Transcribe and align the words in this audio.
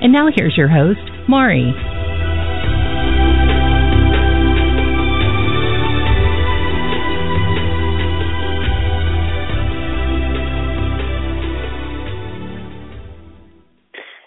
And 0.00 0.12
now 0.12 0.28
here's 0.34 0.56
your 0.56 0.68
host, 0.68 1.00
Mari. 1.28 1.74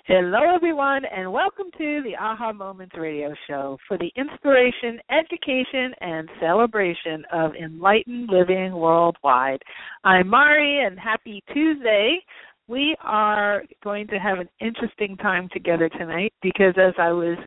Hello, 0.07 0.39
everyone, 0.53 1.03
and 1.05 1.31
welcome 1.31 1.67
to 1.77 2.01
the 2.03 2.17
Aha 2.19 2.51
Moments 2.51 2.95
radio 2.97 3.33
show 3.47 3.77
for 3.87 3.97
the 3.97 4.11
inspiration, 4.17 4.99
education, 5.09 5.93
and 6.01 6.27
celebration 6.41 7.23
of 7.31 7.51
enlightened 7.55 8.29
living 8.29 8.73
worldwide. 8.73 9.61
I'm 10.03 10.27
Mari, 10.27 10.83
and 10.85 10.99
happy 10.99 11.41
Tuesday. 11.53 12.19
We 12.71 12.95
are 13.01 13.63
going 13.83 14.07
to 14.07 14.15
have 14.15 14.39
an 14.39 14.47
interesting 14.61 15.17
time 15.17 15.49
together 15.51 15.89
tonight 15.89 16.31
because 16.41 16.73
as 16.77 16.93
I 16.97 17.11
was 17.11 17.37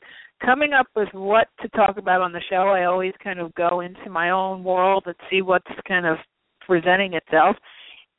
coming 0.45 0.75
up 0.75 0.87
with 0.95 1.09
what 1.15 1.49
to 1.63 1.69
talk 1.71 1.97
about 1.97 2.21
on 2.21 2.31
the 2.31 2.43
show, 2.51 2.69
I 2.69 2.85
always 2.85 3.15
kind 3.25 3.41
of 3.41 3.55
go 3.55 3.81
into 3.81 4.11
my 4.11 4.29
own 4.29 4.63
world 4.63 5.05
and 5.07 5.15
see 5.31 5.41
what's 5.41 5.65
kind 5.89 6.05
of 6.05 6.19
presenting 6.67 7.15
itself. 7.15 7.57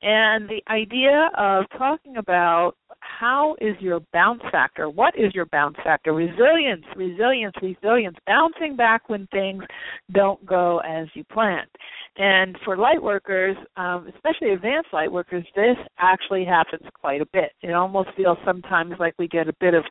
And 0.01 0.49
the 0.49 0.63
idea 0.67 1.29
of 1.37 1.65
talking 1.77 2.17
about 2.17 2.73
how 3.19 3.55
is 3.61 3.75
your 3.79 4.01
bounce 4.13 4.41
factor? 4.51 4.89
What 4.89 5.17
is 5.17 5.33
your 5.33 5.45
bounce 5.47 5.77
factor? 5.83 6.13
Resilience, 6.13 6.85
resilience, 6.95 7.55
resilience, 7.61 8.17
bouncing 8.25 8.75
back 8.75 9.09
when 9.09 9.27
things 9.27 9.63
don't 10.11 10.43
go 10.45 10.79
as 10.79 11.07
you 11.13 11.23
planned. 11.25 11.69
And 12.17 12.57
for 12.63 12.77
light 12.77 13.01
workers, 13.01 13.55
um, 13.77 14.07
especially 14.13 14.53
advanced 14.53 14.89
light 14.93 15.11
workers, 15.11 15.45
this 15.55 15.77
actually 15.99 16.45
happens 16.45 16.83
quite 16.99 17.21
a 17.21 17.27
bit. 17.33 17.51
It 17.61 17.73
almost 17.73 18.09
feels 18.15 18.37
sometimes 18.45 18.93
like 18.99 19.13
we 19.17 19.27
get 19.27 19.47
a 19.47 19.53
bit 19.59 19.73
of 19.73 19.83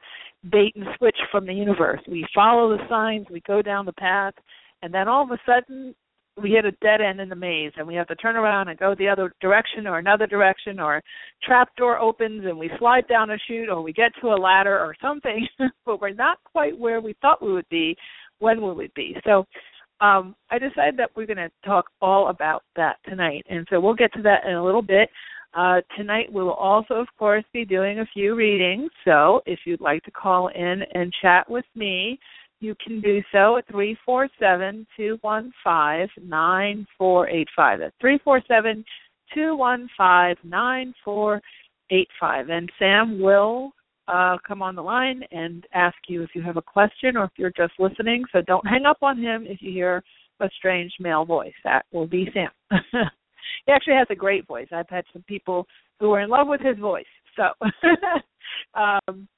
bait 0.50 0.74
and 0.76 0.86
switch 0.98 1.18
from 1.30 1.46
the 1.46 1.54
universe. 1.54 2.00
We 2.08 2.26
follow 2.34 2.76
the 2.76 2.82
signs, 2.88 3.26
we 3.30 3.40
go 3.46 3.62
down 3.62 3.86
the 3.86 3.92
path, 3.92 4.34
and 4.82 4.92
then 4.92 5.08
all 5.08 5.24
of 5.24 5.30
a 5.30 5.38
sudden 5.46 5.94
we 6.40 6.50
hit 6.50 6.64
a 6.64 6.72
dead 6.82 7.00
end 7.00 7.20
in 7.20 7.28
the 7.28 7.36
maze 7.36 7.72
and 7.76 7.86
we 7.86 7.94
have 7.94 8.08
to 8.08 8.16
turn 8.16 8.36
around 8.36 8.68
and 8.68 8.78
go 8.78 8.94
the 8.96 9.08
other 9.08 9.32
direction 9.40 9.86
or 9.86 9.98
another 9.98 10.26
direction 10.26 10.80
or 10.80 11.00
trap 11.42 11.68
door 11.76 11.98
opens 11.98 12.44
and 12.44 12.58
we 12.58 12.70
slide 12.78 13.06
down 13.08 13.30
a 13.30 13.38
chute 13.46 13.68
or 13.68 13.82
we 13.82 13.92
get 13.92 14.10
to 14.20 14.28
a 14.28 14.36
ladder 14.36 14.78
or 14.78 14.94
something 15.00 15.46
but 15.86 16.00
we're 16.00 16.12
not 16.12 16.38
quite 16.44 16.76
where 16.76 17.00
we 17.00 17.14
thought 17.22 17.42
we 17.42 17.52
would 17.52 17.68
be 17.68 17.96
when 18.40 18.60
will 18.60 18.74
we 18.74 18.90
be? 18.96 19.16
So 19.24 19.46
um, 20.00 20.34
i 20.50 20.58
decided 20.58 20.96
that 20.96 21.10
we're 21.14 21.26
going 21.26 21.36
to 21.36 21.50
talk 21.64 21.86
all 22.02 22.28
about 22.28 22.64
that 22.74 22.96
tonight 23.08 23.46
and 23.48 23.66
so 23.70 23.78
we'll 23.78 23.94
get 23.94 24.12
to 24.14 24.22
that 24.22 24.44
in 24.44 24.54
a 24.54 24.64
little 24.64 24.82
bit. 24.82 25.08
Uh, 25.54 25.80
tonight 25.96 26.32
we 26.32 26.42
will 26.42 26.54
also 26.54 26.94
of 26.94 27.06
course 27.16 27.44
be 27.52 27.64
doing 27.64 28.00
a 28.00 28.06
few 28.12 28.34
readings 28.34 28.90
so 29.04 29.40
if 29.46 29.60
you'd 29.66 29.80
like 29.80 30.02
to 30.02 30.10
call 30.10 30.48
in 30.48 30.82
and 30.94 31.12
chat 31.22 31.48
with 31.48 31.64
me 31.76 32.18
you 32.64 32.74
can 32.84 33.00
do 33.00 33.22
so 33.30 33.56
at 33.58 33.66
347 33.68 34.86
215 34.96 36.28
9485. 36.28 37.78
That's 37.78 37.94
347 38.00 38.84
215 39.34 40.50
9485. 40.50 42.48
And 42.48 42.72
Sam 42.78 43.20
will 43.20 43.72
uh, 44.08 44.36
come 44.46 44.62
on 44.62 44.74
the 44.74 44.82
line 44.82 45.22
and 45.30 45.66
ask 45.72 45.96
you 46.08 46.22
if 46.22 46.30
you 46.34 46.42
have 46.42 46.56
a 46.56 46.62
question 46.62 47.16
or 47.16 47.24
if 47.24 47.30
you're 47.36 47.52
just 47.56 47.74
listening. 47.78 48.24
So 48.32 48.40
don't 48.42 48.66
hang 48.66 48.86
up 48.86 48.98
on 49.02 49.18
him 49.18 49.46
if 49.46 49.60
you 49.60 49.72
hear 49.72 50.02
a 50.40 50.48
strange 50.56 50.92
male 51.00 51.24
voice. 51.24 51.54
That 51.64 51.86
will 51.92 52.06
be 52.06 52.28
Sam. 52.34 52.50
he 53.66 53.72
actually 53.72 53.94
has 53.94 54.08
a 54.10 54.16
great 54.16 54.46
voice. 54.46 54.68
I've 54.72 54.88
had 54.88 55.04
some 55.12 55.22
people 55.22 55.66
who 56.00 56.12
are 56.12 56.20
in 56.20 56.30
love 56.30 56.48
with 56.48 56.60
his 56.60 56.78
voice. 56.78 57.04
So 57.36 57.50
um, 58.74 59.28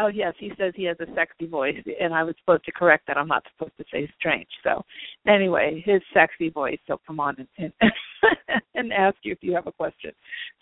oh 0.00 0.08
yes, 0.08 0.34
he 0.38 0.52
says 0.58 0.72
he 0.76 0.84
has 0.84 0.96
a 1.00 1.06
sexy 1.14 1.46
voice, 1.46 1.76
and 2.00 2.14
I 2.14 2.22
was 2.22 2.34
supposed 2.40 2.64
to 2.64 2.72
correct 2.72 3.06
that. 3.06 3.16
I'm 3.16 3.28
not 3.28 3.44
supposed 3.52 3.76
to 3.78 3.84
say 3.92 4.10
strange. 4.18 4.48
So 4.62 4.84
anyway, 5.26 5.82
his 5.84 6.00
sexy 6.14 6.50
voice. 6.50 6.78
So 6.86 7.00
come 7.06 7.20
on 7.20 7.36
and 7.38 7.72
and, 7.80 7.92
and 8.74 8.92
ask 8.92 9.16
you 9.22 9.32
if 9.32 9.38
you 9.42 9.54
have 9.54 9.66
a 9.66 9.72
question. 9.72 10.12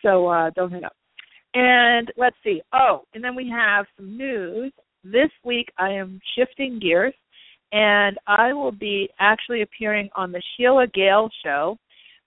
So 0.03 0.29
uh, 0.29 0.51
don't 0.51 0.71
hang 0.71 0.85
up. 0.85 0.95
And 1.55 2.13
let's 2.17 2.37
see. 2.45 2.61
Oh, 2.73 3.03
and 3.15 3.25
then 3.25 3.35
we 3.35 3.49
have 3.49 3.87
some 3.97 4.17
news. 4.17 4.73
This 5.05 5.31
week 5.45 5.73
I 5.79 5.91
am 5.91 6.21
shifting 6.37 6.79
gears, 6.81 7.15
and 7.73 8.19
I 8.27 8.53
will 8.53 8.73
be 8.73 9.09
actually 9.19 9.63
appearing 9.63 10.09
on 10.17 10.33
the 10.33 10.43
Sheila 10.57 10.87
Gale 10.89 11.31
show, 11.45 11.79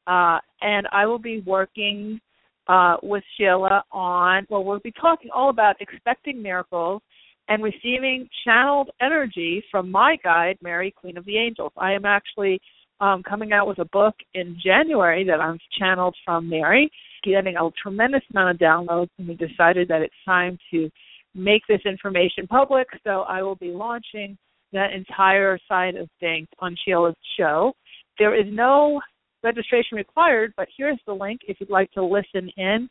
uh, 0.08 0.40
and 0.62 0.88
I 0.92 1.06
will 1.06 1.20
be 1.20 1.42
working 1.42 2.20
uh, 2.70 2.98
with 3.02 3.24
Sheila 3.36 3.84
on, 3.92 4.46
well, 4.50 4.64
we'll 4.64 4.80
be 4.80 4.94
talking 4.94 5.32
all 5.34 5.50
about 5.50 5.76
expecting 5.82 6.42
miracles 6.42 7.02
and 7.48 7.64
receiving 7.64 8.30
channeled 8.46 8.92
energy 9.02 9.64
from 9.72 9.90
my 9.90 10.18
guide, 10.24 10.58
Mary, 10.62 10.94
Queen 10.96 11.18
of 11.18 11.26
the 11.26 11.36
Angels. 11.36 11.72
I 11.76 11.94
am 11.94 12.06
actually 12.06 12.62
um, 13.02 13.24
coming 13.24 13.54
out 13.54 13.68
with 13.68 13.80
a 13.80 13.86
book 13.86 14.14
in 14.36 14.56
January 14.64 15.24
that 15.26 15.42
I'm 15.42 15.58
channeled 15.80 16.16
from 16.24 16.48
Mary, 16.48 16.92
getting 17.24 17.56
a 17.56 17.70
tremendous 17.82 18.22
amount 18.32 18.52
of 18.52 18.58
downloads, 18.58 19.10
and 19.18 19.28
we 19.28 19.36
decided 19.36 19.88
that 19.88 20.04
it's 20.04 20.14
time 20.24 20.58
to 20.72 20.92
make 21.34 21.64
this 21.68 21.82
information 21.86 22.46
public. 22.48 22.88
So 23.04 23.22
I 23.22 23.42
will 23.42 23.56
be 23.56 23.72
launching 23.72 24.38
that 24.74 24.94
entire 24.94 25.58
side 25.68 25.96
of 25.96 26.08
things 26.20 26.48
on 26.60 26.76
Sheila's 26.86 27.16
show. 27.36 27.74
There 28.20 28.40
is 28.40 28.46
no 28.52 29.02
registration 29.44 29.98
required, 29.98 30.54
but 30.58 30.68
here's 30.76 31.00
the 31.06 31.14
link 31.14 31.42
if 31.48 31.60
you'd 31.60 31.70
like 31.70 31.92
to 31.92 32.04
listen 32.04 32.50
in. 32.58 32.90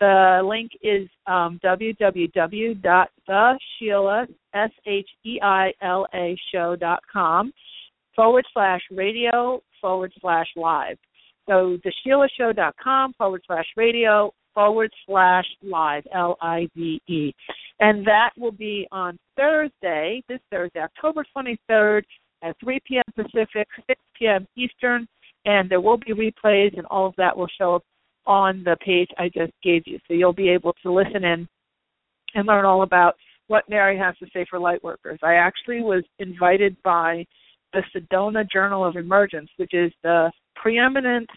The 0.00 0.40
link 0.44 0.70
is 0.82 1.08
um, 1.26 1.60
www.thesheila, 1.62 2.78
S-H-E-I-L-A 4.54 6.38
show.com 6.52 7.52
forward 8.16 8.46
slash 8.52 8.80
radio 8.90 9.62
forward 9.80 10.12
slash 10.20 10.46
live. 10.56 10.96
So 11.48 11.78
thesheilashow.com 11.84 13.14
forward 13.18 13.42
slash 13.46 13.66
radio 13.76 14.32
forward 14.54 14.90
slash 15.06 15.46
live, 15.62 16.06
L 16.14 16.36
I 16.40 16.68
V 16.74 17.00
E. 17.06 17.32
And 17.80 18.06
that 18.06 18.30
will 18.38 18.52
be 18.52 18.86
on 18.90 19.18
Thursday, 19.36 20.22
this 20.28 20.40
Thursday, 20.50 20.80
October 20.80 21.24
23rd 21.36 22.02
at 22.42 22.56
3 22.62 22.80
p.m. 22.86 23.04
Pacific, 23.14 23.68
6 23.86 24.00
p.m. 24.18 24.46
Eastern 24.56 25.06
and 25.44 25.70
there 25.70 25.80
will 25.80 25.98
be 25.98 26.12
replays 26.12 26.76
and 26.76 26.86
all 26.86 27.06
of 27.06 27.14
that 27.16 27.36
will 27.36 27.48
show 27.58 27.76
up 27.76 27.84
on 28.26 28.62
the 28.64 28.76
page 28.84 29.08
I 29.18 29.28
just 29.28 29.52
gave 29.62 29.82
you. 29.86 29.98
So 30.06 30.14
you'll 30.14 30.32
be 30.32 30.50
able 30.50 30.74
to 30.82 30.92
listen 30.92 31.24
in 31.24 31.48
and 32.34 32.46
learn 32.46 32.64
all 32.64 32.82
about 32.82 33.14
what 33.48 33.68
Mary 33.68 33.98
has 33.98 34.16
to 34.18 34.26
say 34.32 34.46
for 34.48 34.58
light 34.58 34.82
workers. 34.84 35.18
I 35.22 35.34
actually 35.34 35.80
was 35.80 36.04
invited 36.18 36.76
by 36.84 37.26
the 37.72 37.82
Sedona 37.94 38.48
Journal 38.48 38.84
of 38.84 38.96
Emergence, 38.96 39.50
which 39.56 39.74
is 39.74 39.92
the 40.02 40.30
preeminent 40.54 41.28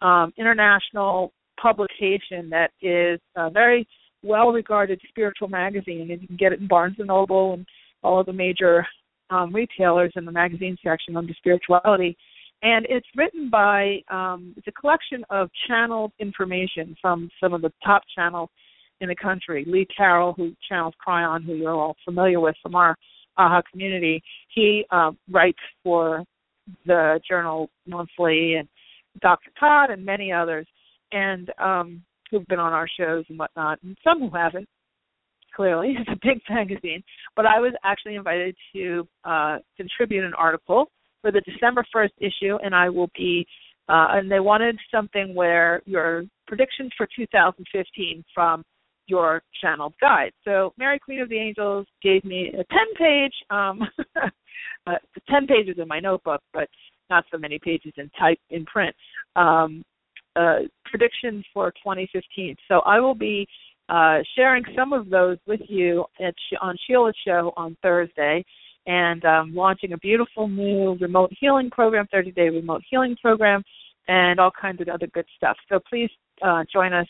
um, 0.00 0.32
international 0.36 1.32
publication 1.60 2.50
that 2.50 2.70
is 2.82 3.20
a 3.36 3.50
very 3.50 3.86
well 4.22 4.50
regarded 4.50 5.00
spiritual 5.08 5.48
magazine 5.48 6.10
and 6.10 6.20
you 6.20 6.26
can 6.26 6.36
get 6.36 6.52
it 6.52 6.60
in 6.60 6.66
Barnes 6.66 6.96
and 6.98 7.08
Noble 7.08 7.54
and 7.54 7.66
all 8.02 8.20
of 8.20 8.26
the 8.26 8.32
major 8.32 8.86
um, 9.30 9.54
retailers 9.54 10.12
in 10.16 10.24
the 10.24 10.32
magazine 10.32 10.76
section 10.84 11.16
under 11.16 11.32
spirituality 11.34 12.16
and 12.62 12.86
it's 12.88 13.06
written 13.16 13.50
by 13.50 13.98
um, 14.10 14.54
it's 14.56 14.66
a 14.66 14.72
collection 14.72 15.24
of 15.30 15.50
channeled 15.68 16.12
information 16.18 16.96
from 17.00 17.28
some 17.40 17.52
of 17.52 17.62
the 17.62 17.72
top 17.84 18.02
channels 18.14 18.48
in 19.00 19.08
the 19.08 19.14
country. 19.14 19.64
Lee 19.66 19.86
Carroll, 19.94 20.32
who 20.32 20.52
channels 20.68 20.94
Kryon, 21.06 21.44
who 21.44 21.54
you're 21.54 21.74
all 21.74 21.96
familiar 22.04 22.40
with 22.40 22.56
from 22.62 22.74
our 22.74 22.96
AHA 23.36 23.62
community, 23.70 24.22
he 24.48 24.86
uh, 24.90 25.10
writes 25.30 25.58
for 25.84 26.24
the 26.86 27.20
journal 27.28 27.68
monthly, 27.86 28.54
and 28.54 28.68
Dr. 29.20 29.50
Todd 29.60 29.90
and 29.90 30.04
many 30.04 30.32
others, 30.32 30.66
and 31.12 31.50
um, 31.58 32.02
who've 32.30 32.46
been 32.46 32.58
on 32.58 32.72
our 32.72 32.88
shows 32.98 33.24
and 33.28 33.38
whatnot, 33.38 33.78
and 33.82 33.96
some 34.02 34.20
who 34.20 34.30
haven't. 34.34 34.68
Clearly, 35.54 35.94
it's 35.98 36.10
a 36.10 36.26
big 36.26 36.40
magazine, 36.50 37.02
but 37.34 37.46
I 37.46 37.60
was 37.60 37.72
actually 37.84 38.16
invited 38.16 38.56
to 38.74 39.08
uh, 39.24 39.58
contribute 39.76 40.24
an 40.24 40.34
article 40.34 40.90
for 41.22 41.32
the 41.32 41.40
December 41.42 41.84
1st 41.94 42.10
issue, 42.18 42.56
and 42.62 42.74
I 42.74 42.88
will 42.88 43.10
be. 43.16 43.46
Uh, 43.88 44.18
and 44.18 44.28
they 44.28 44.40
wanted 44.40 44.76
something 44.92 45.32
where 45.32 45.80
your 45.86 46.24
predictions 46.48 46.90
for 46.96 47.06
2015 47.16 48.24
from 48.34 48.64
your 49.06 49.42
channeled 49.60 49.94
guide. 50.00 50.32
So 50.44 50.72
Mary 50.76 50.98
Queen 50.98 51.20
of 51.20 51.28
the 51.28 51.38
Angels 51.38 51.86
gave 52.02 52.24
me 52.24 52.48
a 52.48 52.64
10 52.64 52.66
page, 52.98 53.32
um, 53.50 53.82
uh, 54.86 54.94
10 55.30 55.46
pages 55.46 55.76
in 55.78 55.86
my 55.86 56.00
notebook, 56.00 56.40
but 56.52 56.68
not 57.10 57.24
so 57.30 57.38
many 57.38 57.60
pages 57.60 57.92
in 57.96 58.10
type 58.18 58.38
in 58.50 58.64
print. 58.64 58.94
Um, 59.36 59.84
uh, 60.34 60.58
predictions 60.84 61.44
for 61.54 61.70
2015. 61.70 62.56
So 62.68 62.80
I 62.80 63.00
will 63.00 63.14
be 63.14 63.46
uh, 63.88 64.18
sharing 64.36 64.64
some 64.76 64.92
of 64.92 65.08
those 65.08 65.38
with 65.46 65.60
you 65.68 66.04
at, 66.20 66.34
on 66.60 66.76
Sheila's 66.86 67.16
show 67.26 67.52
on 67.56 67.76
Thursday 67.82 68.44
and 68.86 69.24
um, 69.24 69.54
launching 69.54 69.92
a 69.92 69.98
beautiful 69.98 70.48
new 70.48 70.96
remote 71.00 71.30
healing 71.38 71.70
program, 71.70 72.06
30 72.12 72.32
day 72.32 72.48
remote 72.48 72.82
healing 72.88 73.16
program, 73.20 73.62
and 74.08 74.38
all 74.38 74.50
kinds 74.50 74.80
of 74.80 74.88
other 74.88 75.08
good 75.08 75.26
stuff. 75.36 75.56
So 75.68 75.80
please 75.88 76.10
uh, 76.42 76.64
join 76.72 76.92
us 76.92 77.06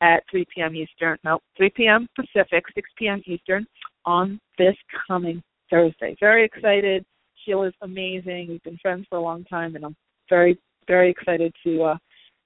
at 0.00 0.22
3 0.30 0.46
p.m. 0.54 0.76
Eastern, 0.76 1.18
no, 1.24 1.40
3 1.56 1.70
p.m. 1.76 2.08
Pacific, 2.14 2.64
6 2.74 2.90
p.m. 2.96 3.22
Eastern 3.26 3.66
on 4.04 4.40
this 4.56 4.76
coming 5.06 5.42
Thursday. 5.70 6.16
Very 6.20 6.44
excited. 6.44 7.04
Sheila's 7.44 7.74
amazing. 7.82 8.46
We've 8.48 8.62
been 8.62 8.78
friends 8.80 9.06
for 9.08 9.18
a 9.18 9.22
long 9.22 9.44
time, 9.44 9.76
and 9.76 9.84
I'm 9.84 9.96
very, 10.28 10.58
very 10.86 11.10
excited 11.10 11.52
to 11.64 11.82
uh, 11.82 11.96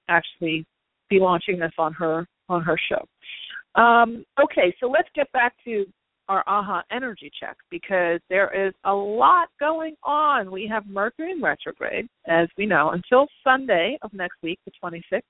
actually 0.09 0.65
be 1.09 1.19
launching 1.19 1.59
this 1.59 1.71
on 1.77 1.93
her 1.93 2.27
on 2.49 2.61
her 2.63 2.77
show. 2.89 3.81
Um, 3.81 4.25
okay, 4.41 4.75
so 4.79 4.87
let's 4.87 5.09
get 5.15 5.31
back 5.31 5.53
to 5.65 5.85
our 6.29 6.43
AHA 6.47 6.83
energy 6.91 7.31
check 7.39 7.57
because 7.69 8.19
there 8.29 8.67
is 8.67 8.73
a 8.85 8.93
lot 8.93 9.49
going 9.59 9.95
on. 10.03 10.51
We 10.51 10.67
have 10.67 10.87
Mercury 10.87 11.31
in 11.31 11.41
retrograde, 11.41 12.07
as 12.27 12.47
we 12.57 12.65
know, 12.65 12.91
until 12.91 13.27
Sunday 13.43 13.97
of 14.01 14.13
next 14.13 14.37
week, 14.41 14.59
the 14.65 14.71
26th. 14.83 15.21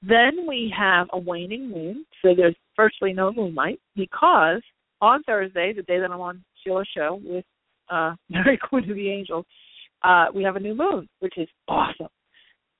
Then 0.00 0.46
we 0.46 0.72
have 0.76 1.08
a 1.12 1.18
waning 1.18 1.70
moon, 1.70 2.04
so 2.22 2.34
there's 2.34 2.54
virtually 2.76 3.12
no 3.12 3.32
moonlight 3.32 3.80
because 3.96 4.62
on 5.00 5.22
Thursday, 5.24 5.72
the 5.72 5.82
day 5.82 5.98
that 5.98 6.10
I'm 6.10 6.20
on 6.20 6.44
Sheila's 6.64 6.88
show 6.96 7.20
with 7.24 7.44
uh, 7.90 8.14
Mary 8.28 8.58
Queen 8.58 8.88
of 8.88 8.96
the 8.96 9.10
Angels, 9.10 9.44
uh, 10.02 10.26
we 10.32 10.44
have 10.44 10.56
a 10.56 10.60
new 10.60 10.74
moon, 10.74 11.08
which 11.18 11.36
is 11.36 11.48
awesome. 11.66 12.08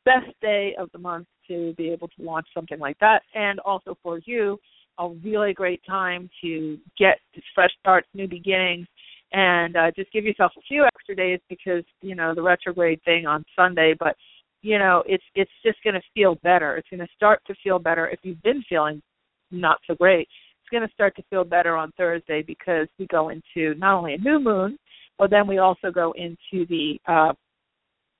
Best 0.05 0.29
day 0.41 0.75
of 0.79 0.88
the 0.93 0.99
month 0.99 1.26
to 1.49 1.75
be 1.76 1.91
able 1.91 2.09
to 2.09 2.23
launch 2.23 2.47
something 2.55 2.79
like 2.79 2.99
that, 3.00 3.23
and 3.35 3.59
also 3.61 3.97
for 4.03 4.20
you, 4.25 4.59
a 4.99 5.09
really 5.25 5.53
great 5.53 5.81
time 5.87 6.29
to 6.43 6.79
get 6.99 7.19
fresh 7.55 7.71
starts, 7.81 8.09
new 8.15 8.29
beginnings, 8.29 8.87
and 9.33 9.77
uh, 9.77 9.91
just 9.95 10.11
give 10.12 10.25
yourself 10.25 10.53
a 10.56 10.62
few 10.62 10.85
extra 10.85 11.15
days 11.15 11.41
because 11.49 11.85
you 12.00 12.15
know 12.15 12.35
the 12.35 12.43
retrograde 12.43 13.00
thing 13.05 13.27
on 13.27 13.45
Sunday, 13.55 13.95
but 13.99 14.17
you 14.62 14.79
know 14.79 15.03
it's 15.06 15.25
it's 15.35 15.50
just 15.65 15.79
going 15.85 15.95
to 15.95 16.03
feel 16.15 16.37
better. 16.43 16.77
It's 16.77 16.89
going 16.89 17.00
to 17.00 17.15
start 17.15 17.41
to 17.47 17.55
feel 17.62 17.79
better 17.79 18.09
if 18.09 18.21
you've 18.23 18.43
been 18.43 18.62
feeling 18.69 19.03
not 19.50 19.79
so 19.87 19.95
great. 19.95 20.29
It's 20.61 20.71
going 20.71 20.87
to 20.87 20.93
start 20.95 21.17
to 21.17 21.23
feel 21.31 21.44
better 21.44 21.77
on 21.77 21.93
Thursday 21.97 22.43
because 22.43 22.89
we 22.99 23.06
go 23.06 23.31
into 23.31 23.79
not 23.79 23.97
only 23.97 24.15
a 24.15 24.19
new 24.19 24.39
moon, 24.39 24.79
but 25.19 25.31
then 25.31 25.47
we 25.47 25.59
also 25.59 25.91
go 25.91 26.12
into 26.17 26.67
the 26.67 26.99
uh, 27.06 27.33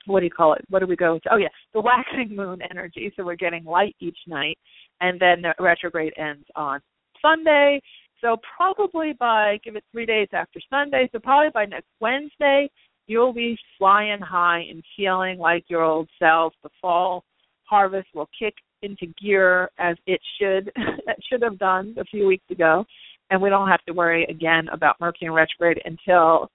what 0.09 0.21
do 0.21 0.27
you 0.27 0.31
call 0.31 0.55
it? 0.55 0.65
What 0.69 0.81
do 0.81 0.87
we 0.87 0.97
go 0.97 1.19
to? 1.19 1.33
Oh 1.33 1.37
yeah, 1.37 1.49
the 1.75 1.81
waxing 1.81 2.35
moon 2.35 2.61
energy. 2.71 3.13
So 3.17 3.25
we're 3.25 3.37
getting 3.37 3.65
light 3.65 3.95
each 4.01 4.19
night, 4.27 4.59
and 5.01 5.21
then 5.21 5.43
the 5.43 5.55
retrograde 5.63 6.13
ends 6.17 6.45
on 6.57 6.81
Sunday. 7.23 7.81
So 8.21 8.37
probably 8.57 9.13
by 9.19 9.59
give 9.65 9.77
it 9.77 9.85
three 9.93 10.07
days 10.07 10.29
after 10.33 10.61
Sunday. 10.71 11.09
So 11.13 11.19
probably 11.19 11.51
by 11.53 11.67
next 11.67 11.89
Wednesday, 12.01 12.69
you'll 13.07 13.33
be 13.33 13.57
flying 13.79 14.21
high 14.21 14.65
and 14.71 14.83
feeling 14.97 15.39
like 15.39 15.65
your 15.69 15.83
old 15.83 16.09
self. 16.19 16.53
The 16.63 16.71
fall 16.81 17.25
harvest 17.65 18.09
will 18.15 18.29
kick 18.39 18.55
into 18.83 19.07
gear 19.21 19.71
as 19.79 19.97
it 20.07 20.21
should 20.41 20.71
it 20.77 21.19
should 21.31 21.43
have 21.43 21.59
done 21.59 21.95
a 21.99 22.05
few 22.05 22.27
weeks 22.27 22.51
ago, 22.51 22.85
and 23.31 23.41
we 23.41 23.51
don't 23.51 23.69
have 23.69 23.85
to 23.87 23.93
worry 23.93 24.25
again 24.25 24.69
about 24.73 24.97
Mercury 25.01 25.31
retrograde 25.31 25.81
until 25.85 26.51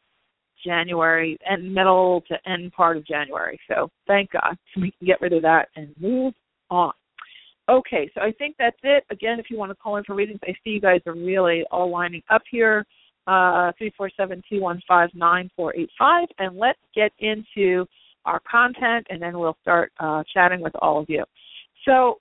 January 0.63 1.37
and 1.47 1.73
middle 1.73 2.23
to 2.27 2.49
end 2.49 2.71
part 2.71 2.97
of 2.97 3.05
January. 3.05 3.59
So 3.67 3.89
thank 4.07 4.31
God 4.31 4.57
we 4.77 4.91
can 4.91 5.07
get 5.07 5.21
rid 5.21 5.33
of 5.33 5.41
that 5.43 5.69
and 5.75 5.93
move 5.99 6.33
on. 6.69 6.93
Okay, 7.69 8.11
so 8.13 8.21
I 8.21 8.31
think 8.33 8.55
that's 8.59 8.77
it. 8.83 9.05
Again, 9.09 9.39
if 9.39 9.45
you 9.49 9.57
want 9.57 9.71
to 9.71 9.75
call 9.75 9.95
in 9.95 10.03
for 10.03 10.15
readings, 10.15 10.39
I 10.43 10.53
see 10.63 10.71
you 10.71 10.81
guys 10.81 10.99
are 11.05 11.13
really 11.13 11.63
all 11.71 11.89
lining 11.89 12.21
up 12.29 12.41
here. 12.49 12.85
Uh, 13.25 13.71
three 13.77 13.93
four 13.95 14.09
seven 14.17 14.41
two 14.49 14.59
one 14.59 14.81
five 14.85 15.09
nine 15.13 15.49
four 15.55 15.73
eight 15.77 15.89
five, 15.97 16.27
and 16.39 16.57
let's 16.57 16.79
get 16.93 17.13
into 17.19 17.85
our 18.25 18.41
content, 18.49 19.07
and 19.09 19.21
then 19.21 19.39
we'll 19.39 19.57
start 19.61 19.93
uh, 19.99 20.23
chatting 20.33 20.59
with 20.59 20.73
all 20.81 20.99
of 20.99 21.05
you. 21.09 21.23
So, 21.85 22.19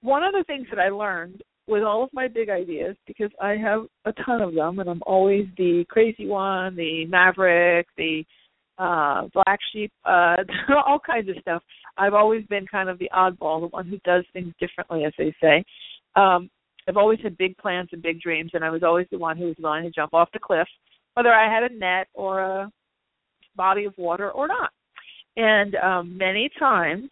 one 0.00 0.24
of 0.24 0.32
the 0.32 0.42
things 0.44 0.66
that 0.70 0.80
I 0.80 0.88
learned 0.88 1.42
with 1.68 1.82
all 1.82 2.04
of 2.04 2.10
my 2.12 2.28
big 2.28 2.48
ideas 2.48 2.96
because 3.06 3.30
I 3.40 3.56
have 3.56 3.86
a 4.04 4.12
ton 4.24 4.40
of 4.40 4.54
them 4.54 4.78
and 4.78 4.88
I'm 4.88 5.02
always 5.06 5.46
the 5.56 5.84
crazy 5.88 6.26
one, 6.26 6.76
the 6.76 7.06
maverick, 7.06 7.86
the 7.96 8.24
uh 8.78 9.28
black 9.32 9.58
sheep, 9.72 9.90
uh 10.04 10.36
all 10.86 11.00
kinds 11.04 11.28
of 11.28 11.36
stuff. 11.40 11.62
I've 11.96 12.14
always 12.14 12.44
been 12.46 12.66
kind 12.66 12.88
of 12.88 12.98
the 12.98 13.10
oddball, 13.14 13.60
the 13.60 13.68
one 13.68 13.86
who 13.86 13.98
does 14.04 14.24
things 14.32 14.52
differently 14.60 15.04
as 15.04 15.12
they 15.18 15.34
say. 15.40 15.64
Um 16.14 16.50
I've 16.88 16.96
always 16.96 17.18
had 17.22 17.36
big 17.36 17.56
plans 17.56 17.88
and 17.92 18.02
big 18.02 18.20
dreams 18.20 18.50
and 18.54 18.64
I 18.64 18.70
was 18.70 18.82
always 18.84 19.06
the 19.10 19.18
one 19.18 19.36
who 19.36 19.46
was 19.46 19.56
willing 19.58 19.82
to 19.84 19.90
jump 19.90 20.14
off 20.14 20.28
the 20.32 20.38
cliff, 20.38 20.68
whether 21.14 21.32
I 21.32 21.52
had 21.52 21.70
a 21.70 21.74
net 21.74 22.06
or 22.14 22.40
a 22.40 22.70
body 23.56 23.86
of 23.86 23.94
water 23.96 24.30
or 24.30 24.46
not. 24.46 24.70
And 25.36 25.74
um 25.76 26.16
many 26.16 26.48
times, 26.58 27.10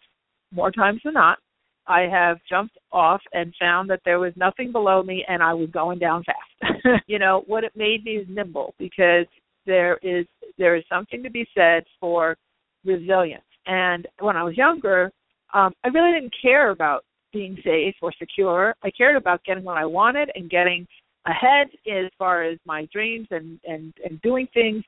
more 0.53 0.71
times 0.71 1.01
than 1.03 1.15
not, 1.15 1.39
I 1.87 2.01
have 2.01 2.37
jumped 2.49 2.77
off 2.91 3.21
and 3.33 3.53
found 3.59 3.89
that 3.89 4.01
there 4.05 4.19
was 4.19 4.33
nothing 4.35 4.71
below 4.71 5.03
me 5.03 5.23
and 5.27 5.43
I 5.43 5.53
was 5.53 5.69
going 5.69 5.99
down 5.99 6.23
fast. 6.23 7.03
you 7.07 7.19
know, 7.19 7.43
what 7.47 7.63
it 7.63 7.73
made 7.75 8.03
me 8.03 8.13
is 8.13 8.27
nimble 8.29 8.73
because 8.79 9.25
there 9.65 9.97
is 10.01 10.25
there 10.57 10.75
is 10.75 10.83
something 10.89 11.21
to 11.23 11.29
be 11.29 11.45
said 11.55 11.83
for 11.99 12.37
resilience. 12.83 13.43
And 13.65 14.07
when 14.19 14.37
I 14.37 14.43
was 14.43 14.57
younger, 14.57 15.11
um, 15.53 15.73
I 15.83 15.89
really 15.89 16.13
didn't 16.13 16.35
care 16.41 16.69
about 16.69 17.03
being 17.33 17.57
safe 17.63 17.95
or 18.01 18.13
secure. 18.17 18.75
I 18.83 18.91
cared 18.91 19.15
about 19.15 19.43
getting 19.43 19.63
what 19.63 19.77
I 19.77 19.85
wanted 19.85 20.31
and 20.35 20.49
getting 20.49 20.87
ahead 21.27 21.67
as 21.91 22.11
far 22.17 22.43
as 22.43 22.57
my 22.65 22.87
dreams 22.93 23.27
and 23.31 23.59
and 23.65 23.93
and 24.03 24.21
doing 24.21 24.47
things 24.53 24.83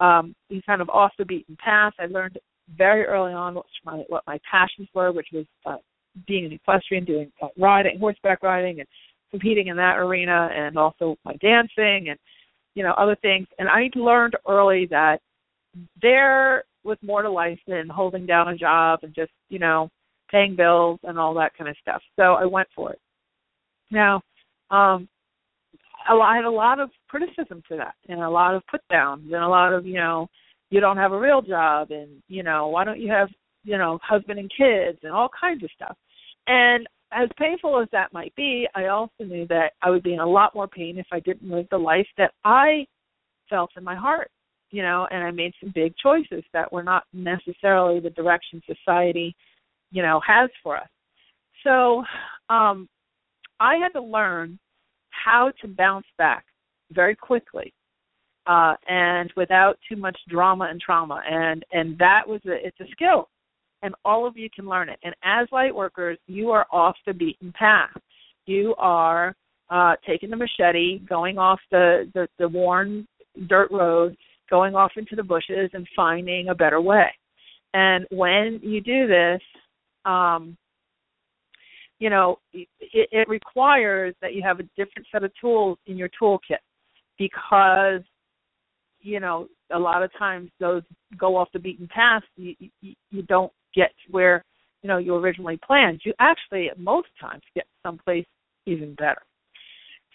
um 0.00 0.34
kind 0.66 0.80
of 0.80 0.88
off 0.90 1.12
the 1.18 1.24
beaten 1.24 1.56
path. 1.62 1.92
I 1.98 2.06
learned 2.06 2.38
very 2.76 3.04
early 3.04 3.32
on 3.32 3.54
what 3.54 3.66
my 3.84 4.04
what 4.08 4.22
my 4.26 4.38
passions 4.50 4.88
were, 4.94 5.12
which 5.12 5.28
was 5.32 5.46
uh, 5.66 5.76
being 6.26 6.44
an 6.44 6.52
equestrian, 6.52 7.04
doing 7.04 7.32
uh, 7.42 7.48
riding, 7.58 7.98
horseback 7.98 8.42
riding, 8.42 8.80
and 8.80 8.88
competing 9.30 9.68
in 9.68 9.76
that 9.76 9.98
arena, 9.98 10.50
and 10.54 10.76
also 10.76 11.16
my 11.24 11.34
dancing 11.36 12.08
and 12.10 12.18
you 12.74 12.82
know 12.82 12.92
other 12.92 13.16
things. 13.22 13.46
And 13.58 13.68
I 13.68 13.90
learned 13.94 14.36
early 14.48 14.86
that 14.90 15.18
there 16.00 16.64
was 16.84 16.98
more 17.02 17.22
to 17.22 17.30
life 17.30 17.58
than 17.66 17.88
holding 17.88 18.26
down 18.26 18.48
a 18.48 18.56
job 18.56 19.00
and 19.02 19.14
just 19.14 19.32
you 19.48 19.58
know 19.58 19.88
paying 20.30 20.56
bills 20.56 20.98
and 21.04 21.18
all 21.18 21.34
that 21.34 21.52
kind 21.56 21.68
of 21.68 21.76
stuff. 21.80 22.02
So 22.16 22.34
I 22.34 22.44
went 22.44 22.68
for 22.74 22.92
it. 22.92 23.00
Now, 23.90 24.22
um, 24.70 25.08
I 26.08 26.36
had 26.36 26.46
a 26.46 26.50
lot 26.50 26.80
of 26.80 26.90
criticism 27.08 27.62
for 27.68 27.76
that, 27.76 27.94
and 28.08 28.20
a 28.20 28.30
lot 28.30 28.54
of 28.54 28.62
put 28.70 28.80
downs, 28.90 29.24
and 29.26 29.42
a 29.42 29.48
lot 29.48 29.72
of 29.72 29.86
you 29.86 29.94
know 29.94 30.28
you 30.70 30.80
don't 30.80 30.96
have 30.96 31.12
a 31.12 31.18
real 31.18 31.42
job, 31.42 31.90
and 31.90 32.22
you 32.28 32.42
know 32.42 32.68
why 32.68 32.84
don't 32.84 33.00
you 33.00 33.10
have 33.10 33.28
you 33.64 33.78
know, 33.78 33.98
husband 34.02 34.38
and 34.38 34.50
kids 34.56 34.98
and 35.02 35.12
all 35.12 35.28
kinds 35.38 35.62
of 35.62 35.70
stuff. 35.74 35.96
And 36.46 36.86
as 37.12 37.28
painful 37.38 37.80
as 37.80 37.88
that 37.92 38.12
might 38.12 38.34
be, 38.34 38.66
I 38.74 38.86
also 38.86 39.24
knew 39.24 39.46
that 39.48 39.72
I 39.82 39.90
would 39.90 40.02
be 40.02 40.14
in 40.14 40.20
a 40.20 40.26
lot 40.26 40.54
more 40.54 40.66
pain 40.66 40.98
if 40.98 41.06
I 41.12 41.20
didn't 41.20 41.50
live 41.50 41.66
the 41.70 41.78
life 41.78 42.06
that 42.18 42.32
I 42.44 42.86
felt 43.50 43.70
in 43.76 43.84
my 43.84 43.94
heart, 43.94 44.30
you 44.70 44.82
know, 44.82 45.06
and 45.10 45.22
I 45.22 45.30
made 45.30 45.52
some 45.60 45.72
big 45.74 45.94
choices 46.02 46.42
that 46.52 46.72
were 46.72 46.82
not 46.82 47.04
necessarily 47.12 48.00
the 48.00 48.10
direction 48.10 48.62
society, 48.66 49.36
you 49.90 50.02
know, 50.02 50.20
has 50.26 50.50
for 50.62 50.76
us. 50.78 50.88
So, 51.64 52.02
um 52.48 52.88
I 53.60 53.76
had 53.76 53.90
to 53.90 54.02
learn 54.02 54.58
how 55.10 55.52
to 55.60 55.68
bounce 55.68 56.06
back 56.18 56.44
very 56.90 57.14
quickly 57.14 57.72
uh 58.46 58.74
and 58.88 59.32
without 59.36 59.78
too 59.88 59.96
much 59.96 60.18
drama 60.28 60.64
and 60.70 60.80
trauma 60.80 61.22
and 61.30 61.64
and 61.72 61.96
that 61.98 62.22
was 62.26 62.40
a 62.46 62.66
it's 62.66 62.80
a 62.80 62.90
skill 62.90 63.28
and 63.82 63.94
all 64.04 64.26
of 64.26 64.36
you 64.36 64.48
can 64.54 64.66
learn 64.66 64.88
it. 64.88 64.98
And 65.02 65.14
as 65.24 65.48
light 65.52 65.74
workers, 65.74 66.18
you 66.26 66.50
are 66.50 66.66
off 66.70 66.96
the 67.06 67.12
beaten 67.12 67.52
path. 67.52 67.90
You 68.46 68.74
are 68.78 69.34
uh, 69.70 69.94
taking 70.06 70.30
the 70.30 70.36
machete, 70.36 71.00
going 71.00 71.38
off 71.38 71.60
the, 71.70 72.10
the, 72.14 72.28
the 72.38 72.48
worn 72.48 73.06
dirt 73.48 73.70
road, 73.70 74.16
going 74.50 74.74
off 74.74 74.92
into 74.96 75.16
the 75.16 75.22
bushes, 75.22 75.70
and 75.72 75.86
finding 75.96 76.48
a 76.48 76.54
better 76.54 76.80
way. 76.80 77.06
And 77.74 78.06
when 78.10 78.60
you 78.62 78.80
do 78.80 79.06
this, 79.06 79.40
um, 80.04 80.56
you 81.98 82.10
know, 82.10 82.38
it, 82.52 82.68
it 82.80 83.28
requires 83.28 84.14
that 84.20 84.34
you 84.34 84.42
have 84.42 84.60
a 84.60 84.64
different 84.76 85.06
set 85.10 85.24
of 85.24 85.30
tools 85.40 85.78
in 85.86 85.96
your 85.96 86.10
toolkit 86.20 86.58
because 87.18 88.02
you 89.00 89.20
know 89.20 89.46
a 89.72 89.78
lot 89.78 90.02
of 90.02 90.10
times 90.18 90.50
those 90.58 90.82
go 91.16 91.36
off 91.36 91.48
the 91.52 91.58
beaten 91.58 91.88
path 91.88 92.22
you 92.36 92.54
you, 92.80 92.94
you 93.10 93.22
don't 93.22 93.52
get 93.74 93.92
where 94.10 94.44
you 94.82 94.88
know 94.88 94.98
you 94.98 95.14
originally 95.14 95.58
planned. 95.64 96.00
You 96.04 96.12
actually, 96.18 96.70
most 96.76 97.08
times, 97.20 97.42
get 97.54 97.66
someplace 97.82 98.26
even 98.66 98.94
better. 98.94 99.22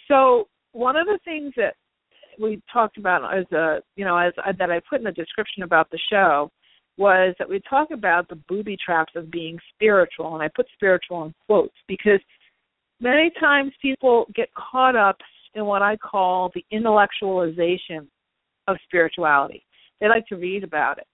So 0.08 0.48
one 0.72 0.96
of 0.96 1.08
the 1.08 1.20
things 1.26 1.54
that 1.58 1.76
we 2.40 2.62
talked 2.72 2.98
about 2.98 3.38
as 3.38 3.46
a 3.52 3.80
you 3.96 4.06
know 4.06 4.18
as 4.18 4.34
that 4.58 4.72
I 4.72 4.82
put 4.90 5.00
in 5.00 5.06
the 5.06 5.12
description 5.12 5.64
about 5.64 5.90
the 5.92 6.00
show 6.10 6.50
was 6.98 7.36
that 7.38 7.48
we 7.48 7.62
talk 7.70 7.92
about 7.92 8.28
the 8.28 8.40
booby 8.48 8.76
traps 8.84 9.14
of 9.16 9.30
being 9.30 9.60
spiritual, 9.74 10.34
and 10.34 10.44
I 10.44 10.50
put 10.56 10.66
spiritual 10.74 11.26
in 11.26 11.34
quotes 11.46 11.76
because 11.88 12.20
many 13.00 13.32
times 13.40 13.72
people 13.82 14.26
get 14.36 14.50
caught 14.56 14.96
up 14.96 15.18
in 15.54 15.66
what 15.66 15.82
I 15.82 15.96
call 15.98 16.52
the 16.54 16.66
intellectualization 16.74 18.08
of 18.68 18.78
spirituality. 18.86 19.64
They 20.00 20.08
like 20.08 20.28
to 20.28 20.36
read 20.36 20.64
about 20.64 20.98
it. 20.98 21.08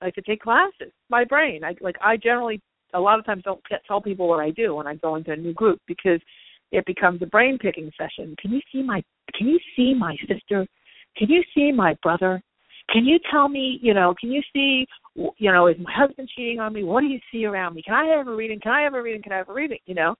I 0.00 0.10
to 0.10 0.22
take 0.22 0.42
classes. 0.42 0.92
My 1.08 1.24
brain, 1.24 1.64
I 1.64 1.74
like 1.80 1.96
I 2.02 2.16
generally 2.16 2.60
a 2.94 3.00
lot 3.00 3.18
of 3.18 3.26
times 3.26 3.42
don't 3.44 3.60
tell 3.86 4.00
people 4.00 4.28
what 4.28 4.40
I 4.40 4.50
do 4.50 4.74
when 4.74 4.86
I 4.86 4.94
go 4.94 5.16
into 5.16 5.32
a 5.32 5.36
new 5.36 5.52
group 5.52 5.80
because 5.86 6.20
it 6.72 6.84
becomes 6.86 7.22
a 7.22 7.26
brain 7.26 7.58
picking 7.58 7.90
session. 7.98 8.34
Can 8.40 8.52
you 8.52 8.60
see 8.72 8.82
my 8.82 9.02
can 9.34 9.48
you 9.48 9.58
see 9.76 9.94
my 9.94 10.16
sister? 10.28 10.66
Can 11.16 11.28
you 11.30 11.42
see 11.54 11.72
my 11.72 11.96
brother? 12.02 12.42
Can 12.92 13.04
you 13.04 13.18
tell 13.30 13.48
me, 13.48 13.80
you 13.82 13.94
know, 13.94 14.14
can 14.20 14.30
you 14.30 14.40
see, 14.52 14.86
you 15.14 15.50
know, 15.50 15.66
is 15.66 15.76
my 15.82 15.92
husband 15.92 16.28
cheating 16.36 16.60
on 16.60 16.72
me? 16.72 16.84
What 16.84 17.00
do 17.00 17.08
you 17.08 17.18
see 17.32 17.44
around 17.44 17.74
me? 17.74 17.82
Can 17.82 17.94
I 17.94 18.04
have 18.16 18.28
a 18.28 18.34
reading? 18.34 18.60
Can 18.60 18.70
I 18.70 18.82
have 18.82 18.94
a 18.94 19.02
reading? 19.02 19.22
Can 19.22 19.32
I 19.32 19.38
have 19.38 19.48
a 19.48 19.52
reading? 19.52 19.78
You 19.86 19.94
know? 19.94 20.14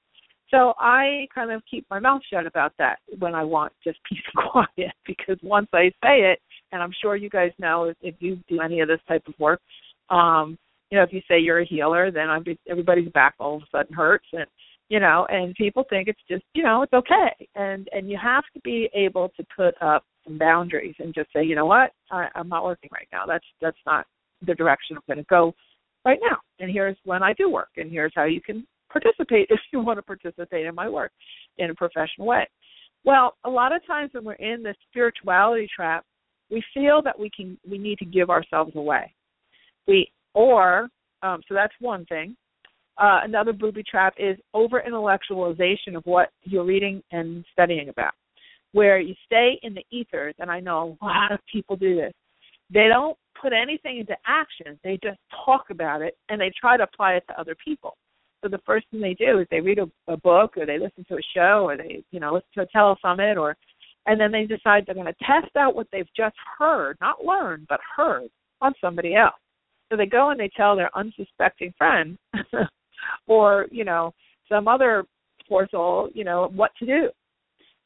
So 0.50 0.74
I 0.78 1.26
kind 1.34 1.50
of 1.50 1.62
keep 1.68 1.86
my 1.90 1.98
mouth 1.98 2.22
shut 2.30 2.46
about 2.46 2.72
that 2.78 2.98
when 3.18 3.34
I 3.34 3.44
want 3.44 3.72
just 3.84 3.98
peace 4.08 4.22
and 4.34 4.50
quiet 4.50 4.92
because 5.06 5.38
once 5.42 5.68
I 5.72 5.90
say 6.02 6.22
it, 6.22 6.40
and 6.72 6.82
I'm 6.82 6.92
sure 7.00 7.16
you 7.16 7.30
guys 7.30 7.52
know 7.58 7.84
if, 7.84 7.96
if 8.00 8.14
you 8.20 8.38
do 8.48 8.60
any 8.60 8.80
of 8.80 8.88
this 8.88 9.00
type 9.08 9.22
of 9.26 9.34
work, 9.38 9.60
um, 10.10 10.58
you 10.90 10.98
know, 10.98 11.04
if 11.04 11.12
you 11.12 11.20
say 11.28 11.38
you're 11.38 11.60
a 11.60 11.66
healer, 11.66 12.10
then 12.10 12.30
I'm, 12.30 12.44
everybody's 12.68 13.10
back 13.10 13.34
all 13.38 13.56
of 13.56 13.62
a 13.62 13.66
sudden 13.70 13.94
hurts 13.94 14.26
and 14.32 14.46
you 14.88 15.00
know, 15.00 15.26
and 15.28 15.54
people 15.54 15.84
think 15.90 16.08
it's 16.08 16.20
just, 16.30 16.44
you 16.54 16.62
know, 16.62 16.82
it's 16.82 16.92
okay. 16.92 17.48
And 17.54 17.88
and 17.92 18.08
you 18.08 18.18
have 18.22 18.44
to 18.54 18.60
be 18.60 18.88
able 18.94 19.30
to 19.36 19.44
put 19.56 19.74
up 19.82 20.04
some 20.24 20.38
boundaries 20.38 20.94
and 20.98 21.14
just 21.14 21.32
say, 21.34 21.44
you 21.44 21.54
know 21.54 21.66
what, 21.66 21.90
I, 22.10 22.28
I'm 22.34 22.48
not 22.48 22.64
working 22.64 22.90
right 22.92 23.08
now. 23.12 23.26
That's 23.26 23.44
that's 23.60 23.76
not 23.84 24.06
the 24.46 24.54
direction 24.54 24.96
I'm 24.96 25.02
going 25.06 25.18
to 25.18 25.26
go 25.28 25.54
right 26.04 26.18
now. 26.22 26.38
And 26.60 26.70
here's 26.70 26.96
when 27.04 27.22
I 27.22 27.32
do 27.32 27.50
work, 27.50 27.70
and 27.76 27.90
here's 27.90 28.12
how 28.14 28.24
you 28.24 28.40
can 28.40 28.66
participate 28.90 29.48
if 29.50 29.60
you 29.72 29.80
want 29.80 29.98
to 29.98 30.02
participate 30.02 30.66
in 30.66 30.74
my 30.74 30.88
work 30.88 31.12
in 31.58 31.70
a 31.70 31.74
professional 31.74 32.26
way. 32.26 32.48
Well, 33.04 33.34
a 33.44 33.50
lot 33.50 33.74
of 33.74 33.86
times 33.86 34.10
when 34.14 34.24
we're 34.24 34.34
in 34.34 34.62
the 34.62 34.74
spirituality 34.88 35.68
trap, 35.74 36.04
we 36.50 36.62
feel 36.72 37.02
that 37.02 37.18
we 37.18 37.30
can 37.30 37.58
we 37.68 37.78
need 37.78 37.98
to 37.98 38.04
give 38.04 38.30
ourselves 38.30 38.72
away. 38.76 39.12
We 39.86 40.10
or 40.34 40.88
um, 41.22 41.40
so 41.48 41.54
that's 41.54 41.74
one 41.80 42.04
thing. 42.06 42.36
Uh, 42.98 43.20
another 43.24 43.52
booby 43.52 43.82
trap 43.82 44.14
is 44.18 44.38
over 44.54 44.82
intellectualization 44.86 45.96
of 45.96 46.04
what 46.04 46.30
you're 46.44 46.64
reading 46.64 47.02
and 47.12 47.44
studying 47.52 47.90
about, 47.90 48.14
where 48.72 48.98
you 48.98 49.14
stay 49.26 49.58
in 49.62 49.74
the 49.74 49.84
ethers, 49.90 50.34
and 50.38 50.50
I 50.50 50.60
know 50.60 50.96
a 51.02 51.04
lot 51.04 51.32
of 51.32 51.40
people 51.52 51.76
do 51.76 51.94
this. 51.94 52.12
They 52.72 52.88
don't 52.88 53.18
put 53.40 53.52
anything 53.52 53.98
into 53.98 54.16
action, 54.26 54.78
they 54.82 54.98
just 55.02 55.18
talk 55.44 55.66
about 55.70 56.02
it 56.02 56.16
and 56.28 56.40
they 56.40 56.50
try 56.58 56.76
to 56.76 56.84
apply 56.84 57.14
it 57.14 57.24
to 57.28 57.38
other 57.38 57.54
people. 57.62 57.96
So 58.42 58.48
the 58.48 58.60
first 58.66 58.86
thing 58.90 59.00
they 59.00 59.14
do 59.14 59.40
is 59.40 59.46
they 59.50 59.60
read 59.60 59.78
a, 59.78 59.90
a 60.12 60.16
book 60.16 60.56
or 60.56 60.66
they 60.66 60.78
listen 60.78 61.04
to 61.08 61.16
a 61.16 61.28
show 61.34 61.64
or 61.68 61.76
they, 61.76 62.02
you 62.10 62.20
know, 62.20 62.34
listen 62.34 62.48
to 62.54 62.62
a 62.62 62.66
telesummit 62.76 63.36
or 63.40 63.56
and 64.06 64.20
then 64.20 64.32
they 64.32 64.44
decide 64.44 64.84
they're 64.86 64.94
going 64.94 65.06
to 65.06 65.24
test 65.24 65.54
out 65.56 65.74
what 65.74 65.88
they've 65.92 66.08
just 66.16 66.36
heard, 66.58 66.96
not 67.00 67.24
learned, 67.24 67.66
but 67.68 67.80
heard 67.96 68.28
on 68.60 68.72
somebody 68.80 69.14
else. 69.14 69.34
So 69.90 69.96
they 69.96 70.06
go 70.06 70.30
and 70.30 70.40
they 70.40 70.50
tell 70.56 70.76
their 70.76 70.96
unsuspecting 70.96 71.72
friend 71.76 72.18
or 73.26 73.66
you 73.70 73.84
know 73.84 74.12
some 74.48 74.68
other 74.68 75.04
poor 75.48 75.68
soul 75.70 76.08
you 76.14 76.24
know 76.24 76.50
what 76.54 76.70
to 76.78 76.86
do 76.86 77.08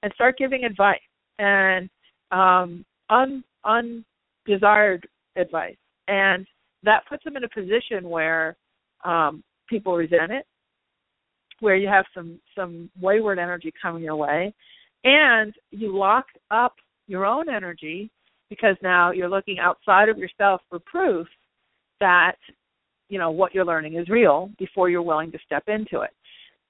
and 0.03 0.13
start 0.15 0.39
giving 0.39 0.65
advice 0.65 0.99
and 1.39 1.89
um 2.31 2.85
un 3.11 3.45
undesired 3.65 5.07
advice 5.37 5.77
and 6.09 6.47
that 6.83 7.07
puts 7.09 7.23
them 7.25 7.37
in 7.37 7.45
a 7.45 7.49
position 7.49 8.09
where 8.09 8.57
um 9.05 9.43
people 9.69 9.95
resent 9.95 10.33
it 10.33 10.47
where 11.61 11.77
you 11.77 11.89
have 11.89 12.07
some 12.15 12.41
some 12.55 12.91
wayward 13.01 13.39
energy 13.39 13.73
coming 13.81 14.03
your 14.03 14.17
way 14.17 14.55
and 15.05 15.55
you 15.71 15.97
lock 15.97 16.27
up 16.51 16.75
your 17.07 17.25
own 17.27 17.49
energy 17.49 18.11
because 18.49 18.77
now 18.83 19.11
you're 19.11 19.29
looking 19.29 19.59
outside 19.59 20.09
of 20.09 20.19
yourself 20.19 20.61
for 20.69 20.79
proof 20.81 21.27
that 22.01 22.37
you 23.09 23.19
know 23.19 23.31
what 23.31 23.55
you're 23.55 23.65
learning 23.65 23.97
is 23.97 24.09
real 24.09 24.51
before 24.59 24.89
you're 24.89 25.03
willing 25.03 25.33
to 25.33 25.39
step 25.45 25.65
into 25.69 26.01
it. 26.03 26.11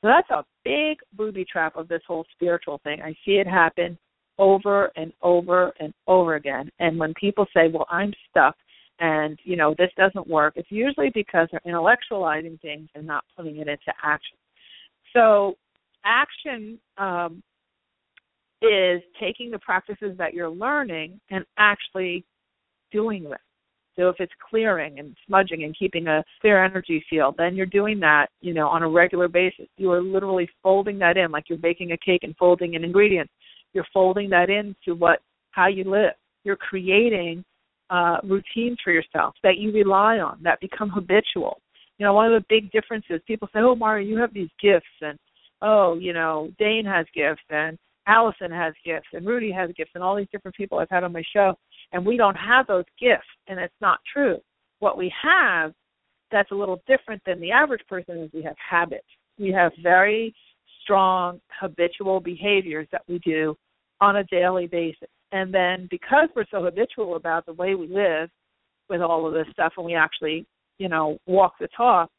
So 0.01 0.09
that's 0.09 0.31
a 0.31 0.45
big 0.65 0.99
booby 1.15 1.45
trap 1.45 1.77
of 1.77 1.89
this 1.89 2.03
whole 2.07 2.25
spiritual 2.35 2.81
thing. 2.85 3.03
I 3.03 3.13
see 3.25 3.33
it 3.33 3.47
happen 3.47 3.99
over 4.39 4.91
and 4.97 5.13
over 5.21 5.73
and 5.79 5.93
over 6.07 6.37
again. 6.37 6.71
And 6.79 6.99
when 6.99 7.13
people 7.15 7.47
say, 7.55 7.69
"Well, 7.69 7.87
I'm 7.91 8.13
stuck," 8.31 8.57
and 8.99 9.39
you 9.45 9.57
know 9.57 9.75
this 9.77 9.91
doesn't 9.97 10.27
work, 10.27 10.55
it's 10.57 10.71
usually 10.71 11.11
because 11.11 11.49
they're 11.51 11.61
intellectualizing 11.67 12.61
things 12.61 12.89
and 12.95 13.07
not 13.07 13.25
putting 13.37 13.57
it 13.57 13.69
into 13.69 13.93
action. 14.03 14.37
So 15.13 15.57
action 16.05 16.79
um, 16.99 17.43
is 18.63 19.03
taking 19.19 19.51
the 19.51 19.59
practices 19.59 20.17
that 20.19 20.35
you're 20.35 20.51
learning 20.51 21.21
and 21.31 21.45
actually 21.59 22.25
doing 22.93 23.25
them. 23.25 23.39
So 23.97 24.09
if 24.09 24.17
it's 24.19 24.33
clearing 24.49 24.99
and 24.99 25.17
smudging 25.27 25.65
and 25.65 25.77
keeping 25.77 26.07
a 26.07 26.25
clear 26.41 26.65
energy 26.65 27.05
field, 27.11 27.35
then 27.37 27.55
you're 27.55 27.67
doing 27.67 28.01
that, 28.01 28.29
you 28.41 28.55
know, 28.55 28.69
on 28.69 28.83
a 28.83 28.89
regular 28.89 29.29
basis. 29.29 29.67
You 29.77 29.91
are 29.93 30.03
literally 30.03 30.49
folding 30.63 30.99
that 31.01 31.17
in 31.17 31.31
like 31.31 31.45
you're 31.49 31.59
baking 31.59 31.93
a 31.93 31.99
cake 31.99 32.23
and 32.23 32.37
folding 32.37 32.75
in 32.75 32.85
ingredients. 32.85 33.33
You're 33.73 33.87
folding 33.93 34.31
that 34.31 34.49
into 34.49 34.99
what 34.99 35.21
how 35.51 35.67
you 35.69 35.85
live. 35.85 36.13
You're 36.45 36.57
creating 36.57 37.45
uh, 37.91 38.19
routines 38.23 38.79
for 38.83 38.93
yourself 38.93 39.35
that 39.43 39.59
you 39.59 39.73
rely 39.73 40.19
on 40.19 40.39
that 40.43 40.61
become 40.61 40.89
habitual. 40.89 41.61
You 41.99 42.07
know, 42.07 42.15
one 42.15 42.33
of 42.33 42.41
the 42.41 42.47
big 42.49 42.71
differences 42.71 43.21
people 43.27 43.49
say, 43.53 43.61
"Oh, 43.61 43.75
Mari, 43.75 44.07
you 44.07 44.17
have 44.19 44.33
these 44.33 44.49
gifts," 44.63 44.87
and 45.03 45.19
"Oh, 45.61 45.99
you 45.99 46.13
know, 46.13 46.51
Dane 46.59 46.87
has 46.87 47.05
gifts," 47.15 47.43
and 47.51 47.77
Allison 48.11 48.51
has 48.51 48.75
gifts, 48.85 49.07
and 49.13 49.25
Rudy 49.25 49.53
has 49.53 49.71
gifts, 49.77 49.93
and 49.95 50.03
all 50.03 50.17
these 50.17 50.27
different 50.33 50.57
people 50.57 50.79
I've 50.79 50.91
had 50.91 51.05
on 51.05 51.13
my 51.13 51.23
show 51.33 51.57
and 51.93 52.05
we 52.05 52.17
don't 52.17 52.37
have 52.37 52.67
those 52.67 52.85
gifts 53.01 53.29
and 53.49 53.59
it's 53.59 53.75
not 53.81 53.99
true. 54.13 54.39
What 54.79 54.97
we 54.97 55.13
have 55.23 55.73
that's 56.31 56.51
a 56.53 56.55
little 56.55 56.81
different 56.87 57.23
than 57.27 57.41
the 57.41 57.51
average 57.51 57.83
person 57.89 58.19
is 58.19 58.31
we 58.33 58.43
have 58.43 58.57
habits. 58.59 59.07
We 59.39 59.51
have 59.53 59.73
very 59.83 60.35
strong 60.83 61.41
habitual 61.61 62.21
behaviors 62.21 62.87
that 62.93 63.03
we 63.09 63.19
do 63.21 63.57
on 64.01 64.17
a 64.17 64.25
daily 64.25 64.67
basis. 64.67 65.09
And 65.33 65.53
then 65.53 65.89
because 65.91 66.29
we're 66.35 66.45
so 66.51 66.63
habitual 66.63 67.17
about 67.17 67.47
the 67.47 67.53
way 67.53 67.75
we 67.75 67.89
live 67.89 68.31
with 68.89 69.01
all 69.01 69.27
of 69.27 69.35
this 69.35 69.47
stuff 69.53 69.73
and 69.77 69.87
we 69.87 69.95
actually 69.95 70.47
you 70.79 70.89
know 70.89 71.19
walk 71.27 71.55
the 71.61 71.69
talk 71.77 72.11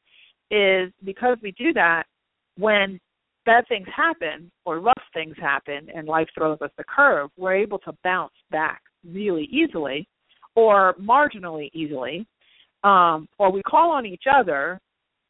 is 0.52 0.92
because 1.04 1.38
we 1.42 1.52
do 1.54 1.74
that 1.74 2.04
when 2.58 3.00
bad 3.46 3.68
things 3.68 3.88
happen 3.96 4.52
or 4.66 4.80
rough 4.80 5.04
things 5.14 5.36
happen 5.40 5.88
and 5.94 6.08
life 6.08 6.28
throws 6.36 6.58
us 6.62 6.72
the 6.78 6.84
curve 6.84 7.30
we're 7.38 7.56
able 7.56 7.80
to 7.80 7.92
bounce 8.04 8.34
back 8.52 8.82
really 9.06 9.50
easily 9.52 10.08
or 10.56 10.96
marginally 11.00 11.70
easily. 11.74 12.26
Um 12.84 13.28
or 13.38 13.52
we 13.52 13.62
call 13.64 13.92
on 13.92 14.06
each 14.06 14.24
other 14.32 14.80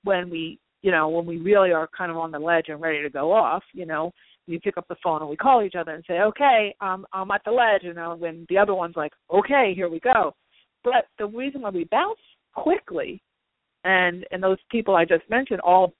when 0.04 0.30
we 0.30 0.60
you 0.82 0.92
know 0.92 1.10
when 1.10 1.26
we 1.26 1.38
really 1.38 1.72
are 1.72 1.90
kind 1.96 2.12
of 2.12 2.18
on 2.18 2.32
the 2.32 2.40
ledge 2.40 2.66
and 2.70 2.82
ready 2.82 3.02
to 3.02 3.10
go 3.10 3.32
off 3.32 3.64
you 3.74 3.86
know. 3.86 4.12
You 4.48 4.60
pick 4.60 4.78
up 4.78 4.88
the 4.90 4.96
phone 5.04 5.22
and 5.22 5.30
we 5.30 5.38
call 5.38 5.64
each 5.64 5.76
other 5.76 5.92
and 5.92 6.04
say 6.08 6.22
okay 6.22 6.76
um 6.82 7.06
i'm 7.14 7.32
at 7.32 7.42
the 7.46 7.52
ledge 7.52 7.84
you 7.84 7.94
know 7.94 8.16
when 8.16 8.46
the 8.50 8.58
other 8.58 8.74
one's 8.74 8.96
like 8.96 9.14
okay 9.32 9.74
here 9.76 9.90
we 9.90 10.00
go. 10.00 10.34
But 10.84 11.06
the 11.20 11.28
reason 11.28 11.62
why 11.62 11.70
we 11.70 11.84
bounce 11.86 12.20
quickly 12.56 13.22
and 13.84 14.26
and 14.32 14.42
those 14.42 14.58
people 14.70 14.96
i 14.96 15.06
just 15.06 15.30
mentioned 15.30 15.62
all 15.62 15.94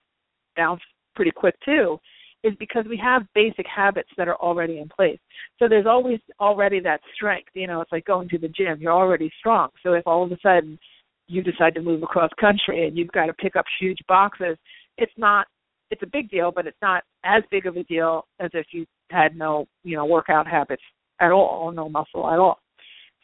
bounce 0.58 0.82
pretty 1.16 1.32
quick 1.32 1.56
too 1.64 2.00
is 2.44 2.54
because 2.60 2.86
we 2.90 2.98
have 2.98 3.24
basic 3.36 3.66
habits 3.68 4.10
that 4.18 4.28
are 4.28 4.38
already 4.38 4.80
in 4.80 4.90
place. 4.90 5.20
So 5.60 5.68
there's 5.68 5.86
always 5.86 6.20
already 6.40 6.80
that 6.82 7.02
strength. 7.14 7.50
You 7.54 7.68
know, 7.68 7.82
it's 7.82 7.92
like 7.92 8.06
going 8.06 8.30
to 8.30 8.38
the 8.38 8.48
gym. 8.48 8.78
You're 8.80 8.94
already 8.94 9.32
strong. 9.40 9.70
So 9.84 9.94
if 9.94 10.08
all 10.08 10.24
of 10.24 10.32
a 10.32 10.38
sudden 10.42 10.80
you 11.28 11.44
decide 11.44 11.76
to 11.76 11.82
move 11.82 12.04
across 12.04 12.32
country 12.40 12.88
and 12.88 12.98
you've 12.98 13.12
got 13.12 13.28
to 13.28 13.34
pick 13.34 13.56
up 13.56 13.66
huge 13.80 14.00
boxes, 14.08 14.58
it's 14.98 15.14
not 15.18 15.48
it's 15.92 16.04
a 16.04 16.08
big 16.08 16.30
deal, 16.30 16.52
but 16.56 16.66
it's 16.66 16.78
not 16.82 17.04
as 17.26 17.44
big 17.52 17.66
of 17.66 17.76
a 17.76 17.84
deal 17.84 18.26
as 18.40 18.50
if 18.54 18.66
you 18.72 18.86
had 19.12 19.36
no, 19.36 19.68
you 19.84 19.98
know, 19.98 20.06
workout 20.06 20.48
habits 20.48 20.82
at 21.20 21.32
all 21.32 21.60
or 21.64 21.74
no 21.74 21.90
muscle 21.90 22.30
at 22.32 22.40
all. 22.40 22.60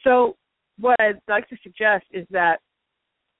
So 0.04 0.36
what 0.78 1.00
I'd 1.00 1.20
like 1.30 1.48
to 1.50 1.58
suggest 1.64 2.06
is 2.12 2.28
that 2.30 2.58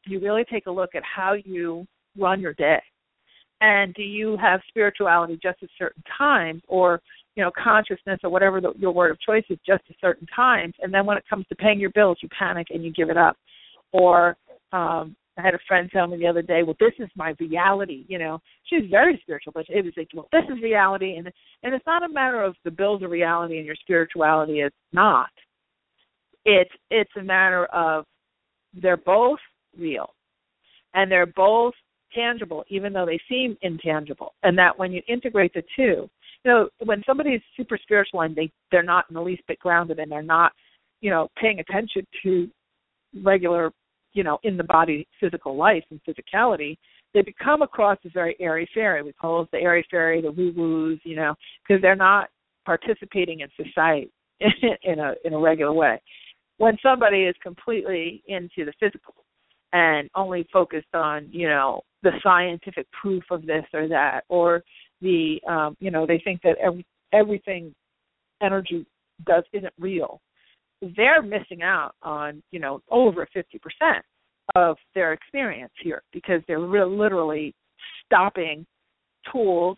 you 0.06 0.20
really 0.22 0.46
take 0.50 0.68
a 0.68 0.72
look 0.72 0.96
at 0.96 1.04
how 1.04 1.34
you 1.34 1.86
run 2.18 2.40
your 2.40 2.54
day 2.54 2.80
and 3.62 3.94
do 3.94 4.04
you 4.04 4.38
have 4.38 4.60
spirituality 4.68 5.40
just 5.42 5.62
at 5.64 5.70
certain 5.78 6.04
times 6.18 6.62
or 6.68 7.02
you 7.36 7.44
know 7.44 7.52
consciousness 7.62 8.20
or 8.24 8.30
whatever 8.30 8.62
the, 8.62 8.74
your 8.78 8.92
word 8.92 9.12
of 9.12 9.20
choice 9.20 9.44
is 9.50 9.58
just 9.66 9.84
at 9.90 9.96
certain 10.02 10.28
times 10.36 10.74
and 10.82 10.94
then 10.94 11.06
when 11.06 11.18
it 11.18 11.24
comes 11.30 11.46
to 11.48 11.56
paying 11.56 11.80
your 11.80 11.92
bills 11.92 12.18
you 12.22 12.30
panic 12.38 12.68
and 12.70 12.84
you 12.84 12.92
give 12.94 13.10
it 13.10 13.18
up 13.18 13.38
or 13.92 14.36
um 14.72 15.16
I 15.38 15.44
had 15.44 15.54
a 15.54 15.60
friend 15.68 15.90
tell 15.92 16.08
me 16.08 16.18
the 16.18 16.28
other 16.28 16.42
day, 16.42 16.64
"Well, 16.64 16.76
this 16.80 16.94
is 16.98 17.10
my 17.16 17.36
reality." 17.40 18.06
You 18.08 18.18
know, 18.18 18.42
she's 18.64 18.90
very 18.90 19.20
spiritual, 19.22 19.54
but 19.54 19.70
it 19.70 19.86
was 19.86 19.94
like, 19.96 20.10
"Well, 20.14 20.28
this 20.32 20.44
is 20.50 20.62
reality," 20.64 21.16
and 21.16 21.32
and 21.64 21.76
it's 21.76 21.86
not 21.86 22.04
a 22.04 22.10
matter 22.10 22.42
of 22.42 22.56
the 22.64 22.72
bills 22.72 23.04
of 23.04 23.12
reality 23.12 23.58
and 23.58 23.66
your 23.66 23.76
spirituality. 23.76 24.62
is 24.62 24.72
not. 24.94 25.30
It's 26.46 26.72
it's 26.90 27.16
a 27.18 27.24
matter 27.24 27.66
of 27.68 28.06
they're 28.74 28.98
both 28.98 29.40
real, 29.78 30.16
and 30.94 31.12
they're 31.12 31.28
both 31.28 31.76
tangible, 32.14 32.64
even 32.70 32.94
though 32.94 33.06
they 33.06 33.20
seem 33.30 33.58
intangible. 33.62 34.34
And 34.44 34.58
that 34.58 34.78
when 34.78 34.92
you 34.92 35.02
integrate 35.08 35.54
the 35.54 35.64
two, 35.76 36.10
you 36.44 36.52
know, 36.52 36.70
when 36.86 37.04
somebody 37.06 37.32
is 37.32 37.42
super 37.56 37.78
spiritual 37.82 38.22
and 38.22 38.36
they 38.36 38.52
they're 38.72 38.84
not 38.84 39.06
in 39.10 39.16
the 39.16 39.22
least 39.22 39.44
bit 39.48 39.60
grounded 39.60 40.00
and 40.00 40.12
they're 40.12 40.22
not, 40.22 40.54
you 41.02 41.10
know, 41.10 41.28
paying 41.40 41.60
attention 41.60 42.06
to 42.24 42.50
regular, 43.24 43.72
you 44.14 44.24
know, 44.24 44.40
in 44.44 44.58
the 44.58 44.64
body 44.64 45.08
physical 45.20 45.56
life 45.56 45.84
and 45.90 46.00
physicality, 46.08 46.78
they 47.14 47.22
become 47.22 47.62
across 47.62 47.98
as 48.06 48.12
very 48.14 48.36
airy 48.40 48.70
fairy. 48.74 49.02
We 49.02 49.14
call 49.14 49.44
it 49.44 49.50
the 49.52 49.60
airy 49.60 49.86
fairy, 49.90 50.22
the 50.22 50.32
woo 50.32 50.54
woos, 50.56 51.00
you 51.04 51.16
know, 51.16 51.36
because 51.68 51.82
they're 51.82 51.96
not 51.96 52.30
participating 52.66 53.40
in 53.42 53.50
society 53.56 54.12
in 54.84 55.00
a 55.00 55.14
in 55.26 55.34
a 55.34 55.40
regular 55.40 55.74
way. 55.74 56.02
When 56.58 56.78
somebody 56.82 57.24
is 57.24 57.36
completely 57.42 58.24
into 58.28 58.66
the 58.66 58.74
physical 58.80 59.14
and 59.74 60.10
only 60.16 60.48
focused 60.52 60.94
on, 60.94 61.28
you 61.32 61.48
know, 61.48 61.82
the 62.04 62.12
scientific 62.24 62.88
proof 62.92 63.24
of 63.32 63.46
this 63.46 63.66
or 63.74 63.88
that, 63.88 64.22
or 64.30 64.64
the, 65.02 65.40
um, 65.48 65.76
you 65.80 65.92
know, 65.92 66.06
they 66.06 66.22
think 66.24 66.42
that 66.44 66.58
every, 66.58 66.86
everything 67.14 67.74
energy 68.42 68.86
does 69.26 69.44
isn't 69.54 69.74
real. 69.80 70.22
They're 70.96 71.22
missing 71.22 71.64
out 71.64 71.94
on, 72.04 72.42
you 72.52 72.60
know, 72.60 72.82
over 72.90 73.28
50% 73.36 74.00
of 74.56 74.78
their 74.96 75.14
experience 75.14 75.74
here 75.82 76.04
because 76.14 76.42
they're 76.48 76.60
re- 76.60 76.86
literally 76.86 77.54
stopping 78.06 78.66
tools 79.32 79.78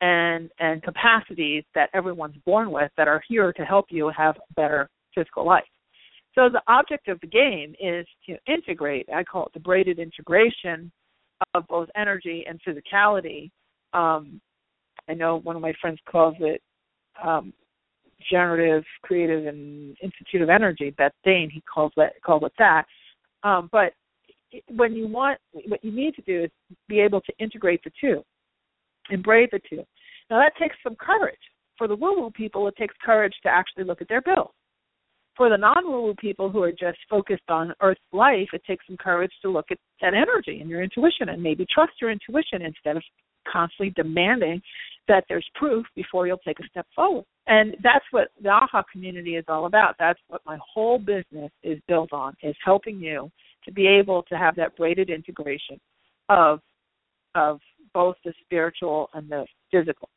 and 0.00 0.50
and 0.58 0.82
capacities 0.82 1.64
that 1.74 1.88
everyone's 1.94 2.36
born 2.44 2.70
with 2.70 2.90
that 2.96 3.08
are 3.08 3.22
here 3.28 3.52
to 3.52 3.62
help 3.62 3.86
you 3.88 4.10
have 4.14 4.36
a 4.36 4.54
better 4.54 4.88
physical 5.14 5.46
life. 5.46 5.64
So 6.36 6.50
the 6.50 6.62
object 6.68 7.08
of 7.08 7.18
the 7.20 7.26
game 7.26 7.74
is 7.80 8.06
to 8.26 8.36
integrate. 8.46 9.08
I 9.14 9.24
call 9.24 9.46
it 9.46 9.54
the 9.54 9.60
braided 9.60 9.98
integration 9.98 10.92
of 11.54 11.66
both 11.66 11.88
energy 11.96 12.44
and 12.46 12.60
physicality. 12.66 13.50
Um, 13.94 14.40
I 15.08 15.14
know 15.14 15.38
one 15.38 15.56
of 15.56 15.62
my 15.62 15.72
friends 15.80 15.98
calls 16.10 16.34
it 16.40 16.60
um, 17.24 17.54
generative, 18.30 18.84
creative, 19.02 19.46
and 19.46 19.96
institute 20.02 20.42
of 20.42 20.50
energy. 20.50 20.90
Beth 20.90 21.12
Dane, 21.24 21.48
he 21.48 21.62
calls 21.62 21.92
that 21.96 22.20
calls 22.22 22.42
it 22.44 22.52
that. 22.58 22.84
Um, 23.42 23.70
but 23.72 23.92
when 24.68 24.94
you 24.94 25.08
want, 25.08 25.38
what 25.68 25.84
you 25.84 25.92
need 25.92 26.14
to 26.16 26.22
do 26.22 26.44
is 26.44 26.50
be 26.88 27.00
able 27.00 27.20
to 27.22 27.32
integrate 27.38 27.82
the 27.82 27.90
two, 27.98 28.22
and 29.08 29.22
braid 29.22 29.48
the 29.52 29.60
two. 29.70 29.84
Now 30.28 30.38
that 30.38 30.52
takes 30.60 30.76
some 30.82 30.96
courage. 30.96 31.36
For 31.78 31.86
the 31.86 31.96
woo-woo 31.96 32.30
people, 32.30 32.66
it 32.68 32.76
takes 32.76 32.94
courage 33.04 33.34
to 33.42 33.50
actually 33.50 33.84
look 33.84 34.00
at 34.00 34.08
their 34.08 34.22
bill 34.22 34.54
for 35.36 35.50
the 35.50 35.56
non-woo 35.56 36.14
people 36.18 36.50
who 36.50 36.62
are 36.62 36.72
just 36.72 36.98
focused 37.10 37.48
on 37.48 37.74
Earth 37.80 37.98
life, 38.12 38.48
it 38.52 38.62
takes 38.66 38.86
some 38.86 38.96
courage 38.96 39.32
to 39.42 39.50
look 39.50 39.66
at 39.70 39.78
that 40.00 40.14
energy 40.14 40.60
and 40.60 40.70
your 40.70 40.82
intuition 40.82 41.28
and 41.28 41.42
maybe 41.42 41.66
trust 41.72 41.92
your 42.00 42.10
intuition 42.10 42.62
instead 42.62 42.96
of 42.96 43.02
constantly 43.50 43.92
demanding 43.94 44.60
that 45.08 45.24
there's 45.28 45.46
proof 45.54 45.86
before 45.94 46.26
you'll 46.26 46.38
take 46.38 46.58
a 46.58 46.68
step 46.68 46.86
forward. 46.94 47.24
And 47.46 47.76
that's 47.82 48.04
what 48.10 48.28
the 48.42 48.48
AHA 48.48 48.84
community 48.90 49.36
is 49.36 49.44
all 49.48 49.66
about. 49.66 49.94
That's 49.98 50.18
what 50.28 50.40
my 50.44 50.58
whole 50.74 50.98
business 50.98 51.52
is 51.62 51.78
built 51.86 52.12
on, 52.12 52.34
is 52.42 52.56
helping 52.64 52.98
you 52.98 53.30
to 53.64 53.72
be 53.72 53.86
able 53.86 54.22
to 54.24 54.36
have 54.36 54.56
that 54.56 54.76
braided 54.76 55.10
integration 55.10 55.78
of 56.28 56.60
of 57.34 57.60
both 57.92 58.16
the 58.24 58.32
spiritual 58.42 59.10
and 59.12 59.28
the 59.28 59.44
physical 59.70 60.08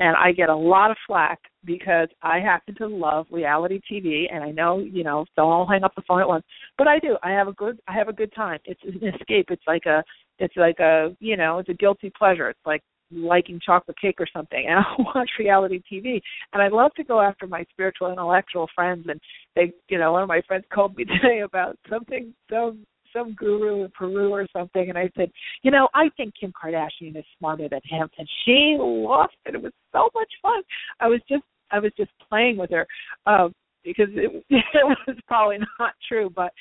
and 0.00 0.16
I 0.16 0.32
get 0.32 0.48
a 0.48 0.56
lot 0.56 0.90
of 0.90 0.96
flack 1.06 1.38
because 1.64 2.08
I 2.22 2.40
happen 2.40 2.74
to 2.76 2.88
love 2.88 3.26
reality 3.30 3.80
TV, 3.90 4.24
and 4.32 4.42
I 4.42 4.50
know 4.50 4.78
you 4.78 5.04
know 5.04 5.24
don't 5.36 5.52
all 5.52 5.68
hang 5.68 5.84
up 5.84 5.94
the 5.94 6.02
phone 6.08 6.20
at 6.20 6.28
once, 6.28 6.44
but 6.76 6.88
I 6.88 6.98
do. 6.98 7.16
I 7.22 7.30
have 7.30 7.46
a 7.46 7.52
good 7.52 7.78
I 7.86 7.92
have 7.92 8.08
a 8.08 8.12
good 8.12 8.32
time. 8.34 8.58
It's 8.64 8.82
an 8.82 9.08
escape. 9.14 9.46
It's 9.50 9.66
like 9.66 9.86
a 9.86 10.02
it's 10.38 10.56
like 10.56 10.80
a 10.80 11.14
you 11.20 11.36
know 11.36 11.58
it's 11.58 11.68
a 11.68 11.74
guilty 11.74 12.10
pleasure. 12.18 12.48
It's 12.48 12.66
like 12.66 12.82
liking 13.12 13.60
chocolate 13.64 13.98
cake 14.00 14.20
or 14.20 14.26
something 14.32 14.66
and 14.68 14.78
I 14.78 15.02
watch 15.14 15.30
reality 15.38 15.82
TV 15.92 16.20
and 16.52 16.62
I 16.62 16.68
love 16.68 16.92
to 16.94 17.04
go 17.04 17.20
after 17.20 17.46
my 17.46 17.64
spiritual 17.70 18.12
intellectual 18.12 18.68
friends 18.74 19.06
and 19.08 19.20
they 19.56 19.72
you 19.88 19.98
know 19.98 20.12
one 20.12 20.22
of 20.22 20.28
my 20.28 20.40
friends 20.46 20.64
called 20.72 20.96
me 20.96 21.04
today 21.20 21.40
about 21.40 21.76
something 21.88 22.32
so 22.48 22.76
some 23.12 23.34
guru 23.34 23.84
in 23.84 23.90
Peru 23.90 24.30
or 24.32 24.46
something, 24.52 24.88
and 24.88 24.98
I 24.98 25.10
said, 25.16 25.30
you 25.62 25.70
know, 25.70 25.88
I 25.94 26.10
think 26.16 26.34
Kim 26.38 26.52
Kardashian 26.52 27.16
is 27.16 27.24
smarter 27.38 27.68
than 27.68 27.80
him, 27.84 28.08
and 28.18 28.28
she 28.44 28.76
lost 28.78 29.34
it. 29.46 29.54
It 29.54 29.62
was 29.62 29.72
so 29.92 30.08
much 30.14 30.30
fun. 30.42 30.62
I 31.00 31.08
was 31.08 31.20
just 31.28 31.44
I 31.70 31.78
was 31.78 31.92
just 31.96 32.10
playing 32.28 32.56
with 32.56 32.70
her 32.70 32.86
um, 33.26 33.52
because 33.84 34.08
it, 34.10 34.44
it 34.50 34.98
was 35.06 35.16
probably 35.26 35.58
not 35.78 35.92
true, 36.08 36.30
but 36.34 36.52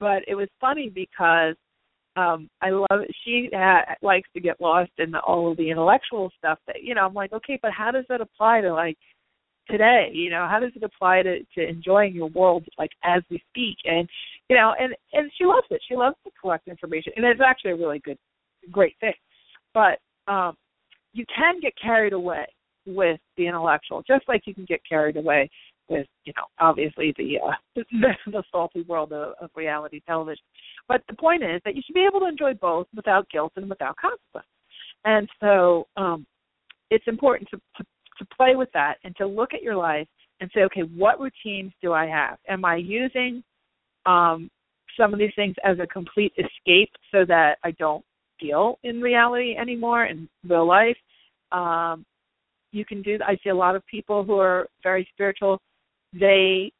but 0.00 0.22
it 0.26 0.34
was 0.34 0.48
funny 0.60 0.88
because 0.88 1.54
um 2.16 2.48
I 2.62 2.70
love. 2.70 3.04
She 3.24 3.48
ha- 3.52 3.94
likes 4.02 4.28
to 4.34 4.40
get 4.40 4.60
lost 4.60 4.92
in 4.98 5.10
the, 5.10 5.20
all 5.20 5.50
of 5.50 5.56
the 5.56 5.70
intellectual 5.70 6.30
stuff 6.38 6.58
that 6.66 6.82
you 6.82 6.94
know. 6.94 7.06
I'm 7.06 7.14
like, 7.14 7.32
okay, 7.32 7.58
but 7.62 7.72
how 7.72 7.90
does 7.90 8.04
that 8.08 8.20
apply 8.20 8.62
to 8.62 8.72
like 8.72 8.96
today 9.68 10.10
you 10.12 10.30
know 10.30 10.46
how 10.48 10.60
does 10.60 10.70
it 10.74 10.82
apply 10.82 11.22
to 11.22 11.40
to 11.54 11.68
enjoying 11.68 12.14
your 12.14 12.28
world 12.28 12.64
like 12.78 12.90
as 13.02 13.22
we 13.30 13.42
speak 13.50 13.76
and 13.84 14.08
you 14.48 14.56
know 14.56 14.74
and 14.78 14.94
and 15.12 15.30
she 15.36 15.44
loves 15.44 15.66
it. 15.70 15.80
She 15.88 15.96
loves 15.96 16.16
to 16.24 16.30
collect 16.40 16.68
information 16.68 17.12
and 17.16 17.24
it's 17.24 17.40
actually 17.44 17.72
a 17.72 17.76
really 17.76 17.98
good 18.00 18.18
great 18.70 18.96
thing. 19.00 19.14
But 19.74 19.98
um 20.30 20.56
you 21.12 21.24
can 21.34 21.60
get 21.60 21.72
carried 21.80 22.12
away 22.12 22.46
with 22.86 23.20
the 23.36 23.46
intellectual 23.46 24.02
just 24.06 24.28
like 24.28 24.42
you 24.46 24.54
can 24.54 24.64
get 24.64 24.80
carried 24.88 25.16
away 25.16 25.50
with 25.88 26.06
you 26.24 26.32
know 26.36 26.44
obviously 26.60 27.14
the 27.16 27.38
uh 27.38 27.52
the, 27.92 28.14
the 28.26 28.42
salty 28.52 28.82
world 28.82 29.12
of, 29.12 29.34
of 29.40 29.50
reality 29.54 30.00
television. 30.06 30.44
But 30.88 31.02
the 31.08 31.16
point 31.16 31.42
is 31.42 31.60
that 31.64 31.74
you 31.74 31.82
should 31.84 31.94
be 31.94 32.06
able 32.08 32.20
to 32.20 32.26
enjoy 32.26 32.54
both 32.54 32.86
without 32.94 33.28
guilt 33.30 33.52
and 33.56 33.68
without 33.68 33.96
consequence. 33.96 34.48
And 35.04 35.28
so 35.40 35.86
um 35.96 36.26
it's 36.90 37.06
important 37.08 37.48
to, 37.50 37.60
to 37.78 37.84
to 38.18 38.26
play 38.36 38.56
with 38.56 38.68
that 38.72 38.94
and 39.04 39.14
to 39.16 39.26
look 39.26 39.52
at 39.52 39.62
your 39.62 39.76
life 39.76 40.06
and 40.40 40.50
say, 40.54 40.62
okay, 40.62 40.82
what 40.96 41.20
routines 41.20 41.72
do 41.82 41.92
I 41.92 42.06
have? 42.06 42.38
Am 42.48 42.64
I 42.64 42.76
using 42.76 43.42
um, 44.06 44.50
some 44.98 45.12
of 45.12 45.18
these 45.18 45.32
things 45.36 45.54
as 45.64 45.78
a 45.78 45.86
complete 45.86 46.32
escape 46.38 46.90
so 47.12 47.24
that 47.26 47.58
I 47.64 47.72
don't 47.72 48.04
feel 48.40 48.78
in 48.82 49.00
reality 49.00 49.56
anymore 49.56 50.06
in 50.06 50.28
real 50.46 50.66
life? 50.66 50.96
Um, 51.52 52.04
you 52.72 52.84
can 52.84 53.02
do. 53.02 53.18
I 53.26 53.36
see 53.42 53.50
a 53.50 53.54
lot 53.54 53.76
of 53.76 53.86
people 53.86 54.24
who 54.24 54.38
are 54.38 54.68
very 54.82 55.08
spiritual. 55.12 55.60
They 56.12 56.72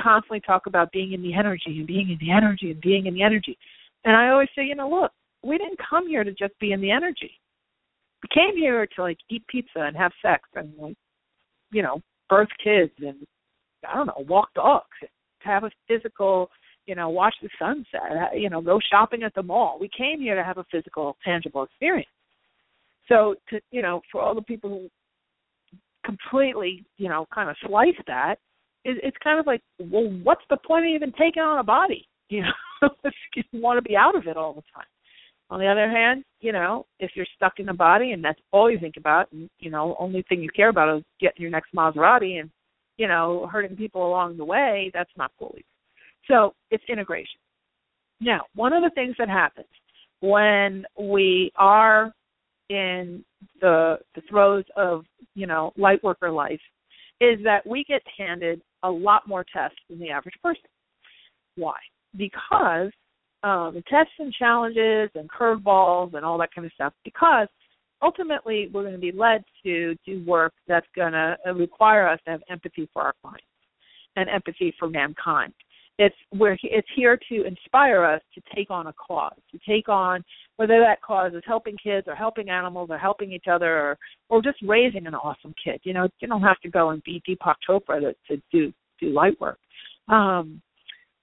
constantly 0.00 0.40
talk 0.40 0.66
about 0.66 0.92
being 0.92 1.12
in 1.12 1.22
the 1.22 1.34
energy 1.34 1.78
and 1.78 1.86
being 1.86 2.10
in 2.10 2.18
the 2.20 2.32
energy 2.32 2.70
and 2.70 2.80
being 2.80 3.06
in 3.06 3.14
the 3.14 3.22
energy. 3.22 3.56
And 4.04 4.14
I 4.14 4.28
always 4.28 4.48
say, 4.54 4.64
you 4.64 4.74
know, 4.74 4.88
look, 4.88 5.12
we 5.42 5.58
didn't 5.58 5.78
come 5.88 6.08
here 6.08 6.24
to 6.24 6.32
just 6.32 6.58
be 6.60 6.72
in 6.72 6.80
the 6.80 6.90
energy 6.90 7.38
We 8.22 8.28
came 8.34 8.56
here 8.56 8.86
to 8.86 9.02
like 9.02 9.18
eat 9.30 9.46
pizza 9.48 9.80
and 9.80 9.96
have 9.96 10.12
sex 10.22 10.48
and 10.54 10.72
like 10.78 10.96
you 11.70 11.82
know 11.82 12.00
birth 12.28 12.48
kids 12.62 12.92
and 12.98 13.16
I 13.88 13.94
don't 13.94 14.06
know 14.06 14.24
walk 14.28 14.52
dogs, 14.54 14.86
to 15.00 15.08
have 15.46 15.64
a 15.64 15.70
physical 15.88 16.50
you 16.86 16.94
know 16.94 17.08
watch 17.08 17.34
the 17.42 17.48
sunset, 17.58 18.38
you 18.38 18.50
know 18.50 18.60
go 18.60 18.78
shopping 18.90 19.22
at 19.22 19.34
the 19.34 19.42
mall. 19.42 19.78
We 19.80 19.90
came 19.96 20.20
here 20.20 20.36
to 20.36 20.44
have 20.44 20.58
a 20.58 20.66
physical 20.70 21.16
tangible 21.24 21.64
experience. 21.64 22.08
So 23.08 23.36
to 23.50 23.60
you 23.70 23.82
know 23.82 24.02
for 24.10 24.20
all 24.20 24.34
the 24.34 24.42
people 24.42 24.70
who 24.70 24.90
completely 26.04 26.84
you 26.96 27.08
know 27.08 27.26
kind 27.34 27.50
of 27.50 27.56
slice 27.66 27.98
that, 28.06 28.36
it, 28.84 28.98
it's 29.02 29.16
kind 29.22 29.40
of 29.40 29.46
like 29.46 29.62
well 29.78 30.08
what's 30.22 30.44
the 30.50 30.58
point 30.66 30.86
of 30.86 30.90
even 30.90 31.12
taking 31.12 31.42
on 31.42 31.58
a 31.58 31.64
body? 31.64 32.06
You 32.28 32.42
know 32.42 32.88
if 33.04 33.14
you 33.36 33.44
want 33.52 33.78
to 33.78 33.88
be 33.88 33.96
out 33.96 34.16
of 34.16 34.26
it 34.26 34.36
all 34.36 34.52
the 34.52 34.62
time. 34.74 34.86
On 35.48 35.60
the 35.60 35.66
other 35.68 35.88
hand, 35.88 36.24
you 36.40 36.50
know, 36.50 36.86
if 36.98 37.12
you're 37.14 37.26
stuck 37.36 37.60
in 37.60 37.68
a 37.68 37.74
body 37.74 38.10
and 38.10 38.24
that's 38.24 38.40
all 38.52 38.68
you 38.68 38.80
think 38.80 38.96
about, 38.96 39.30
and 39.30 39.48
you 39.60 39.70
know, 39.70 39.94
only 40.00 40.24
thing 40.28 40.42
you 40.42 40.50
care 40.50 40.70
about 40.70 40.96
is 40.96 41.04
getting 41.20 41.40
your 41.40 41.52
next 41.52 41.72
Maserati 41.72 42.40
and 42.40 42.50
you 42.96 43.08
know, 43.08 43.48
hurting 43.50 43.76
people 43.76 44.06
along 44.06 44.36
the 44.36 44.44
way, 44.44 44.90
that's 44.94 45.10
not 45.16 45.32
either. 45.40 45.62
So 46.28 46.54
it's 46.70 46.84
integration. 46.88 47.38
Now, 48.20 48.42
one 48.54 48.72
of 48.72 48.82
the 48.82 48.90
things 48.90 49.14
that 49.18 49.28
happens 49.28 49.66
when 50.20 50.84
we 50.98 51.52
are 51.56 52.12
in 52.68 53.24
the 53.60 53.98
the 54.14 54.22
throes 54.28 54.64
of 54.76 55.04
you 55.34 55.46
know 55.46 55.72
light 55.76 56.02
worker 56.02 56.30
life 56.30 56.60
is 57.20 57.38
that 57.44 57.66
we 57.66 57.84
get 57.84 58.02
handed 58.18 58.60
a 58.82 58.90
lot 58.90 59.28
more 59.28 59.44
tests 59.52 59.78
than 59.88 59.98
the 59.98 60.10
average 60.10 60.34
person. 60.42 60.68
Why? 61.56 61.76
Because 62.16 62.90
um, 63.42 63.82
tests 63.88 64.12
and 64.18 64.32
challenges 64.32 65.10
and 65.14 65.30
curveballs 65.30 66.14
and 66.14 66.24
all 66.24 66.38
that 66.38 66.54
kind 66.54 66.66
of 66.66 66.72
stuff 66.72 66.92
because 67.04 67.48
ultimately 68.02 68.68
we're 68.72 68.82
going 68.82 68.94
to 68.94 68.98
be 68.98 69.12
led 69.12 69.44
to 69.64 69.94
do 70.04 70.24
work 70.24 70.52
that's 70.68 70.86
going 70.94 71.12
to 71.12 71.36
require 71.54 72.08
us 72.08 72.20
to 72.24 72.32
have 72.32 72.42
empathy 72.50 72.88
for 72.92 73.02
our 73.02 73.14
clients 73.22 73.44
and 74.16 74.28
empathy 74.28 74.74
for 74.78 74.88
mankind. 74.88 75.52
it's 75.98 76.14
we're 76.32 76.56
it's 76.62 76.88
here 76.94 77.18
to 77.28 77.44
inspire 77.44 78.04
us 78.04 78.20
to 78.34 78.40
take 78.54 78.70
on 78.70 78.86
a 78.88 78.92
cause, 78.94 79.38
to 79.50 79.58
take 79.66 79.88
on 79.88 80.22
whether 80.56 80.80
that 80.80 81.00
cause 81.02 81.32
is 81.34 81.42
helping 81.46 81.76
kids 81.82 82.06
or 82.06 82.14
helping 82.14 82.48
animals 82.48 82.88
or 82.90 82.98
helping 82.98 83.32
each 83.32 83.46
other 83.50 83.78
or 83.78 83.98
or 84.28 84.42
just 84.42 84.58
raising 84.62 85.06
an 85.06 85.14
awesome 85.14 85.54
kid. 85.62 85.80
You 85.84 85.94
know, 85.94 86.08
you 86.20 86.28
don't 86.28 86.42
have 86.42 86.60
to 86.60 86.70
go 86.70 86.90
and 86.90 87.02
be 87.04 87.22
Deepak 87.28 87.56
Chopra 87.68 88.00
to, 88.00 88.14
to 88.28 88.42
do 88.52 88.72
do 89.00 89.10
light 89.10 89.38
work. 89.40 89.58
Um, 90.08 90.60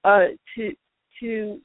uh, 0.03 0.27
to 0.55 0.71
to 1.19 1.59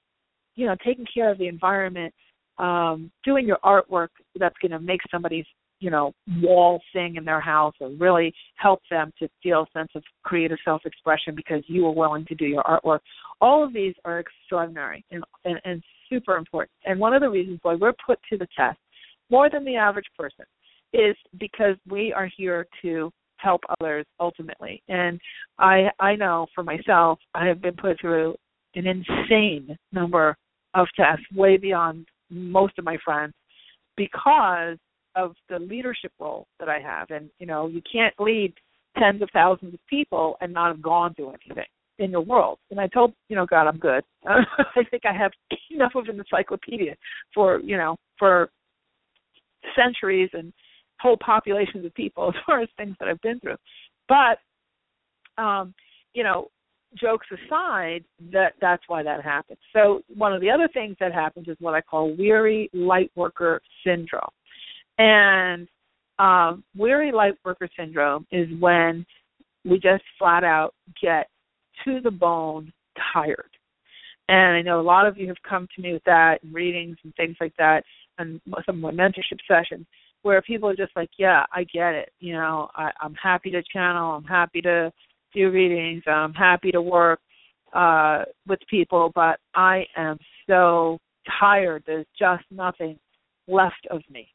you 0.55 0.67
know 0.67 0.77
taking 0.85 1.07
care 1.13 1.31
of 1.31 1.39
the 1.39 1.49
environment, 1.49 2.15
um, 2.59 3.11
doing 3.25 3.47
your 3.47 3.59
artwork 3.65 4.09
that's 4.39 4.57
going 4.61 4.73
to 4.73 4.81
make 4.81 5.01
somebody's 5.11 5.47
you 5.81 5.91
know 5.91 6.13
wall 6.41 6.81
thing 6.93 7.17
in 7.17 7.25
their 7.25 7.41
house 7.41 7.75
or 7.81 7.91
really 7.91 8.33
help 8.57 8.81
them 8.91 9.13
to 9.19 9.29
feel 9.43 9.63
a 9.63 9.79
sense 9.79 9.91
of 9.95 10.03
creative 10.25 10.59
self-expression 10.65 11.35
because 11.35 11.63
you 11.67 11.85
were 11.85 11.93
willing 11.93 12.25
to 12.27 12.35
do 12.35 12.47
your 12.47 12.63
artwork. 12.65 13.01
All 13.41 13.65
of 13.65 13.73
these 13.73 13.95
are 14.05 14.19
extraordinary 14.19 15.05
and, 15.11 15.23
and, 15.45 15.61
and 15.65 15.83
super 16.11 16.37
important. 16.37 16.71
And 16.85 16.99
one 16.99 17.15
of 17.15 17.21
the 17.21 17.31
reasons 17.31 17.61
why 17.63 17.77
we're 17.77 17.95
put 18.05 18.19
to 18.31 18.39
the 18.39 18.49
test 18.57 18.79
more 19.31 19.49
than 19.51 19.65
the 19.65 19.77
average 19.77 20.07
person 20.19 20.45
is 20.93 21.15
because 21.39 21.77
we 21.89 22.13
are 22.13 22.29
here 22.37 22.67
to 22.83 23.13
help 23.37 23.61
others 23.79 24.07
ultimately. 24.19 24.83
And 24.89 25.21
I 25.59 25.89
I 26.01 26.17
know 26.17 26.47
for 26.55 26.65
myself, 26.65 27.19
I 27.35 27.47
have 27.47 27.63
been 27.63 27.77
put 27.77 28.01
through 28.01 28.35
an 28.75 28.87
insane 28.87 29.77
number 29.93 30.37
of 30.75 30.87
tests, 30.97 31.25
way 31.35 31.57
beyond 31.57 32.07
most 32.31 32.79
of 32.79 32.85
my 32.85 32.97
friends, 33.05 33.35
because 33.97 34.77
of 35.17 35.35
the 35.49 35.59
leadership 35.59 36.13
role 36.19 36.47
that 36.61 36.69
I 36.69 36.79
have. 36.81 37.11
And 37.11 37.31
you 37.39 37.47
know, 37.47 37.67
you 37.67 37.83
can't 37.91 38.15
lead 38.19 38.55
tens 38.99 39.23
of 39.23 39.29
thousands 39.33 39.75
of 39.75 39.81
people 39.89 40.37
and 40.41 40.53
not 40.53 40.69
have 40.69 40.83
gone 40.83 41.15
through 41.15 41.31
anything 41.31 41.65
in 41.99 42.11
your 42.11 42.21
world. 42.21 42.59
And 42.71 42.81
I 42.81 42.87
told, 42.89 43.13
you 43.29 43.37
know, 43.37 43.47
God, 43.47 43.67
I'm 43.67 43.79
good. 43.79 44.05
I 44.27 44.85
think 44.91 45.05
I 45.05 45.13
have 45.13 45.33
enough 45.71 45.93
of 45.95 46.09
an 46.09 46.19
encyclopedia 46.19 46.95
for, 47.35 47.61
you 47.61 47.77
know, 47.77 47.97
for 48.19 48.51
centuries 49.77 50.31
and 50.33 50.53
whole 51.01 51.17
populations 51.25 51.85
of 51.85 51.95
people 51.95 52.29
as 52.35 52.35
far 52.47 52.61
as 52.61 52.69
things 52.77 52.97
that 53.01 53.09
I've 53.09 53.21
been 53.21 53.41
through. 53.41 53.57
But 54.09 54.39
um, 55.43 55.75
you 56.15 56.25
know, 56.25 56.49
jokes 56.97 57.27
aside, 57.31 58.05
that 58.33 58.55
that's 58.61 58.83
why 58.87 59.03
that 59.03 59.23
happens. 59.23 59.59
So 59.73 60.03
one 60.15 60.33
of 60.33 60.41
the 60.41 60.51
other 60.51 60.69
things 60.73 60.97
that 61.01 61.13
happens 61.13 61.49
is 61.49 61.57
what 61.61 61.75
I 61.75 61.81
call 61.81 62.15
weary 62.17 62.71
light 62.73 63.11
worker 63.15 63.61
syndrome. 63.85 64.23
And 64.99 65.69
um, 66.19 66.65
weary 66.77 67.13
light 67.13 67.35
worker 67.45 67.69
syndrome 67.79 68.27
is 68.33 68.49
when 68.59 69.07
we 69.65 69.79
just 69.79 70.03
flat 70.19 70.45
out 70.45 70.75
get 71.01 71.29
to 71.85 72.01
the 72.01 72.11
bone 72.11 72.73
tired. 73.13 73.51
And 74.29 74.57
I 74.57 74.63
know 74.63 74.81
a 74.81 74.83
lot 74.83 75.07
of 75.07 75.17
you 75.17 75.29
have 75.29 75.43
come 75.49 75.69
to 75.75 75.83
me 75.83 75.93
with 75.93 76.05
that 76.05 76.43
in 76.43 76.53
readings 76.53 76.97
and 77.05 77.15
things 77.15 77.37
like 77.41 77.55
that, 77.59 77.85
and 78.19 78.41
some 78.67 78.83
of 78.83 78.83
my 78.83 78.91
mentorship 78.91 79.39
sessions 79.47 79.87
where 80.23 80.43
people 80.43 80.69
are 80.69 80.77
just 80.77 80.95
like, 80.97 81.11
yeah, 81.19 81.45
I 81.53 81.65
get 81.65 81.95
it. 81.95 82.13
You 82.19 82.35
know, 82.35 82.69
I, 82.75 82.91
I'm 83.01 83.15
happy 83.15 83.51
to 83.53 83.63
channel. 83.73 84.13
I'm 84.13 84.25
happy 84.25 84.61
to 84.63 84.93
do 85.35 85.51
readings. 85.51 86.03
I'm 86.07 86.35
happy 86.35 86.71
to 86.73 86.83
work 86.83 87.21
uh, 87.73 88.25
with 88.47 88.61
people, 88.69 89.13
but 89.15 89.39
I 89.55 89.85
am 89.97 90.19
so 90.49 90.99
tired. 91.41 91.83
There's 91.87 92.07
just 92.19 92.45
nothing 92.51 92.99
left 93.47 93.87
of 93.91 94.03
me. 94.11 94.29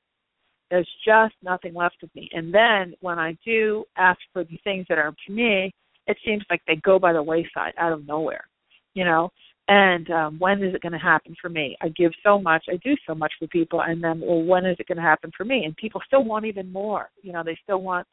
There's 0.69 0.89
just 1.05 1.35
nothing 1.43 1.73
left 1.73 2.01
of 2.03 2.09
me. 2.15 2.29
And 2.33 2.53
then 2.53 2.93
when 3.01 3.19
I 3.19 3.37
do 3.45 3.85
ask 3.97 4.19
for 4.31 4.43
the 4.43 4.57
things 4.63 4.85
that 4.89 4.97
are 4.97 5.13
to 5.27 5.33
me, 5.33 5.73
it 6.07 6.17
seems 6.25 6.43
like 6.49 6.61
they 6.67 6.75
go 6.77 6.99
by 6.99 7.13
the 7.13 7.23
wayside 7.23 7.73
out 7.77 7.93
of 7.93 8.07
nowhere. 8.07 8.45
You 8.93 9.05
know, 9.05 9.31
and 9.67 10.09
um, 10.11 10.39
when 10.39 10.61
is 10.61 10.75
it 10.75 10.81
going 10.81 10.93
to 10.93 10.99
happen 10.99 11.35
for 11.41 11.49
me? 11.49 11.77
I 11.81 11.89
give 11.89 12.11
so 12.23 12.39
much, 12.39 12.65
I 12.69 12.77
do 12.83 12.95
so 13.07 13.15
much 13.15 13.31
for 13.39 13.47
people, 13.47 13.81
and 13.81 14.03
then 14.03 14.21
well, 14.23 14.43
when 14.43 14.65
is 14.65 14.75
it 14.79 14.87
going 14.87 14.97
to 14.97 15.01
happen 15.01 15.31
for 15.35 15.45
me? 15.45 15.63
And 15.65 15.75
people 15.77 16.01
still 16.05 16.23
want 16.23 16.45
even 16.45 16.71
more. 16.71 17.09
You 17.21 17.31
know, 17.31 17.43
they 17.43 17.57
still 17.63 17.81
want 17.81 18.05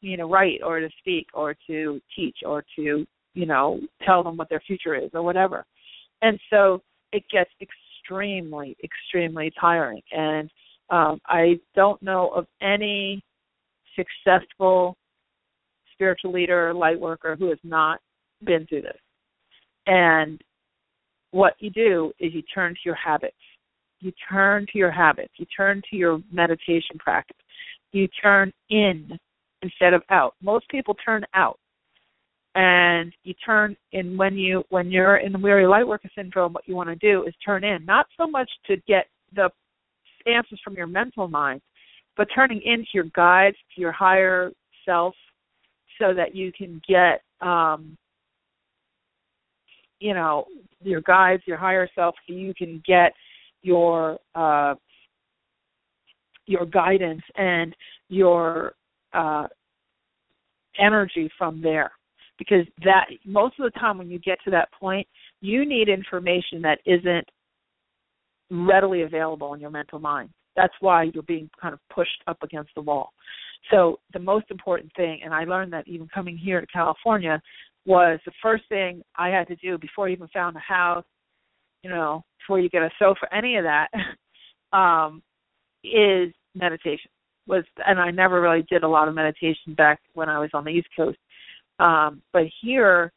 you 0.00 0.16
know 0.16 0.28
write 0.28 0.60
or 0.64 0.80
to 0.80 0.88
speak 0.98 1.26
or 1.34 1.54
to 1.66 2.00
teach 2.14 2.38
or 2.44 2.64
to 2.76 3.06
you 3.34 3.46
know 3.46 3.80
tell 4.04 4.22
them 4.22 4.36
what 4.36 4.48
their 4.48 4.62
future 4.66 4.94
is 4.94 5.10
or 5.14 5.22
whatever. 5.22 5.64
And 6.22 6.38
so 6.50 6.82
it 7.12 7.24
gets 7.30 7.50
extremely, 7.60 8.76
extremely 8.82 9.52
tiring. 9.60 10.02
And 10.12 10.50
um, 10.90 11.20
I 11.26 11.58
don't 11.74 12.00
know 12.02 12.28
of 12.28 12.46
any 12.62 13.22
successful 13.96 14.96
spiritual 15.92 16.32
leader, 16.32 16.72
light 16.74 17.00
worker 17.00 17.36
who 17.38 17.48
has 17.48 17.58
not 17.64 18.00
been 18.44 18.66
through 18.66 18.82
this. 18.82 18.98
And 19.86 20.40
what 21.30 21.54
you 21.58 21.70
do 21.70 22.12
is 22.18 22.34
you 22.34 22.42
turn 22.42 22.74
to 22.74 22.80
your 22.84 22.94
habits. 22.94 23.36
You 24.00 24.12
turn 24.30 24.66
to 24.72 24.78
your 24.78 24.90
habits. 24.90 25.32
You 25.38 25.46
turn 25.56 25.82
to 25.90 25.96
your 25.96 26.20
meditation 26.30 26.98
practice. 26.98 27.36
You 27.92 28.08
turn 28.22 28.52
in 28.68 29.18
instead 29.62 29.94
of 29.94 30.02
out. 30.10 30.34
Most 30.42 30.68
people 30.68 30.94
turn 31.04 31.24
out. 31.34 31.58
And 32.54 33.12
you 33.22 33.34
turn 33.44 33.76
in 33.92 34.16
when 34.16 34.34
you 34.34 34.64
when 34.70 34.90
you're 34.90 35.18
in 35.18 35.32
the 35.32 35.38
weary 35.38 35.64
lightworker 35.64 36.08
syndrome, 36.14 36.54
what 36.54 36.66
you 36.66 36.74
want 36.74 36.88
to 36.88 36.96
do 36.96 37.24
is 37.24 37.34
turn 37.44 37.64
in, 37.64 37.84
not 37.84 38.06
so 38.16 38.26
much 38.26 38.50
to 38.66 38.76
get 38.88 39.08
the 39.34 39.50
answers 40.26 40.58
from 40.64 40.74
your 40.74 40.86
mental 40.86 41.28
mind, 41.28 41.60
but 42.16 42.28
turning 42.34 42.62
into 42.64 42.88
your 42.94 43.10
guides, 43.14 43.56
to 43.74 43.80
your 43.80 43.92
higher 43.92 44.52
self, 44.86 45.14
so 45.98 46.14
that 46.14 46.34
you 46.34 46.50
can 46.52 46.80
get 46.88 47.20
um 47.46 47.96
you 50.00 50.14
know 50.14 50.46
your 50.82 51.00
guides 51.02 51.42
your 51.46 51.56
higher 51.56 51.88
self 51.94 52.14
so 52.26 52.34
you 52.34 52.54
can 52.54 52.82
get 52.86 53.12
your 53.62 54.18
uh 54.34 54.74
your 56.46 56.64
guidance 56.66 57.22
and 57.36 57.74
your 58.08 58.74
uh 59.12 59.46
energy 60.78 61.30
from 61.38 61.60
there. 61.62 61.90
Because 62.38 62.66
that 62.84 63.06
most 63.24 63.58
of 63.58 63.64
the 63.64 63.78
time 63.78 63.96
when 63.98 64.10
you 64.10 64.18
get 64.18 64.38
to 64.44 64.50
that 64.50 64.70
point 64.72 65.06
you 65.40 65.66
need 65.66 65.88
information 65.88 66.62
that 66.62 66.78
isn't 66.86 67.26
readily 68.50 69.02
available 69.02 69.54
in 69.54 69.60
your 69.60 69.70
mental 69.70 69.98
mind. 69.98 70.30
That's 70.54 70.74
why 70.80 71.04
you're 71.12 71.22
being 71.22 71.50
kind 71.60 71.74
of 71.74 71.80
pushed 71.94 72.22
up 72.26 72.42
against 72.42 72.70
the 72.74 72.80
wall. 72.80 73.12
So 73.70 73.98
the 74.12 74.18
most 74.18 74.46
important 74.50 74.92
thing 74.96 75.20
and 75.24 75.34
i 75.34 75.44
learned 75.44 75.72
that 75.72 75.88
even 75.88 76.08
coming 76.08 76.36
here 76.36 76.60
to 76.60 76.66
california 76.68 77.40
was 77.86 78.18
the 78.26 78.32
first 78.42 78.64
thing 78.68 79.00
I 79.14 79.28
had 79.28 79.46
to 79.48 79.56
do 79.56 79.78
before 79.78 80.08
I 80.08 80.12
even 80.12 80.28
found 80.28 80.56
a 80.56 80.60
house, 80.60 81.04
you 81.82 81.88
know, 81.88 82.24
before 82.40 82.60
you 82.60 82.68
get 82.68 82.82
a 82.82 82.90
sofa, 82.98 83.32
any 83.32 83.56
of 83.56 83.64
that, 83.64 83.88
um, 84.76 85.22
is 85.84 86.32
meditation. 86.54 87.10
Was 87.46 87.64
and 87.86 88.00
I 88.00 88.10
never 88.10 88.40
really 88.40 88.64
did 88.68 88.82
a 88.82 88.88
lot 88.88 89.08
of 89.08 89.14
meditation 89.14 89.74
back 89.76 90.00
when 90.14 90.28
I 90.28 90.38
was 90.38 90.50
on 90.54 90.64
the 90.64 90.70
East 90.70 90.88
Coast. 90.96 91.18
Um, 91.78 92.22
but 92.32 92.44
here 92.62 93.12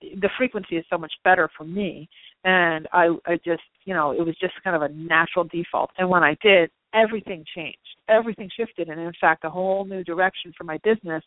the 0.00 0.30
frequency 0.36 0.76
is 0.76 0.84
so 0.90 0.98
much 0.98 1.12
better 1.24 1.48
for 1.56 1.64
me 1.64 2.08
and 2.44 2.88
I 2.92 3.08
I 3.26 3.36
just 3.44 3.62
you 3.84 3.94
know, 3.94 4.12
it 4.12 4.24
was 4.24 4.36
just 4.40 4.54
kind 4.62 4.76
of 4.76 4.82
a 4.82 4.94
natural 4.94 5.44
default. 5.44 5.90
And 5.98 6.08
when 6.08 6.22
I 6.22 6.36
did, 6.42 6.70
everything 6.94 7.44
changed. 7.54 7.78
Everything 8.08 8.48
shifted 8.56 8.88
and 8.88 9.00
in 9.00 9.12
fact 9.20 9.44
a 9.44 9.50
whole 9.50 9.84
new 9.84 10.04
direction 10.04 10.52
for 10.56 10.64
my 10.64 10.78
business 10.84 11.22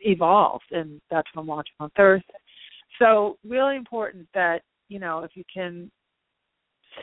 evolved, 0.00 0.64
and 0.70 1.00
that's 1.10 1.28
what 1.32 1.42
I'm 1.42 1.48
launching 1.48 1.74
on 1.80 1.90
Thursday. 1.96 2.34
So 2.98 3.38
really 3.48 3.76
important 3.76 4.28
that 4.34 4.62
you 4.88 4.98
know 4.98 5.20
if 5.24 5.32
you 5.34 5.44
can 5.52 5.90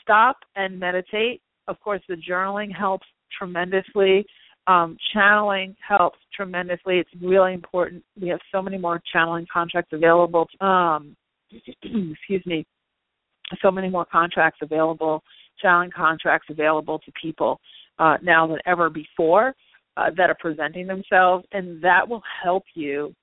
stop 0.01 0.37
and 0.55 0.79
meditate. 0.79 1.41
Of 1.67 1.79
course, 1.79 2.01
the 2.07 2.15
journaling 2.15 2.75
helps 2.75 3.05
tremendously. 3.37 4.25
Um, 4.71 4.97
channeling 5.13 5.75
helps 5.85 6.19
tremendously. 6.33 6.99
It's 6.99 7.09
really 7.21 7.53
important. 7.53 8.03
We 8.19 8.29
have 8.29 8.39
so 8.51 8.61
many 8.61 8.77
more 8.77 9.01
channeling 9.11 9.45
contracts 9.51 9.91
available. 9.91 10.47
Um, 10.61 11.15
excuse 11.51 12.45
me. 12.45 12.65
So 13.61 13.69
many 13.69 13.89
more 13.89 14.05
contracts 14.05 14.59
available, 14.61 15.23
channeling 15.61 15.91
contracts 15.93 16.47
available 16.49 16.99
to 16.99 17.11
people 17.21 17.59
uh, 17.99 18.17
now 18.23 18.47
than 18.47 18.59
ever 18.65 18.89
before 18.89 19.53
uh, 19.97 20.09
that 20.15 20.29
are 20.29 20.37
presenting 20.39 20.87
themselves, 20.87 21.45
and 21.51 21.83
that 21.83 22.07
will 22.07 22.23
help 22.41 22.63
you 22.73 23.13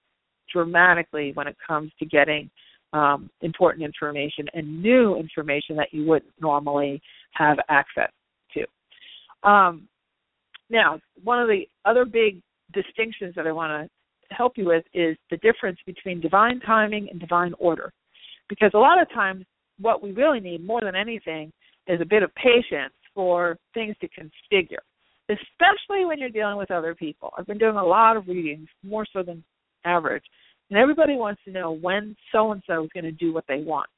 dramatically 0.52 1.32
when 1.32 1.46
it 1.46 1.56
comes 1.66 1.90
to 1.98 2.04
getting 2.04 2.50
um, 2.92 3.30
important 3.40 3.84
information 3.84 4.46
and 4.52 4.82
new 4.82 5.16
information 5.16 5.76
that 5.76 5.88
you 5.92 6.04
wouldn't 6.04 6.32
normally 6.40 7.00
have 7.32 7.56
access 7.70 8.11
to. 8.52 9.48
Um, 9.48 9.88
now, 10.70 11.00
one 11.22 11.40
of 11.40 11.48
the 11.48 11.66
other 11.85 12.04
big 12.04 12.40
distinctions 12.72 13.35
that 13.35 13.46
I 13.46 13.52
want 13.52 13.88
to 13.88 14.35
help 14.35 14.59
you 14.59 14.66
with 14.66 14.85
is 14.92 15.16
the 15.31 15.38
difference 15.38 15.78
between 15.87 16.20
divine 16.20 16.61
timing 16.61 17.09
and 17.11 17.18
divine 17.18 17.54
order. 17.59 17.92
Because 18.48 18.70
a 18.74 18.78
lot 18.78 19.00
of 19.00 19.09
times, 19.11 19.44
what 19.81 20.02
we 20.02 20.12
really 20.12 20.40
need 20.40 20.66
more 20.66 20.81
than 20.81 20.96
anything 20.96 21.52
is 21.87 22.00
a 22.00 22.04
bit 22.04 22.22
of 22.22 22.35
patience 22.35 22.92
for 23.14 23.57
things 23.74 23.96
to 24.00 24.09
configure 24.09 24.83
especially 25.28 26.04
when 26.07 26.18
you're 26.18 26.31
dealing 26.31 26.57
with 26.57 26.70
other 26.70 26.94
people. 26.94 27.33
I've 27.37 27.46
been 27.46 27.59
doing 27.59 27.76
a 27.76 27.85
lot 27.85 28.16
of 28.16 28.28
readings, 28.28 28.68
more 28.83 29.07
so 29.12 29.22
than 29.22 29.44
average, 29.85 30.24
and 30.70 30.78
everybody 30.78 31.14
wants 31.14 31.40
to 31.44 31.50
know 31.50 31.72
when 31.72 32.16
so 32.33 32.52
and 32.52 32.62
so 32.66 32.85
is 32.85 32.90
going 32.94 33.04
to 33.04 33.12
do 33.12 33.33
what 33.33 33.44
they 33.48 33.61
want. 33.61 33.88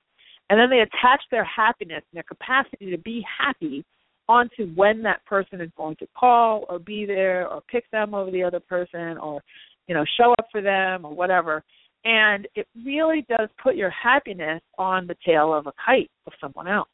And 0.49 0.59
then 0.59 0.71
they 0.71 0.81
attach 0.81 1.21
their 1.31 1.45
happiness 1.45 2.03
and 2.11 2.17
their 2.17 2.25
capacity 2.25 2.91
to 2.91 2.99
be 2.99 3.25
happy 3.39 3.85
onto 4.31 4.73
when 4.75 5.03
that 5.03 5.25
person 5.27 5.61
is 5.61 5.71
going 5.77 5.97
to 5.97 6.07
call 6.17 6.65
or 6.69 6.79
be 6.79 7.05
there 7.05 7.49
or 7.49 7.61
pick 7.69 7.91
them 7.91 8.15
over 8.15 8.31
the 8.31 8.45
other 8.45 8.61
person 8.61 9.19
or, 9.19 9.43
you 9.89 9.95
know, 9.95 10.05
show 10.17 10.33
up 10.39 10.47
for 10.53 10.63
them 10.63 11.05
or 11.05 11.13
whatever. 11.13 11.65
And 12.05 12.47
it 12.55 12.69
really 12.87 13.27
does 13.29 13.49
put 13.61 13.75
your 13.75 13.91
happiness 13.91 14.63
on 14.79 15.09
the 15.09 15.17
tail 15.27 15.53
of 15.53 15.67
a 15.67 15.73
kite 15.85 16.11
of 16.29 16.33
someone 16.41 16.69
else. 16.69 16.89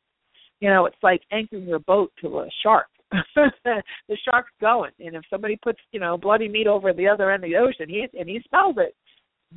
You 0.61 0.71
know, 0.71 0.87
it's 0.87 0.97
like 1.03 1.21
anchoring 1.31 1.69
your 1.69 1.81
boat 1.81 2.11
to 2.23 2.39
a 2.39 2.49
shark. 2.63 2.87
the 3.37 3.83
shark's 4.25 4.51
going, 4.61 4.91
and 4.99 5.15
if 5.15 5.23
somebody 5.31 5.57
puts, 5.63 5.79
you 5.93 6.01
know, 6.01 6.17
bloody 6.17 6.49
meat 6.49 6.67
over 6.67 6.93
the 6.93 7.07
other 7.07 7.31
end 7.31 7.45
of 7.45 7.51
the 7.51 7.57
ocean, 7.57 7.89
he 7.89 8.05
and 8.19 8.29
he 8.29 8.41
smells 8.49 8.75
it, 8.79 8.97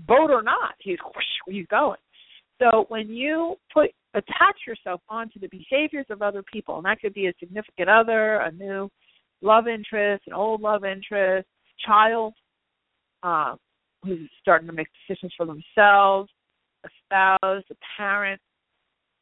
boat 0.08 0.30
or 0.30 0.44
not, 0.44 0.76
he's 0.80 1.00
whoosh, 1.04 1.26
he's 1.48 1.66
going. 1.68 1.98
So 2.62 2.86
when 2.90 3.10
you 3.10 3.56
put 3.74 3.92
attach 4.14 4.58
yourself 4.68 5.02
onto 5.08 5.40
the 5.40 5.48
behaviors 5.48 6.06
of 6.10 6.22
other 6.22 6.44
people, 6.52 6.78
and 6.78 6.86
that 6.86 7.00
could 7.00 7.14
be 7.14 7.28
a 7.28 7.34
significant 7.40 7.90
other, 7.90 8.38
a 8.38 8.52
new 8.52 8.90
love 9.42 9.68
interest, 9.68 10.24
an 10.28 10.34
old 10.34 10.62
love 10.62 10.84
interest, 10.84 11.48
child 11.86 12.34
uh, 13.24 13.56
who's 14.04 14.30
starting 14.42 14.68
to 14.68 14.74
make 14.74 14.88
decisions 15.08 15.34
for 15.38 15.46
themselves, 15.46 16.30
a 16.86 16.90
spouse, 17.06 17.64
a 17.70 17.76
parent. 17.98 18.42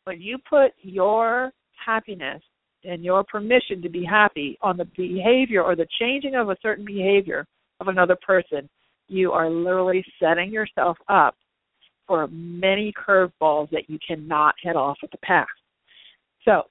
When 0.06 0.22
you 0.22 0.38
put 0.50 0.72
your 0.82 1.52
happiness 1.86 2.42
and 2.84 3.04
your 3.04 3.24
permission 3.24 3.82
to 3.82 3.90
be 3.90 4.06
happy 4.06 4.58
on 4.62 4.78
the 4.78 4.86
behavior 4.98 5.64
or 5.64 5.76
the 5.76 5.88
changing 6.00 6.36
of 6.36 6.50
a 6.50 6.58
certain 6.62 6.86
behavior 6.86 7.46
of 7.80 7.88
another 7.88 8.18
person, 8.26 8.70
you 9.08 9.32
are 9.32 9.50
literally 9.50 10.04
setting 10.20 10.52
yourself 10.52 10.98
up 11.10 11.36
for 12.08 12.28
many 12.32 12.94
curveballs 12.94 13.70
that 13.72 13.90
you 13.90 14.00
cannot 14.06 14.56
head 14.64 14.76
off 14.76 14.98
at 15.04 15.12
the 15.12 15.18
pass. 15.18 15.48
So, 16.46 16.64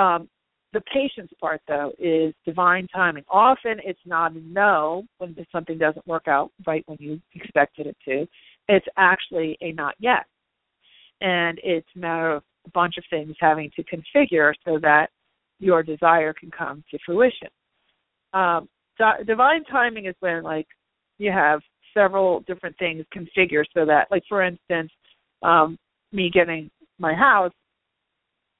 um, 0.00 0.28
the 0.72 0.82
patience 0.92 1.30
part, 1.40 1.62
though, 1.66 1.92
is 1.98 2.34
divine 2.44 2.86
timing. 2.94 3.24
Often 3.30 3.80
it's 3.84 4.00
not 4.04 4.32
a 4.32 4.40
no 4.40 5.04
when 5.16 5.34
something 5.50 5.78
doesn't 5.78 6.06
work 6.06 6.28
out 6.28 6.52
right 6.66 6.84
when 6.86 6.98
you 7.00 7.20
expected 7.34 7.86
it 7.86 7.96
to. 8.04 8.28
It's 8.68 8.86
actually 8.98 9.56
a 9.62 9.72
not 9.72 9.94
yet. 9.98 10.26
And 11.20 11.58
it's 11.64 11.88
a 11.96 11.98
matter 11.98 12.32
of 12.32 12.42
a 12.66 12.70
bunch 12.70 12.98
of 12.98 13.04
things 13.08 13.34
having 13.40 13.70
to 13.76 13.84
configure 13.84 14.52
so 14.64 14.78
that 14.82 15.08
your 15.58 15.82
desire 15.82 16.34
can 16.34 16.50
come 16.50 16.84
to 16.90 16.98
fruition. 17.04 17.48
Um, 18.34 18.68
divine 19.26 19.64
timing 19.64 20.06
is 20.06 20.14
when, 20.20 20.42
like, 20.42 20.66
you 21.16 21.32
have 21.32 21.60
several 21.98 22.40
different 22.40 22.76
things 22.78 23.04
configured 23.14 23.64
so 23.74 23.84
that, 23.86 24.08
like 24.10 24.22
for 24.28 24.42
instance, 24.42 24.90
um, 25.42 25.78
me 26.12 26.30
getting 26.32 26.70
my 26.98 27.14
house, 27.14 27.52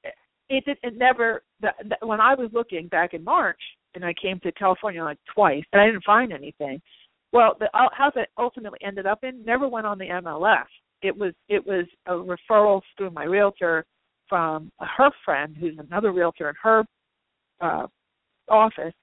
it 0.03 0.63
it, 0.67 0.77
it 0.83 0.97
never. 0.97 1.43
The, 1.61 1.69
the, 1.83 2.07
when 2.07 2.21
I 2.21 2.35
was 2.35 2.49
looking 2.53 2.87
back 2.87 3.13
in 3.13 3.23
March, 3.23 3.59
and 3.95 4.03
I 4.03 4.13
came 4.21 4.39
to 4.41 4.51
California 4.53 5.03
like 5.03 5.19
twice, 5.33 5.63
and 5.71 5.81
I 5.81 5.85
didn't 5.85 6.03
find 6.03 6.31
anything. 6.33 6.81
Well, 7.31 7.55
the 7.59 7.69
house 7.73 8.13
that 8.15 8.29
ultimately 8.37 8.79
ended 8.81 9.05
up 9.05 9.23
in 9.23 9.43
never 9.45 9.67
went 9.67 9.85
on 9.85 9.97
the 9.97 10.05
MLS. 10.05 10.65
It 11.01 11.15
was 11.17 11.33
it 11.47 11.65
was 11.65 11.85
a 12.07 12.13
referral 12.13 12.81
through 12.97 13.11
my 13.11 13.23
realtor 13.23 13.85
from 14.27 14.71
her 14.79 15.09
friend, 15.25 15.55
who's 15.59 15.77
another 15.77 16.11
realtor 16.11 16.49
in 16.49 16.55
her 16.61 16.83
uh, 17.61 17.87
office, 18.49 18.93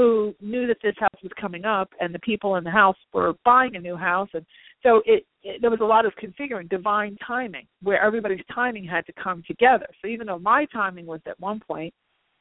who 0.00 0.34
knew 0.40 0.66
that 0.66 0.78
this 0.82 0.94
house 0.98 1.22
was 1.22 1.32
coming 1.38 1.66
up 1.66 1.90
and 2.00 2.14
the 2.14 2.18
people 2.20 2.56
in 2.56 2.64
the 2.64 2.70
house 2.70 2.96
were 3.12 3.34
buying 3.44 3.76
a 3.76 3.80
new 3.80 3.96
house. 3.96 4.30
And 4.32 4.46
so 4.82 5.02
it, 5.04 5.26
it 5.42 5.60
there 5.60 5.70
was 5.70 5.80
a 5.82 5.84
lot 5.84 6.06
of 6.06 6.14
configuring 6.14 6.70
divine 6.70 7.18
timing 7.26 7.66
where 7.82 8.02
everybody's 8.02 8.40
timing 8.54 8.84
had 8.84 9.04
to 9.06 9.12
come 9.22 9.42
together. 9.46 9.86
So 10.00 10.08
even 10.08 10.26
though 10.26 10.38
my 10.38 10.64
timing 10.72 11.04
was 11.04 11.20
at 11.26 11.38
one 11.38 11.60
point 11.60 11.92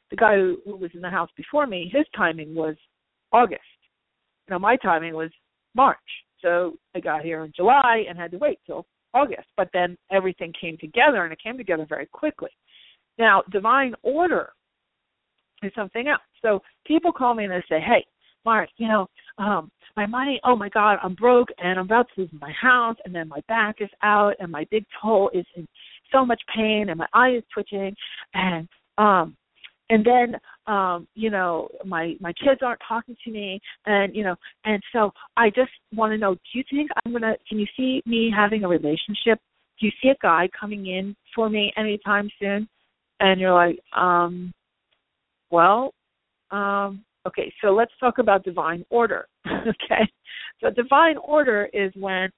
the 0.09 0.15
guy 0.15 0.35
who, 0.35 0.59
who 0.63 0.77
was 0.77 0.91
in 0.93 1.01
the 1.01 1.09
house 1.09 1.29
before 1.35 1.67
me 1.67 1.91
his 1.93 2.05
timing 2.15 2.55
was 2.55 2.75
august. 3.33 3.61
You 4.47 4.53
know 4.53 4.59
my 4.59 4.77
timing 4.77 5.13
was 5.13 5.31
march. 5.75 5.97
So 6.41 6.77
i 6.95 7.01
got 7.01 7.23
here 7.23 7.43
in 7.43 7.51
july 7.53 8.05
and 8.07 8.17
had 8.17 8.31
to 8.31 8.37
wait 8.37 8.59
till 8.65 8.85
august. 9.13 9.47
But 9.57 9.69
then 9.73 9.97
everything 10.11 10.53
came 10.59 10.77
together 10.77 11.25
and 11.25 11.33
it 11.33 11.43
came 11.43 11.57
together 11.57 11.85
very 11.89 12.05
quickly. 12.05 12.51
Now 13.17 13.43
divine 13.51 13.95
order 14.01 14.53
is 15.61 15.73
something 15.75 16.07
else. 16.07 16.21
So 16.41 16.61
people 16.85 17.11
call 17.11 17.33
me 17.33 17.45
and 17.45 17.53
they 17.53 17.63
say, 17.69 17.79
"Hey, 17.79 18.05
Mark, 18.45 18.69
you 18.77 18.87
know, 18.87 19.07
um, 19.37 19.71
my 19.95 20.05
money. 20.05 20.39
Oh 20.43 20.55
my 20.55 20.69
God, 20.69 20.97
I'm 21.03 21.15
broke 21.15 21.49
and 21.57 21.77
I'm 21.79 21.85
about 21.85 22.07
to 22.15 22.21
lose 22.21 22.29
my 22.39 22.51
house, 22.51 22.95
and 23.05 23.13
then 23.13 23.27
my 23.27 23.41
back 23.47 23.77
is 23.79 23.89
out, 24.03 24.33
and 24.39 24.51
my 24.51 24.65
big 24.71 24.85
toe 25.01 25.29
is 25.33 25.45
in 25.55 25.67
so 26.11 26.25
much 26.25 26.41
pain, 26.55 26.87
and 26.89 26.97
my 26.97 27.07
eye 27.13 27.35
is 27.37 27.43
twitching, 27.53 27.95
and 28.33 28.67
um, 28.97 29.35
and 29.89 30.05
then 30.05 30.35
um 30.67 31.07
you 31.15 31.29
know 31.29 31.67
my 31.85 32.15
my 32.19 32.31
kids 32.33 32.61
aren't 32.61 32.81
talking 32.87 33.15
to 33.23 33.31
me 33.31 33.59
and 33.87 34.15
you 34.15 34.23
know 34.23 34.35
and 34.65 34.81
so 34.93 35.11
i 35.35 35.49
just 35.49 35.71
want 35.95 36.11
to 36.11 36.17
know 36.17 36.35
do 36.35 36.39
you 36.53 36.63
think 36.69 36.91
i'm 37.03 37.11
going 37.11 37.23
to 37.23 37.33
can 37.47 37.57
you 37.57 37.65
see 37.75 38.03
me 38.05 38.31
having 38.35 38.63
a 38.63 38.67
relationship 38.67 39.39
do 39.79 39.87
you 39.87 39.91
see 40.01 40.09
a 40.09 40.15
guy 40.21 40.47
coming 40.59 40.85
in 40.85 41.15
for 41.33 41.49
me 41.49 41.73
anytime 41.75 42.29
soon 42.39 42.67
and 43.19 43.39
you're 43.39 43.53
like 43.53 43.79
um 43.97 44.53
well, 45.51 45.93
um, 46.51 47.03
okay, 47.27 47.51
so 47.61 47.69
let's 47.69 47.91
talk 47.99 48.17
about 48.17 48.43
divine 48.43 48.85
order. 48.89 49.27
okay, 49.47 50.09
so 50.61 50.69
divine 50.69 51.17
order 51.17 51.69
is 51.73 51.91
when 51.95 52.29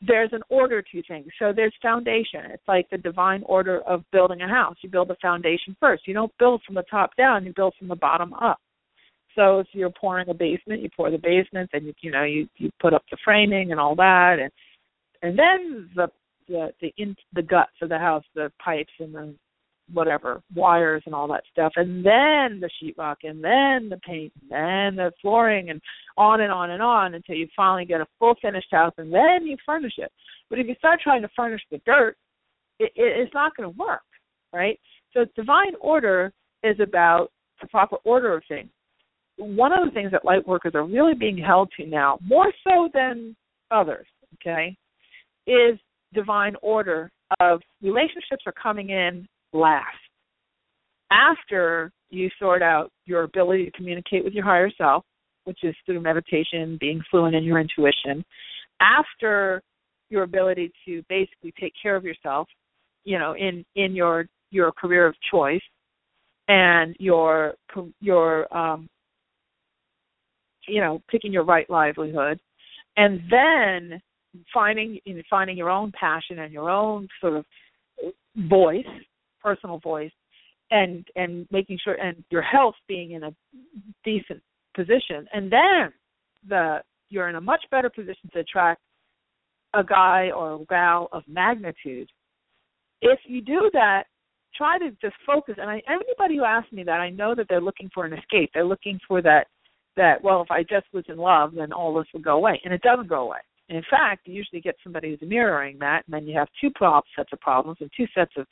there's 0.00 0.32
an 0.32 0.42
order 0.48 0.80
to 0.80 1.02
things. 1.08 1.26
So 1.38 1.52
there's 1.54 1.74
foundation. 1.82 2.42
It's 2.50 2.62
like 2.68 2.88
the 2.90 2.98
divine 2.98 3.42
order 3.46 3.80
of 3.80 4.04
building 4.12 4.42
a 4.42 4.48
house. 4.48 4.76
You 4.82 4.90
build 4.90 5.08
the 5.08 5.16
foundation 5.20 5.76
first. 5.80 6.06
You 6.06 6.14
don't 6.14 6.32
build 6.38 6.62
from 6.64 6.76
the 6.76 6.84
top 6.88 7.16
down. 7.16 7.44
You 7.44 7.52
build 7.54 7.74
from 7.78 7.88
the 7.88 7.96
bottom 7.96 8.32
up. 8.34 8.58
So 9.34 9.60
if 9.60 9.66
you're 9.72 9.90
pouring 9.90 10.28
a 10.28 10.34
basement, 10.34 10.82
you 10.82 10.88
pour 10.96 11.10
the 11.10 11.18
basement, 11.18 11.70
and 11.72 11.86
you 11.86 11.94
you 12.00 12.10
know 12.10 12.24
you 12.24 12.48
you 12.56 12.70
put 12.80 12.94
up 12.94 13.04
the 13.10 13.16
framing 13.24 13.70
and 13.70 13.80
all 13.80 13.94
that, 13.96 14.38
and 14.40 14.50
and 15.22 15.38
then 15.38 15.90
the 15.94 16.08
the 16.48 16.72
the 16.80 16.92
in 16.96 17.14
the 17.34 17.42
guts 17.42 17.72
of 17.82 17.88
the 17.88 17.98
house, 17.98 18.24
the 18.34 18.50
pipes 18.64 18.92
and 18.98 19.14
the 19.14 19.34
whatever 19.92 20.42
wires 20.54 21.02
and 21.06 21.14
all 21.14 21.28
that 21.28 21.44
stuff, 21.50 21.72
and 21.76 22.04
then 22.04 22.60
the 22.60 22.70
sheetrock, 22.82 23.16
and 23.24 23.42
then 23.42 23.88
the 23.88 23.98
paint, 24.06 24.32
and 24.50 24.50
then 24.50 24.96
the 24.96 25.12
flooring, 25.22 25.70
and 25.70 25.80
on 26.16 26.40
and 26.40 26.52
on 26.52 26.70
and 26.70 26.82
on 26.82 27.14
until 27.14 27.36
you 27.36 27.48
finally 27.56 27.84
get 27.84 28.00
a 28.00 28.06
full 28.18 28.34
finished 28.42 28.68
house, 28.70 28.92
and 28.98 29.12
then 29.12 29.46
you 29.46 29.56
furnish 29.64 29.94
it. 29.98 30.12
But 30.50 30.58
if 30.58 30.66
you 30.66 30.74
start 30.76 31.00
trying 31.02 31.22
to 31.22 31.28
furnish 31.34 31.62
the 31.70 31.80
dirt, 31.86 32.16
it, 32.78 32.92
it, 32.94 33.20
it's 33.20 33.34
not 33.34 33.56
going 33.56 33.72
to 33.72 33.78
work, 33.78 34.02
right? 34.52 34.78
So 35.14 35.24
divine 35.36 35.74
order 35.80 36.32
is 36.62 36.78
about 36.80 37.28
the 37.60 37.68
proper 37.68 37.96
order 38.04 38.34
of 38.34 38.42
things. 38.48 38.68
One 39.36 39.72
of 39.72 39.84
the 39.84 39.92
things 39.92 40.10
that 40.12 40.24
light 40.24 40.46
workers 40.46 40.72
are 40.74 40.84
really 40.84 41.14
being 41.14 41.38
held 41.38 41.70
to 41.78 41.86
now, 41.86 42.18
more 42.22 42.52
so 42.64 42.88
than 42.92 43.36
others, 43.70 44.06
okay, 44.34 44.76
is 45.46 45.78
divine 46.12 46.54
order 46.62 47.10
of 47.40 47.60
relationships 47.82 48.44
are 48.46 48.54
coming 48.60 48.90
in 48.90 49.28
last. 49.52 49.86
After 51.10 51.90
you 52.10 52.28
sort 52.38 52.62
out 52.62 52.90
your 53.06 53.22
ability 53.22 53.64
to 53.66 53.70
communicate 53.72 54.24
with 54.24 54.32
your 54.32 54.44
higher 54.44 54.70
self, 54.76 55.04
which 55.44 55.58
is 55.62 55.74
through 55.86 56.00
meditation, 56.00 56.76
being 56.80 57.00
fluent 57.10 57.34
in 57.34 57.44
your 57.44 57.58
intuition, 57.58 58.24
after 58.80 59.62
your 60.10 60.22
ability 60.22 60.72
to 60.86 61.02
basically 61.08 61.52
take 61.58 61.72
care 61.80 61.96
of 61.96 62.04
yourself, 62.04 62.48
you 63.04 63.18
know, 63.18 63.34
in 63.34 63.64
in 63.76 63.94
your 63.94 64.26
your 64.50 64.72
career 64.72 65.06
of 65.06 65.14
choice 65.30 65.62
and 66.48 66.96
your 66.98 67.54
your 68.00 68.54
um 68.56 68.88
you 70.66 70.82
know, 70.82 71.00
picking 71.10 71.32
your 71.32 71.44
right 71.44 71.68
livelihood 71.70 72.38
and 72.96 73.20
then 73.30 74.00
finding 74.52 74.98
you 75.04 75.14
know, 75.14 75.22
finding 75.30 75.56
your 75.56 75.70
own 75.70 75.92
passion 75.98 76.40
and 76.40 76.52
your 76.52 76.68
own 76.68 77.08
sort 77.20 77.34
of 77.34 77.44
voice 78.36 78.84
personal 79.42 79.78
voice 79.78 80.12
and 80.70 81.06
and 81.16 81.46
making 81.50 81.78
sure 81.82 81.94
and 81.94 82.22
your 82.30 82.42
health 82.42 82.74
being 82.86 83.12
in 83.12 83.24
a 83.24 83.34
decent 84.04 84.42
position. 84.74 85.26
And 85.32 85.50
then 85.50 85.92
the 86.48 86.78
you're 87.10 87.28
in 87.28 87.36
a 87.36 87.40
much 87.40 87.64
better 87.70 87.90
position 87.90 88.30
to 88.32 88.40
attract 88.40 88.80
a 89.74 89.84
guy 89.84 90.30
or 90.34 90.54
a 90.54 90.64
gal 90.66 91.08
of 91.12 91.22
magnitude. 91.26 92.08
If 93.00 93.20
you 93.26 93.40
do 93.40 93.70
that 93.72 94.04
try 94.58 94.78
to 94.78 94.90
just 95.00 95.14
focus. 95.26 95.54
And 95.58 95.70
I, 95.70 95.82
anybody 95.88 96.36
who 96.36 96.44
asks 96.44 96.72
me 96.72 96.82
that 96.84 97.00
i 97.00 97.10
know 97.10 97.34
that 97.34 97.46
they're 97.48 97.60
looking 97.60 97.90
for 97.94 98.04
an 98.04 98.12
escape. 98.12 98.50
They're 98.52 98.64
looking 98.64 98.98
for 99.06 99.22
that 99.22 99.46
that 99.96 100.22
well 100.22 100.42
if 100.42 100.50
i 100.50 100.62
just 100.62 100.86
was 100.92 101.04
in 101.08 101.16
love 101.16 101.52
then 101.56 101.72
all 101.72 101.94
this 101.94 102.06
would 102.12 102.24
go 102.24 102.36
away. 102.36 102.60
And 102.64 102.74
it 102.74 102.82
doesn't 102.82 103.08
go 103.08 103.22
away. 103.22 103.38
In 103.68 103.82
fact 103.90 104.26
you 104.26 104.34
usually 104.34 104.60
get 104.60 104.76
somebody 104.82 105.10
who's 105.10 105.28
mirroring 105.28 105.78
that 105.80 106.02
and 106.06 106.14
then 106.14 106.26
you 106.26 106.36
have 106.38 106.48
two 106.60 106.70
sets 107.16 107.32
of 107.32 107.40
problems 107.40 107.78
and 107.80 107.90
two 107.96 108.06
sets 108.14 108.32
of 108.36 108.46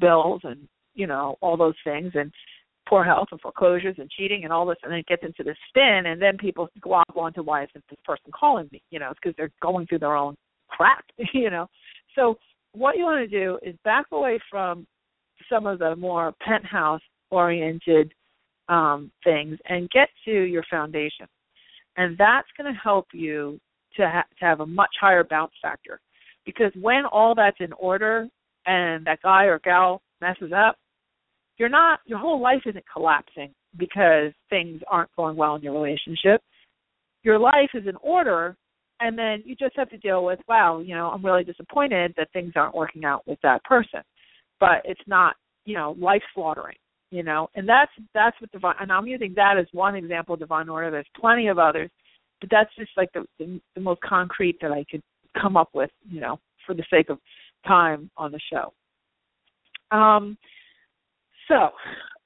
bills 0.00 0.40
and 0.44 0.68
you 0.94 1.06
know 1.06 1.36
all 1.40 1.56
those 1.56 1.74
things 1.84 2.12
and 2.14 2.32
poor 2.88 3.04
health 3.04 3.28
and 3.30 3.40
foreclosures 3.40 3.94
and 3.98 4.10
cheating 4.10 4.44
and 4.44 4.52
all 4.52 4.66
this 4.66 4.78
and 4.82 4.90
then 4.90 4.98
it 4.98 5.06
gets 5.06 5.22
into 5.22 5.44
the 5.44 5.54
spin 5.68 6.06
and 6.06 6.20
then 6.20 6.36
people 6.36 6.68
glob 6.80 7.04
onto 7.14 7.42
why 7.42 7.62
isn't 7.62 7.84
this 7.88 7.98
person 8.04 8.30
calling 8.32 8.68
me 8.72 8.82
you 8.90 8.98
know 8.98 9.10
it's 9.10 9.20
because 9.22 9.36
they're 9.36 9.52
going 9.62 9.86
through 9.86 9.98
their 9.98 10.16
own 10.16 10.34
crap 10.68 11.04
you 11.34 11.50
know 11.50 11.68
so 12.14 12.36
what 12.72 12.96
you 12.96 13.04
want 13.04 13.28
to 13.28 13.38
do 13.38 13.58
is 13.62 13.74
back 13.84 14.06
away 14.12 14.38
from 14.50 14.86
some 15.50 15.66
of 15.66 15.78
the 15.78 15.96
more 15.96 16.32
penthouse 16.40 17.00
oriented 17.30 18.12
um, 18.68 19.10
things 19.24 19.58
and 19.68 19.90
get 19.90 20.08
to 20.24 20.30
your 20.30 20.64
foundation. 20.70 21.26
And 21.96 22.16
that's 22.16 22.48
going 22.56 22.72
to 22.72 22.78
help 22.78 23.08
you 23.12 23.60
to, 23.96 24.08
ha- 24.08 24.24
to 24.38 24.44
have 24.44 24.60
a 24.60 24.66
much 24.66 24.90
higher 25.00 25.24
bounce 25.24 25.52
factor. 25.60 26.00
Because 26.46 26.72
when 26.80 27.04
all 27.04 27.34
that's 27.34 27.60
in 27.60 27.72
order 27.74 28.28
and 28.70 29.04
that 29.06 29.20
guy 29.22 29.44
or 29.44 29.58
gal 29.58 30.00
messes 30.20 30.52
up, 30.54 30.76
you're 31.58 31.68
not, 31.68 32.00
your 32.06 32.18
whole 32.18 32.40
life 32.40 32.62
isn't 32.66 32.84
collapsing 32.92 33.52
because 33.76 34.32
things 34.48 34.80
aren't 34.88 35.14
going 35.16 35.36
well 35.36 35.56
in 35.56 35.62
your 35.62 35.72
relationship. 35.72 36.40
Your 37.22 37.38
life 37.38 37.70
is 37.74 37.86
in 37.86 37.96
order 37.96 38.56
and 39.00 39.18
then 39.18 39.42
you 39.44 39.56
just 39.56 39.76
have 39.76 39.88
to 39.88 39.96
deal 39.96 40.24
with 40.24 40.38
wow 40.46 40.78
you 40.80 40.94
know 40.94 41.08
i'm 41.08 41.24
really 41.24 41.42
disappointed 41.42 42.12
that 42.18 42.28
things 42.34 42.52
aren't 42.54 42.74
working 42.74 43.04
out 43.04 43.26
with 43.26 43.38
that 43.42 43.64
person. 43.64 44.00
But 44.58 44.82
it's 44.84 45.00
not 45.06 45.36
you 45.64 45.74
know 45.74 45.96
life 45.98 46.22
slaughtering 46.34 46.76
you 47.10 47.24
know? 47.24 47.48
And 47.56 47.68
that's 47.68 47.90
that's 48.14 48.40
what 48.40 48.52
divine 48.52 48.76
and 48.80 48.92
i'm 48.92 49.06
using 49.06 49.32
that 49.36 49.54
as 49.58 49.66
one 49.72 49.96
example 49.96 50.34
of 50.34 50.40
divine 50.40 50.68
order 50.68 50.90
there's 50.90 51.06
plenty 51.18 51.48
of 51.48 51.58
others 51.58 51.90
but 52.40 52.50
that's 52.50 52.70
just 52.78 52.90
like 52.96 53.10
the, 53.12 53.24
the 53.38 53.60
the 53.74 53.80
most 53.80 54.00
concrete 54.02 54.56
that 54.60 54.70
i 54.70 54.84
could 54.90 55.02
come 55.40 55.56
up 55.56 55.70
with 55.74 55.90
you 56.08 56.20
know 56.20 56.38
for 56.66 56.74
the 56.74 56.84
sake 56.90 57.08
of 57.08 57.18
time 57.66 58.10
on 58.16 58.32
the 58.32 58.40
show 58.52 58.72
um 59.90 60.36
so 61.48 61.70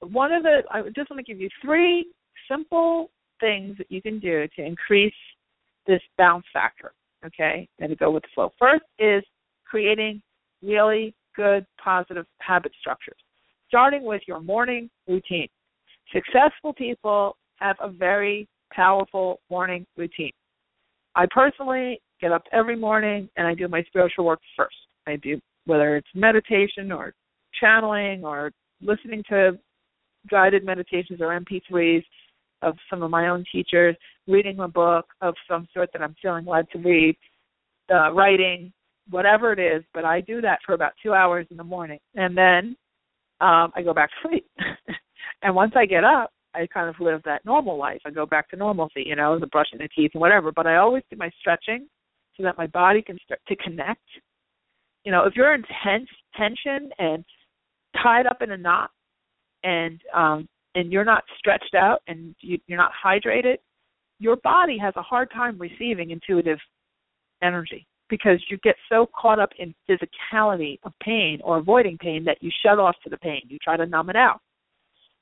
one 0.07 0.31
of 0.31 0.43
the 0.43 0.61
i 0.71 0.81
just 0.95 1.09
want 1.09 1.17
to 1.17 1.23
give 1.23 1.39
you 1.39 1.49
three 1.61 2.05
simple 2.49 3.09
things 3.39 3.77
that 3.77 3.89
you 3.89 4.01
can 4.01 4.19
do 4.19 4.47
to 4.55 4.63
increase 4.63 5.13
this 5.87 6.01
bounce 6.17 6.45
factor. 6.53 6.93
Okay, 7.25 7.67
and 7.79 7.89
to 7.89 7.95
go 7.95 8.11
with 8.11 8.23
the 8.23 8.29
flow. 8.35 8.51
First 8.59 8.83
is 8.99 9.23
creating 9.65 10.21
really 10.61 11.15
good 11.35 11.65
positive 11.83 12.25
habit 12.39 12.71
structures, 12.79 13.17
starting 13.67 14.03
with 14.03 14.21
your 14.27 14.41
morning 14.41 14.89
routine. 15.07 15.47
Successful 16.13 16.71
people 16.73 17.35
have 17.55 17.77
a 17.81 17.89
very 17.89 18.47
powerful 18.71 19.39
morning 19.49 19.87
routine. 19.97 20.33
I 21.15 21.25
personally 21.31 21.99
get 22.21 22.31
up 22.31 22.43
every 22.51 22.75
morning 22.75 23.27
and 23.37 23.47
I 23.47 23.55
do 23.55 23.67
my 23.67 23.81
spiritual 23.83 24.25
work 24.25 24.39
first. 24.55 24.75
I 25.07 25.17
do 25.17 25.39
whether 25.65 25.95
it's 25.95 26.07
meditation 26.13 26.91
or 26.91 27.13
channeling 27.59 28.23
or 28.23 28.51
listening 28.81 29.23
to 29.29 29.57
guided 30.29 30.63
meditations 30.65 31.21
or 31.21 31.39
MP3s 31.39 32.03
of 32.61 32.75
some 32.89 33.03
of 33.03 33.11
my 33.11 33.27
own 33.27 33.43
teachers, 33.51 33.95
reading 34.27 34.59
a 34.59 34.67
book 34.67 35.05
of 35.21 35.35
some 35.49 35.67
sort 35.73 35.89
that 35.93 36.01
I'm 36.01 36.15
feeling 36.21 36.45
led 36.45 36.69
to 36.71 36.79
read, 36.79 37.15
uh, 37.91 38.11
writing, 38.11 38.71
whatever 39.09 39.53
it 39.53 39.59
is. 39.59 39.83
But 39.93 40.05
I 40.05 40.21
do 40.21 40.41
that 40.41 40.59
for 40.65 40.73
about 40.73 40.93
two 41.01 41.13
hours 41.13 41.45
in 41.51 41.57
the 41.57 41.63
morning, 41.63 41.99
and 42.15 42.37
then 42.37 42.75
um, 43.41 43.71
I 43.75 43.81
go 43.83 43.93
back 43.93 44.09
to 44.09 44.29
sleep. 44.29 44.47
and 45.43 45.55
once 45.55 45.73
I 45.75 45.85
get 45.85 46.03
up, 46.03 46.31
I 46.55 46.67
kind 46.67 46.89
of 46.89 46.95
live 46.99 47.21
that 47.25 47.45
normal 47.45 47.77
life. 47.77 48.01
I 48.05 48.11
go 48.11 48.25
back 48.25 48.49
to 48.49 48.55
normalcy, 48.55 49.03
you 49.05 49.15
know, 49.15 49.37
the 49.37 49.47
brushing 49.47 49.79
the 49.79 49.89
teeth 49.95 50.11
and 50.13 50.21
whatever. 50.21 50.51
But 50.51 50.67
I 50.67 50.77
always 50.77 51.03
do 51.09 51.17
my 51.17 51.29
stretching 51.39 51.87
so 52.37 52.43
that 52.43 52.57
my 52.57 52.67
body 52.67 53.01
can 53.01 53.17
start 53.25 53.41
to 53.47 53.55
connect. 53.57 54.01
You 55.05 55.11
know, 55.11 55.25
if 55.25 55.35
you're 55.35 55.53
in 55.53 55.63
tense 55.83 56.09
tension 56.35 56.89
and 56.99 57.23
tied 58.03 58.25
up 58.27 58.41
in 58.41 58.51
a 58.51 58.57
knot 58.57 58.91
and 59.63 60.01
um 60.13 60.47
and 60.75 60.91
you're 60.91 61.05
not 61.05 61.23
stretched 61.39 61.73
out 61.73 62.01
and 62.07 62.35
you, 62.41 62.59
you're 62.67 62.77
not 62.77 62.91
hydrated, 63.03 63.55
your 64.19 64.35
body 64.37 64.77
has 64.77 64.93
a 64.97 65.01
hard 65.01 65.31
time 65.31 65.57
receiving 65.57 66.11
intuitive 66.11 66.59
energy 67.41 67.87
because 68.09 68.43
you 68.49 68.57
get 68.57 68.75
so 68.89 69.09
caught 69.19 69.39
up 69.39 69.49
in 69.57 69.73
physicality 69.89 70.79
of 70.83 70.91
pain 71.01 71.39
or 71.43 71.57
avoiding 71.57 71.97
pain 71.97 72.23
that 72.25 72.37
you 72.41 72.51
shut 72.63 72.77
off 72.77 72.95
to 73.03 73.09
the 73.09 73.17
pain. 73.17 73.41
You 73.47 73.57
try 73.63 73.77
to 73.77 73.85
numb 73.85 74.09
it 74.09 74.15
out. 74.15 74.41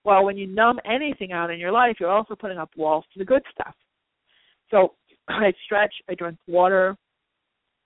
Well, 0.04 0.26
when 0.26 0.38
you 0.38 0.48
numb 0.48 0.80
anything 0.86 1.32
out 1.32 1.50
in 1.50 1.60
your 1.60 1.72
life, 1.72 1.96
you're 2.00 2.12
also 2.12 2.36
putting 2.36 2.58
up 2.58 2.72
walls 2.76 3.06
to 3.14 3.20
the 3.20 3.26
good 3.26 3.44
stuff. 3.52 3.76
So 4.70 4.94
I 5.30 5.54
stretch, 5.66 5.94
I 6.10 6.16
drink 6.16 6.38
water, 6.48 6.98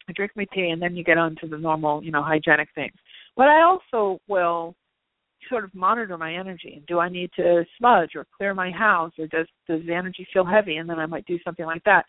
I 0.10 0.14
drink 0.14 0.32
my 0.36 0.46
tea, 0.54 0.70
and 0.70 0.82
then 0.82 0.96
you 0.96 1.04
get 1.04 1.18
on 1.18 1.36
to 1.42 1.48
the 1.48 1.58
normal, 1.58 2.04
you 2.04 2.12
know, 2.12 2.24
hygienic 2.24 2.70
things. 2.76 2.96
But 3.36 3.48
I 3.48 3.62
also 3.62 4.20
will 4.28 4.76
sort 5.50 5.64
of 5.64 5.74
monitor 5.74 6.18
my 6.18 6.34
energy. 6.34 6.84
Do 6.88 7.00
I 7.00 7.10
need 7.10 7.30
to 7.36 7.64
smudge 7.78 8.12
or 8.16 8.26
clear 8.36 8.54
my 8.54 8.72
house, 8.72 9.12
or 9.18 9.28
does 9.28 9.48
does 9.68 9.82
the 9.86 9.94
energy 9.94 10.28
feel 10.34 10.46
heavy? 10.46 10.78
And 10.78 10.90
then 10.90 11.00
I 11.00 11.06
might 11.06 11.26
do 11.26 11.38
something 11.44 11.66
like 11.66 11.84
that. 11.84 12.06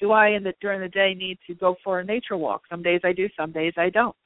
Do 0.00 0.12
I 0.12 0.28
in 0.28 0.42
the 0.42 0.52
during 0.60 0.80
the 0.80 0.88
day 0.88 1.14
need 1.14 1.38
to 1.46 1.54
go 1.54 1.76
for 1.84 2.00
a 2.00 2.04
nature 2.04 2.36
walk? 2.36 2.62
Some 2.70 2.82
days 2.82 3.00
I 3.04 3.12
do, 3.12 3.28
some 3.36 3.52
days 3.52 3.74
I 3.76 3.90
don't. 3.90 4.16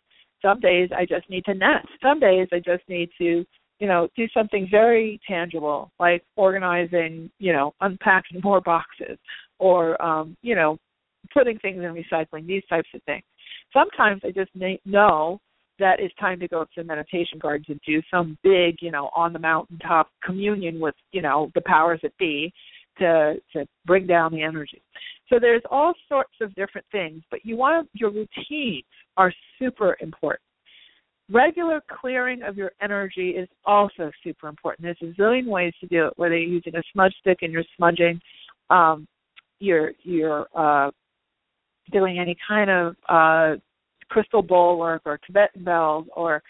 Some 0.43 0.61
days 0.61 0.91
I 0.97 1.07
just 1.07 1.29
need 1.31 1.45
to 1.47 1.55
nest. 1.55 1.89
Some 2.03 2.21
days 2.21 2.49
I 2.53 2.59
just 2.59 2.87
need 2.89 3.09
to, 3.19 3.45
you 3.81 3.89
know, 3.89 4.09
do 4.15 4.29
something 4.35 4.69
very 4.71 5.21
tangible 5.27 5.91
like 5.99 6.23
organizing, 6.37 7.31
you 7.39 7.53
know, 7.53 7.75
unpacking 7.81 8.41
more 8.45 8.61
boxes 8.61 9.19
or 9.59 10.01
um, 10.03 10.37
you 10.43 10.55
know, 10.55 10.79
putting 11.33 11.59
things 11.59 11.83
in 11.83 11.95
recycling, 11.95 12.47
these 12.47 12.65
types 12.69 12.89
of 12.95 13.03
things. 13.05 13.25
Sometimes 13.73 14.23
I 14.25 14.31
just 14.31 14.51
know 14.85 15.41
that 15.79 15.99
it's 15.99 16.15
time 16.17 16.39
to 16.41 16.49
go 16.49 16.63
up 16.63 16.71
to 16.73 16.83
the 16.83 16.87
meditation 16.87 17.39
garden 17.39 17.65
to 17.67 17.75
do 17.87 18.01
some 18.11 18.39
big, 18.43 18.77
you 18.81 18.91
know, 18.91 19.11
on 19.15 19.33
the 19.33 19.39
mountaintop 19.39 20.09
communion 20.23 20.79
with, 20.79 20.95
you 21.13 21.23
know, 21.23 21.51
the 21.55 21.61
powers 21.63 22.01
that 22.03 22.17
be 22.19 22.53
to 22.99 23.35
to 23.53 23.67
bring 23.87 24.07
down 24.07 24.33
the 24.33 24.43
energy. 24.43 24.81
So 25.29 25.39
there's 25.41 25.63
all 25.71 25.95
sorts 26.09 26.35
of 26.41 26.55
different 26.55 26.87
things, 26.93 27.23
but 27.31 27.45
you 27.45 27.57
want 27.57 27.89
your 27.93 28.11
routines 28.11 28.85
are 29.17 29.33
super 29.59 29.97
important. 30.01 30.43
Regular 31.31 31.83
clearing 32.01 32.43
of 32.43 32.57
your 32.57 32.73
energy 32.83 33.31
is 33.31 33.49
also 33.65 34.13
super 34.23 34.47
important. 34.47 34.83
There's 34.83 35.17
a 35.17 35.21
zillion 35.21 35.47
ways 35.47 35.73
to 35.81 35.87
do 35.87 36.07
it, 36.07 36.13
whether 36.17 36.37
you're 36.37 36.53
using 36.53 36.77
a 36.77 36.83
smudge 36.93 37.15
stick 37.21 37.39
and 37.41 37.51
you're 37.51 37.65
smudging, 37.77 38.21
um, 38.71 39.09
you're 39.59 39.93
you're 40.03 40.47
uh, 40.55 40.91
doing 41.91 42.19
any 42.19 42.37
kind 42.47 42.71
of 42.71 42.97
uh, 43.09 43.57
crystal 44.09 44.43
bowl 44.43 44.79
work 44.79 45.03
or 45.05 45.19
Tibetan 45.27 45.65
bells 45.65 46.07
or 46.15 46.43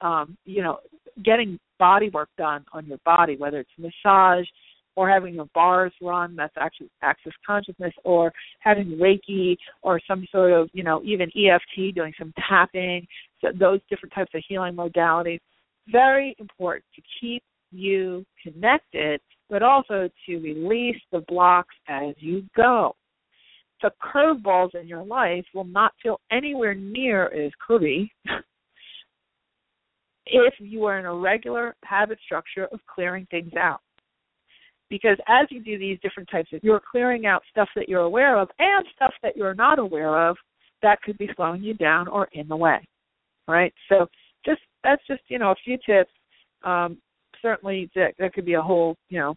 um, 0.00 0.36
you 0.44 0.62
know, 0.62 0.78
getting 1.24 1.58
body 1.78 2.10
work 2.10 2.28
done 2.36 2.64
on 2.72 2.86
your 2.86 2.98
body, 3.04 3.36
whether 3.36 3.60
it's 3.60 3.70
massage 3.78 4.46
or 4.94 5.08
having 5.10 5.34
your 5.34 5.48
bars 5.54 5.92
run, 6.00 6.34
that's 6.34 6.54
actually 6.58 6.88
access 7.02 7.32
consciousness, 7.46 7.92
or 8.02 8.32
having 8.60 8.98
Reiki 8.98 9.56
or 9.82 10.00
some 10.08 10.26
sort 10.32 10.52
of, 10.52 10.70
you 10.72 10.82
know, 10.82 11.02
even 11.04 11.30
EFT, 11.36 11.94
doing 11.94 12.14
some 12.18 12.32
tapping, 12.48 13.06
so 13.42 13.48
those 13.58 13.80
different 13.90 14.14
types 14.14 14.30
of 14.34 14.42
healing 14.48 14.74
modalities. 14.74 15.40
Very 15.88 16.34
important 16.38 16.84
to 16.94 17.02
keep 17.20 17.42
you 17.70 18.24
connected, 18.42 19.20
but 19.50 19.62
also 19.62 20.08
to 20.24 20.38
release 20.38 21.00
the 21.12 21.22
blocks 21.28 21.74
as 21.88 22.14
you 22.18 22.42
go 22.56 22.96
the 23.82 23.90
curveballs 24.02 24.74
in 24.74 24.88
your 24.88 25.04
life 25.04 25.44
will 25.54 25.64
not 25.64 25.92
feel 26.02 26.20
anywhere 26.30 26.74
near 26.74 27.26
as 27.26 27.52
curvy 27.68 28.08
if 30.26 30.54
you 30.58 30.84
are 30.84 30.98
in 30.98 31.04
a 31.04 31.14
regular 31.14 31.74
habit 31.84 32.18
structure 32.24 32.66
of 32.72 32.80
clearing 32.92 33.26
things 33.30 33.52
out. 33.58 33.80
Because 34.88 35.16
as 35.28 35.46
you 35.50 35.62
do 35.62 35.78
these 35.78 35.98
different 36.00 36.28
types 36.30 36.50
of, 36.52 36.62
you're 36.62 36.80
clearing 36.90 37.26
out 37.26 37.42
stuff 37.50 37.68
that 37.74 37.88
you're 37.88 38.02
aware 38.02 38.38
of 38.38 38.48
and 38.58 38.86
stuff 38.94 39.12
that 39.22 39.36
you're 39.36 39.54
not 39.54 39.78
aware 39.78 40.28
of 40.28 40.36
that 40.82 41.02
could 41.02 41.18
be 41.18 41.28
slowing 41.34 41.62
you 41.62 41.74
down 41.74 42.06
or 42.06 42.28
in 42.32 42.46
the 42.46 42.56
way. 42.56 42.78
Right? 43.48 43.74
So 43.88 44.06
just 44.44 44.60
that's 44.84 45.02
just 45.06 45.22
you 45.28 45.38
know 45.38 45.50
a 45.50 45.56
few 45.64 45.78
tips. 45.84 46.10
Um, 46.64 46.98
certainly 47.42 47.90
that, 47.94 48.14
that 48.18 48.32
could 48.32 48.44
be 48.44 48.54
a 48.54 48.62
whole 48.62 48.96
you 49.08 49.18
know 49.18 49.34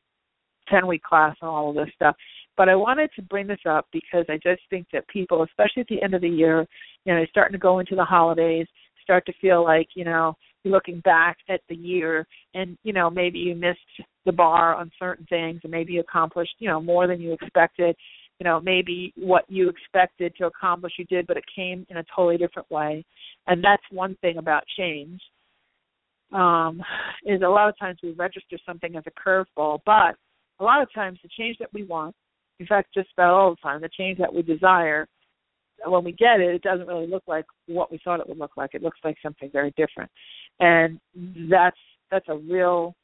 ten 0.70 0.88
week 0.88 1.04
class 1.04 1.36
on 1.42 1.50
all 1.50 1.70
of 1.70 1.76
this 1.76 1.94
stuff. 1.96 2.16
But 2.60 2.68
I 2.68 2.76
wanted 2.76 3.10
to 3.16 3.22
bring 3.22 3.48
this 3.48 3.62
up 3.66 3.88
because 3.94 4.26
I 4.28 4.34
just 4.34 4.62
think 4.70 4.86
that 4.92 5.08
people, 5.08 5.44
especially 5.44 5.80
at 5.80 5.88
the 5.88 6.04
end 6.04 6.14
of 6.14 6.20
the 6.20 6.28
year, 6.28 6.68
you 7.06 7.16
know, 7.16 7.26
starting 7.30 7.54
to 7.54 7.58
go 7.58 7.80
into 7.80 7.96
the 7.96 8.04
holidays, 8.04 8.68
start 9.02 9.26
to 9.28 9.34
feel 9.40 9.64
like, 9.64 9.88
you 9.96 10.04
know, 10.04 10.34
you're 10.62 10.74
looking 10.74 11.00
back 11.00 11.38
at 11.48 11.62
the 11.70 11.76
year 11.76 12.28
and, 12.54 12.78
you 12.84 12.92
know, 12.92 13.10
maybe 13.10 13.40
you 13.40 13.56
missed 13.56 13.80
the 14.26 14.34
bar 14.34 14.76
on 14.76 14.92
certain 15.00 15.26
things 15.30 15.62
and 15.64 15.72
maybe 15.72 15.94
you 15.94 16.02
accomplished, 16.02 16.54
you 16.60 16.68
know, 16.68 16.82
more 16.82 17.08
than 17.08 17.22
you 17.22 17.32
expected. 17.32 17.96
You 18.42 18.44
know, 18.44 18.60
maybe 18.60 19.14
what 19.16 19.46
you 19.48 19.70
expected 19.70 20.34
to 20.36 20.48
accomplish 20.48 20.92
you 21.00 21.06
did, 21.06 21.28
but 21.28 21.38
it 21.38 21.46
came 21.56 21.86
in 21.90 21.96
a 21.96 22.04
totally 22.14 22.38
different 22.38 22.70
way. 22.70 23.06
And 23.48 23.64
that's 23.64 23.84
one 23.90 24.18
thing 24.20 24.38
about 24.38 24.64
change. 24.78 25.22
Um, 26.34 26.82
is 27.26 27.42
a 27.42 27.48
lot 27.48 27.70
of 27.70 27.80
times 27.80 28.00
we 28.04 28.12
register 28.12 28.58
something 28.66 28.98
as 28.98 29.04
a 29.08 29.30
curveball, 29.30 29.80
but 29.86 30.16
a 30.60 30.64
lot 30.66 30.82
of 30.82 30.94
times 30.94 31.20
the 31.24 31.30
change 31.38 31.56
that 31.60 31.74
we 31.74 31.84
want 31.84 32.14
in 32.60 32.66
fact, 32.66 32.94
just 32.94 33.10
about 33.14 33.34
all 33.34 33.52
the 33.52 33.58
time, 33.58 33.82
the 33.82 33.90
change 33.90 34.18
that 34.20 34.34
we 34.34 34.42
desire, 34.42 35.08
when 35.86 36.04
we 36.04 36.12
get 36.12 36.42
it, 36.42 36.54
it 36.54 36.62
doesn't 36.62 36.88
really 36.88 37.08
look 37.08 37.24
like 37.28 37.46
what 37.68 37.92
we 37.92 38.00
thought 38.04 38.20
it 38.20 38.28
would 38.28 38.38
look 38.38 38.58
like. 38.58 38.72
It 38.74 38.84
looks 38.84 39.00
like 39.04 39.16
something 39.24 39.50
very 39.52 39.74
different, 39.78 40.12
and 40.60 41.00
that's 41.50 41.78
that's 42.12 42.28
a 42.28 42.36
real, 42.36 42.96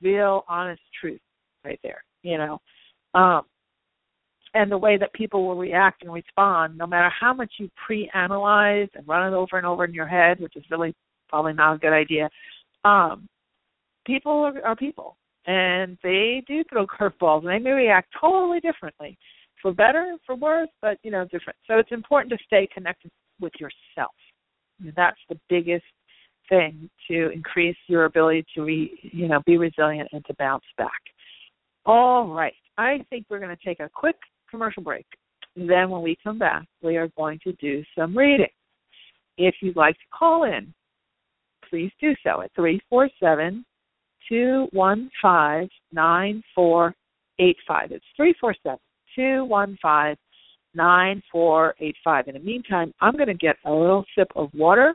real 0.00 0.44
honest 0.48 0.82
truth 1.00 1.20
right 1.64 1.80
there. 1.82 2.04
You 2.22 2.38
know, 2.38 2.60
um, 3.14 3.42
and 4.54 4.70
the 4.70 4.78
way 4.78 4.96
that 4.98 5.12
people 5.14 5.46
will 5.46 5.56
react 5.56 6.02
and 6.02 6.12
respond, 6.12 6.76
no 6.76 6.86
matter 6.86 7.10
how 7.18 7.32
much 7.32 7.52
you 7.58 7.68
pre-analyze 7.86 8.88
and 8.94 9.08
run 9.08 9.32
it 9.32 9.36
over 9.36 9.56
and 9.56 9.66
over 9.66 9.84
in 9.84 9.94
your 9.94 10.06
head, 10.06 10.40
which 10.40 10.56
is 10.56 10.64
really 10.70 10.94
probably 11.28 11.54
not 11.54 11.74
a 11.74 11.78
good 11.78 11.92
idea. 11.92 12.28
Um, 12.84 13.28
people 14.06 14.32
are, 14.32 14.64
are 14.64 14.76
people, 14.76 15.16
and 15.46 15.98
they 16.02 16.42
do 16.46 16.62
throw 16.70 16.86
curveballs, 16.86 17.40
and 17.40 17.48
they 17.48 17.58
may 17.58 17.72
react 17.72 18.08
totally 18.20 18.60
differently, 18.60 19.18
for 19.60 19.72
better, 19.72 20.16
for 20.24 20.34
worse, 20.34 20.68
but 20.80 20.98
you 21.02 21.10
know, 21.10 21.24
different. 21.24 21.56
So 21.66 21.78
it's 21.78 21.92
important 21.92 22.32
to 22.32 22.38
stay 22.46 22.68
connected 22.72 23.10
with 23.40 23.52
yourself. 23.58 24.14
And 24.80 24.92
that's 24.96 25.20
the 25.28 25.38
biggest 25.48 25.84
thing 26.48 26.90
to 27.08 27.30
increase 27.30 27.76
your 27.86 28.04
ability 28.04 28.44
to 28.54 28.62
re, 28.62 28.98
you 29.02 29.28
know, 29.28 29.40
be 29.46 29.56
resilient 29.58 30.08
and 30.12 30.24
to 30.26 30.34
bounce 30.38 30.64
back. 30.76 30.90
All 31.84 32.28
right. 32.28 32.54
I 32.78 33.04
think 33.10 33.26
we're 33.28 33.38
going 33.38 33.56
to 33.56 33.64
take 33.64 33.80
a 33.80 33.90
quick 33.92 34.16
commercial 34.50 34.82
break. 34.82 35.06
Then 35.56 35.90
when 35.90 36.02
we 36.02 36.16
come 36.22 36.38
back, 36.38 36.66
we 36.82 36.96
are 36.96 37.08
going 37.16 37.38
to 37.44 37.52
do 37.54 37.82
some 37.96 38.16
reading. 38.16 38.46
If 39.38 39.56
you'd 39.60 39.76
like 39.76 39.94
to 39.94 40.16
call 40.16 40.44
in, 40.44 40.72
please 41.68 41.90
do 42.00 42.14
so 42.22 42.42
at 42.42 42.50
347 42.54 43.64
215 44.28 45.68
9485. 45.92 47.92
It's 47.92 48.04
347 48.16 48.78
215 49.14 50.16
9485. 50.74 52.28
In 52.28 52.34
the 52.34 52.40
meantime, 52.40 52.92
I'm 53.00 53.14
going 53.14 53.26
to 53.26 53.34
get 53.34 53.56
a 53.64 53.70
little 53.70 54.04
sip 54.16 54.28
of 54.36 54.50
water, 54.54 54.94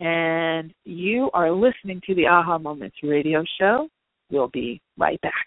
and 0.00 0.72
you 0.84 1.30
are 1.34 1.50
listening 1.50 2.00
to 2.06 2.14
the 2.14 2.26
Aha 2.26 2.58
Moments 2.58 2.96
radio 3.02 3.44
show. 3.60 3.88
We'll 4.30 4.48
be 4.48 4.80
right 4.96 5.20
back. 5.20 5.46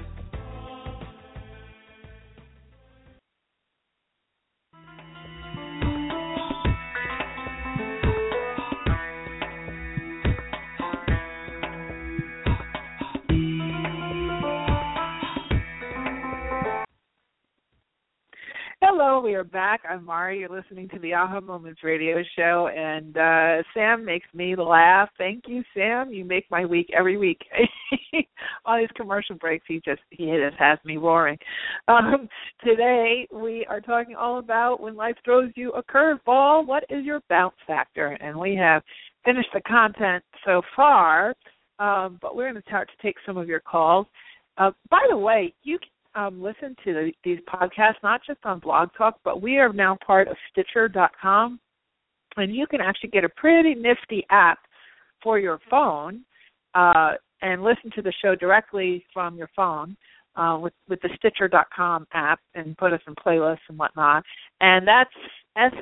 we 19.21 19.35
are 19.35 19.43
back. 19.43 19.81
I'm 19.87 20.05
Mari. 20.05 20.39
You're 20.39 20.49
listening 20.49 20.89
to 20.89 20.99
the 20.99 21.13
Aha 21.13 21.41
Moments 21.41 21.83
radio 21.83 22.23
show, 22.35 22.69
and 22.75 23.15
uh, 23.15 23.61
Sam 23.71 24.03
makes 24.03 24.25
me 24.33 24.55
laugh. 24.55 25.09
Thank 25.17 25.43
you, 25.47 25.63
Sam. 25.75 26.11
You 26.11 26.25
make 26.25 26.49
my 26.49 26.65
week 26.65 26.89
every 26.97 27.17
week. 27.17 27.39
On 28.65 28.79
these 28.79 28.89
commercial 28.95 29.35
breaks, 29.35 29.65
he 29.67 29.79
just 29.85 30.01
he 30.09 30.25
just 30.25 30.57
has 30.57 30.79
me 30.85 30.97
roaring. 30.97 31.37
Um, 31.87 32.27
today 32.63 33.27
we 33.31 33.63
are 33.69 33.79
talking 33.79 34.15
all 34.15 34.39
about 34.39 34.79
when 34.79 34.95
life 34.95 35.17
throws 35.23 35.51
you 35.55 35.71
a 35.73 35.83
curveball. 35.83 36.65
What 36.65 36.83
is 36.89 37.05
your 37.05 37.21
bounce 37.29 37.55
factor? 37.67 38.17
And 38.21 38.39
we 38.39 38.55
have 38.55 38.81
finished 39.23 39.49
the 39.53 39.61
content 39.61 40.23
so 40.45 40.63
far, 40.75 41.35
um, 41.77 42.17
but 42.23 42.35
we're 42.35 42.49
going 42.49 42.61
to 42.61 42.67
start 42.67 42.89
to 42.89 43.05
take 43.05 43.17
some 43.25 43.37
of 43.37 43.47
your 43.47 43.59
calls. 43.59 44.07
Uh, 44.57 44.71
by 44.89 45.05
the 45.11 45.17
way, 45.17 45.53
you 45.61 45.77
can 45.77 45.89
um, 46.15 46.41
listen 46.41 46.75
to 46.83 46.93
the, 46.93 47.11
these 47.23 47.39
podcasts, 47.47 48.01
not 48.03 48.21
just 48.25 48.39
on 48.43 48.59
Blog 48.59 48.89
Talk, 48.97 49.19
but 49.23 49.41
we 49.41 49.57
are 49.57 49.71
now 49.71 49.97
part 50.05 50.27
of 50.27 50.35
Stitcher.com, 50.51 51.59
and 52.37 52.55
you 52.55 52.67
can 52.67 52.81
actually 52.81 53.09
get 53.09 53.23
a 53.23 53.29
pretty 53.29 53.75
nifty 53.75 54.25
app 54.29 54.59
for 55.23 55.39
your 55.39 55.59
phone 55.69 56.21
uh, 56.73 57.11
and 57.41 57.63
listen 57.63 57.91
to 57.95 58.01
the 58.01 58.13
show 58.21 58.35
directly 58.35 59.05
from 59.13 59.37
your 59.37 59.49
phone. 59.55 59.95
Uh, 60.37 60.57
with 60.57 60.71
with 60.87 61.01
the 61.01 61.09
Stitcher.com 61.17 62.07
app 62.13 62.39
and 62.55 62.77
put 62.77 62.93
us 62.93 63.01
in 63.05 63.13
playlists 63.15 63.57
and 63.67 63.77
whatnot, 63.77 64.23
and 64.61 64.87
that's 64.87 65.09
S 65.57 65.73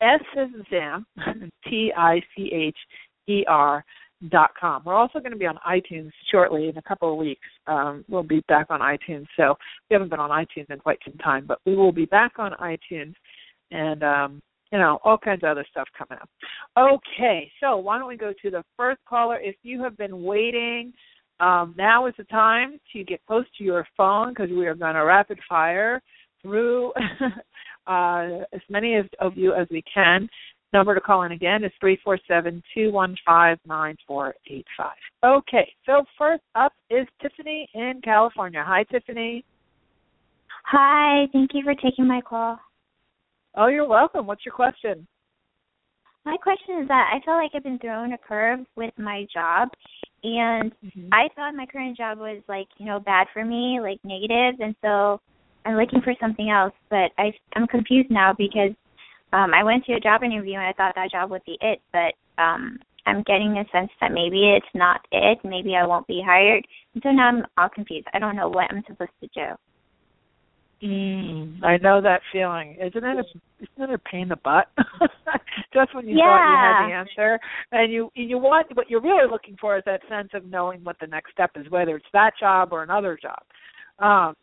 S 0.00 0.20
is 0.36 0.64
Sam 0.70 1.04
T 1.68 1.92
I 1.96 2.22
C 2.36 2.52
H 2.52 2.76
E 3.26 3.44
R 3.48 3.84
dot 4.30 4.50
com. 4.58 4.82
We're 4.84 4.94
also 4.94 5.18
going 5.18 5.32
to 5.32 5.38
be 5.38 5.46
on 5.46 5.58
iTunes 5.66 6.10
shortly 6.30 6.68
in 6.68 6.76
a 6.78 6.82
couple 6.82 7.12
of 7.12 7.18
weeks. 7.18 7.46
Um, 7.66 8.04
we'll 8.08 8.22
be 8.22 8.42
back 8.48 8.66
on 8.70 8.80
iTunes. 8.80 9.26
So 9.36 9.54
we 9.88 9.94
haven't 9.94 10.10
been 10.10 10.20
on 10.20 10.30
iTunes 10.30 10.70
in 10.70 10.78
quite 10.78 10.98
some 11.04 11.18
time, 11.18 11.44
but 11.46 11.58
we 11.66 11.76
will 11.76 11.92
be 11.92 12.06
back 12.06 12.32
on 12.38 12.52
iTunes 12.60 13.14
and 13.70 14.02
um, 14.02 14.42
you 14.72 14.78
know, 14.78 14.98
all 15.04 15.18
kinds 15.18 15.42
of 15.42 15.50
other 15.50 15.64
stuff 15.70 15.88
coming 15.96 16.20
up. 16.20 16.28
Okay, 16.76 17.50
so 17.60 17.76
why 17.76 17.98
don't 17.98 18.08
we 18.08 18.16
go 18.16 18.32
to 18.42 18.50
the 18.50 18.64
first 18.76 19.00
caller? 19.08 19.38
If 19.40 19.56
you 19.62 19.82
have 19.82 19.96
been 19.96 20.22
waiting, 20.22 20.92
um, 21.38 21.74
now 21.76 22.06
is 22.06 22.14
the 22.18 22.24
time 22.24 22.78
to 22.92 23.04
get 23.04 23.24
close 23.26 23.44
to 23.58 23.64
your 23.64 23.86
phone 23.96 24.30
because 24.30 24.50
we 24.50 24.66
are 24.66 24.74
going 24.74 24.94
to 24.94 25.04
rapid 25.04 25.38
fire 25.48 26.02
through 26.42 26.92
uh, 27.86 28.44
as 28.52 28.60
many 28.68 28.96
of, 28.96 29.06
of 29.20 29.36
you 29.36 29.54
as 29.54 29.66
we 29.70 29.82
can. 29.92 30.28
Number 30.72 30.94
to 30.94 31.00
call 31.00 31.22
in 31.22 31.32
again 31.32 31.64
is 31.64 31.72
three 31.80 31.98
four 32.04 32.18
seven 32.28 32.62
two 32.74 32.90
one 32.92 33.16
five 33.24 33.58
nine 33.66 33.96
four 34.06 34.34
eight 34.50 34.66
five. 34.76 34.96
Okay, 35.24 35.72
so 35.86 36.04
first 36.18 36.42
up 36.54 36.72
is 36.90 37.06
Tiffany 37.22 37.68
in 37.74 38.00
California. 38.04 38.62
Hi, 38.66 38.84
Tiffany. 38.90 39.44
Hi, 40.64 41.26
thank 41.32 41.50
you 41.54 41.62
for 41.62 41.74
taking 41.74 42.06
my 42.06 42.20
call. 42.20 42.58
Oh, 43.54 43.68
you're 43.68 43.88
welcome. 43.88 44.26
What's 44.26 44.44
your 44.44 44.54
question? 44.54 45.06
My 46.24 46.36
question 46.36 46.82
is 46.82 46.88
that 46.88 47.12
I 47.14 47.24
feel 47.24 47.34
like 47.34 47.52
I've 47.54 47.62
been 47.62 47.78
thrown 47.78 48.12
a 48.12 48.18
curve 48.18 48.66
with 48.74 48.92
my 48.98 49.26
job, 49.32 49.68
and 50.24 50.72
Mm-hmm. 50.84 51.08
I 51.12 51.28
thought 51.36 51.54
my 51.54 51.66
current 51.66 51.96
job 51.96 52.18
was 52.18 52.42
like 52.48 52.66
you 52.78 52.86
know 52.86 52.98
bad 52.98 53.28
for 53.32 53.44
me, 53.44 53.78
like 53.80 54.00
negative, 54.04 54.60
and 54.60 54.74
so 54.82 55.20
I'm 55.64 55.76
looking 55.76 56.00
for 56.02 56.14
something 56.20 56.50
else. 56.50 56.74
But 56.90 57.12
I 57.16 57.32
I'm 57.54 57.68
confused 57.68 58.10
now 58.10 58.34
because 58.36 58.72
um 59.32 59.52
I 59.54 59.62
went 59.64 59.84
to 59.86 59.94
a 59.94 60.00
job 60.00 60.22
interview 60.22 60.54
and 60.54 60.62
I 60.62 60.72
thought 60.72 60.94
that 60.94 61.10
job 61.10 61.30
would 61.30 61.44
be 61.44 61.58
it, 61.60 61.80
but 61.92 62.14
um 62.42 62.78
I'm 63.06 63.22
getting 63.22 63.56
a 63.58 63.64
sense 63.70 63.90
that 64.00 64.10
maybe 64.12 64.56
it's 64.56 64.66
not 64.74 65.00
it. 65.12 65.38
Maybe 65.44 65.76
I 65.76 65.86
won't 65.86 66.08
be 66.08 66.22
hired, 66.24 66.66
and 66.94 67.02
so 67.02 67.10
now 67.10 67.28
I'm 67.28 67.46
all 67.56 67.68
confused. 67.68 68.08
I 68.12 68.18
don't 68.18 68.36
know 68.36 68.48
what 68.48 68.70
I'm 68.70 68.82
supposed 68.86 69.12
to 69.20 69.28
do. 69.28 69.54
Mm, 70.82 71.64
I 71.64 71.78
know 71.78 72.02
that 72.02 72.20
feeling. 72.32 72.74
Isn't 72.74 73.04
it? 73.04 73.18
A, 73.18 73.64
isn't 73.64 73.90
it 73.90 73.94
a 73.94 73.98
pain 73.98 74.22
in 74.22 74.28
the 74.28 74.36
butt? 74.36 74.68
Just 75.72 75.94
when 75.94 76.06
you 76.06 76.16
thought 76.18 76.50
you 76.50 76.56
had 76.58 76.88
the 76.88 76.92
answer, 76.92 77.38
and 77.72 77.90
you 77.90 78.10
you 78.14 78.36
want 78.36 78.66
what 78.74 78.90
you're 78.90 79.00
really 79.00 79.30
looking 79.30 79.56
for 79.58 79.78
is 79.78 79.84
that 79.86 80.02
sense 80.08 80.28
of 80.34 80.44
knowing 80.44 80.84
what 80.84 80.96
the 81.00 81.06
next 81.06 81.32
step 81.32 81.52
is, 81.56 81.70
whether 81.70 81.96
it's 81.96 82.06
that 82.12 82.32
job 82.38 82.70
or 82.72 82.82
another 82.82 83.18
job. 83.20 83.38
Um, 84.00 84.34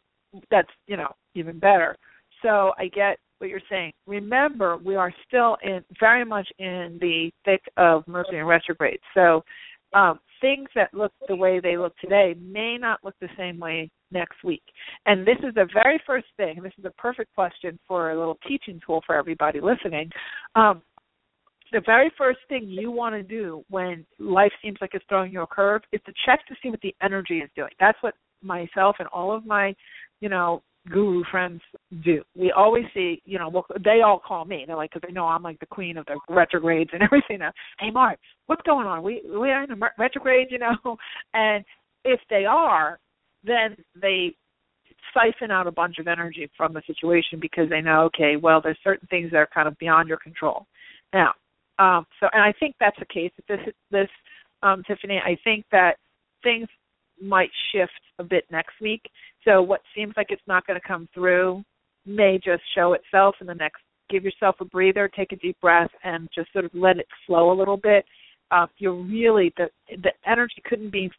that's 0.49 0.69
you 0.87 0.97
know 0.97 1.13
even 1.35 1.59
better. 1.59 1.95
So 2.41 2.71
I 2.79 2.87
get 2.87 3.19
what 3.43 3.49
you're 3.49 3.59
saying. 3.69 3.91
Remember, 4.07 4.77
we 4.77 4.95
are 4.95 5.13
still 5.27 5.57
in 5.63 5.83
very 5.99 6.23
much 6.23 6.47
in 6.59 6.97
the 7.01 7.29
thick 7.43 7.61
of 7.77 8.07
Mercury 8.07 8.39
and 8.39 8.47
retrograde. 8.47 8.99
So 9.13 9.43
um, 9.93 10.19
things 10.39 10.69
that 10.75 10.93
look 10.93 11.11
the 11.27 11.35
way 11.35 11.59
they 11.59 11.77
look 11.77 11.93
today 11.97 12.35
may 12.41 12.77
not 12.79 13.01
look 13.03 13.15
the 13.19 13.27
same 13.37 13.59
way 13.59 13.91
next 14.11 14.43
week. 14.45 14.63
And 15.05 15.27
this 15.27 15.37
is 15.39 15.53
the 15.55 15.67
very 15.73 15.99
first 16.07 16.27
thing. 16.37 16.61
This 16.63 16.71
is 16.79 16.85
a 16.85 16.91
perfect 16.91 17.35
question 17.35 17.77
for 17.85 18.11
a 18.11 18.17
little 18.17 18.37
teaching 18.47 18.79
tool 18.85 19.03
for 19.05 19.15
everybody 19.15 19.59
listening. 19.59 20.09
Um, 20.55 20.81
the 21.73 21.81
very 21.85 22.11
first 22.17 22.39
thing 22.47 22.69
you 22.69 22.91
want 22.91 23.15
to 23.15 23.23
do 23.23 23.63
when 23.69 24.05
life 24.19 24.51
seems 24.61 24.77
like 24.79 24.91
it's 24.93 25.05
throwing 25.09 25.33
you 25.33 25.41
a 25.41 25.47
curve 25.47 25.81
is 25.91 25.99
to 26.05 26.13
check 26.25 26.45
to 26.47 26.55
see 26.63 26.69
what 26.69 26.81
the 26.81 26.95
energy 27.01 27.39
is 27.39 27.49
doing. 27.55 27.71
That's 27.79 27.97
what 28.01 28.13
myself 28.41 28.95
and 28.99 29.07
all 29.09 29.35
of 29.35 29.45
my, 29.45 29.75
you 30.21 30.29
know, 30.29 30.61
guru 30.89 31.23
friends 31.31 31.61
do. 32.03 32.23
We 32.35 32.51
always 32.51 32.85
see, 32.93 33.21
you 33.25 33.39
know, 33.39 33.49
well, 33.49 33.65
they 33.83 34.01
all 34.05 34.19
call 34.19 34.45
me. 34.45 34.63
They're 34.67 34.75
like, 34.75 34.91
because 34.93 35.07
they 35.07 35.13
know 35.13 35.25
I'm 35.25 35.43
like 35.43 35.59
the 35.59 35.65
queen 35.65 35.97
of 35.97 36.05
the 36.05 36.19
retrogrades 36.29 36.89
and 36.93 37.01
everything. 37.03 37.39
Now, 37.39 37.51
hey, 37.79 37.89
Mark, 37.91 38.19
what's 38.47 38.61
going 38.63 38.87
on? 38.87 39.03
We 39.03 39.21
we 39.25 39.49
are 39.49 39.63
in 39.63 39.71
a 39.71 39.89
retrograde, 39.97 40.47
you 40.49 40.59
know. 40.59 40.75
And 41.33 41.63
if 42.03 42.19
they 42.29 42.45
are, 42.45 42.99
then 43.43 43.77
they 43.99 44.35
siphon 45.13 45.51
out 45.51 45.67
a 45.67 45.71
bunch 45.71 45.99
of 45.99 46.07
energy 46.07 46.49
from 46.55 46.73
the 46.73 46.81
situation 46.87 47.39
because 47.39 47.69
they 47.69 47.81
know, 47.81 48.03
okay, 48.03 48.35
well, 48.35 48.61
there's 48.61 48.77
certain 48.83 49.07
things 49.09 49.31
that 49.31 49.37
are 49.37 49.49
kind 49.53 49.67
of 49.67 49.77
beyond 49.77 50.09
your 50.09 50.17
control. 50.17 50.65
Now, 51.13 51.33
um, 51.79 52.05
so, 52.19 52.27
and 52.33 52.41
I 52.41 52.53
think 52.59 52.75
that's 52.79 52.97
the 52.99 53.05
case 53.05 53.31
this, 53.47 53.59
this 53.91 54.09
um, 54.61 54.83
Tiffany. 54.87 55.19
I 55.23 55.37
think 55.43 55.65
that 55.71 55.97
things 56.43 56.67
might 57.21 57.49
shift 57.71 57.91
a 58.19 58.23
bit 58.23 58.45
next 58.51 58.73
week. 58.81 59.01
So, 59.43 59.61
what 59.61 59.81
seems 59.95 60.13
like 60.17 60.27
it's 60.29 60.41
not 60.47 60.65
going 60.67 60.79
to 60.79 60.87
come 60.87 61.07
through 61.13 61.63
may 62.05 62.39
just 62.43 62.63
show 62.75 62.93
itself 62.93 63.35
in 63.41 63.47
the 63.47 63.55
next. 63.55 63.81
Give 64.09 64.23
yourself 64.23 64.55
a 64.59 64.65
breather, 64.65 65.07
take 65.07 65.31
a 65.31 65.37
deep 65.37 65.59
breath, 65.61 65.89
and 66.03 66.27
just 66.35 66.51
sort 66.51 66.65
of 66.65 66.71
let 66.73 66.97
it 66.97 67.07
flow 67.25 67.51
a 67.51 67.57
little 67.57 67.77
bit. 67.77 68.05
Uh, 68.51 68.67
you're 68.77 68.93
really 68.93 69.53
the 69.57 69.67
the 69.89 70.11
energy 70.27 70.61
couldn't 70.65 70.91
be 70.91 71.09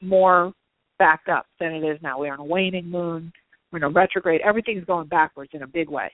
more 0.00 0.52
backed 0.98 1.28
up 1.28 1.46
than 1.58 1.72
it 1.72 1.84
is 1.84 1.98
now. 2.02 2.18
We're 2.18 2.34
in 2.34 2.40
a 2.40 2.44
waning 2.44 2.88
moon. 2.88 3.32
We're 3.70 3.78
in 3.78 3.84
a 3.84 3.88
retrograde. 3.90 4.40
Everything's 4.42 4.84
going 4.84 5.08
backwards 5.08 5.50
in 5.52 5.62
a 5.62 5.66
big 5.66 5.88
way. 5.88 6.10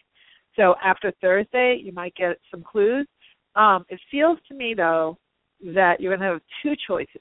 So 0.57 0.75
after 0.83 1.13
Thursday, 1.21 1.81
you 1.83 1.93
might 1.93 2.15
get 2.15 2.39
some 2.51 2.63
clues. 2.63 3.07
Um, 3.55 3.85
it 3.89 4.01
feels 4.11 4.39
to 4.49 4.55
me 4.55 4.75
though 4.77 5.17
that 5.75 6.01
you're 6.01 6.17
going 6.17 6.27
to 6.27 6.35
have 6.35 6.43
two 6.63 6.75
choices. 6.87 7.21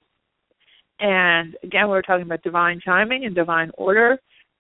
And 1.00 1.56
again, 1.64 1.86
we 1.86 1.92
were 1.92 2.02
talking 2.02 2.26
about 2.26 2.42
divine 2.44 2.80
timing 2.84 3.26
and 3.26 3.36
divine 3.36 3.72
order. 3.76 4.18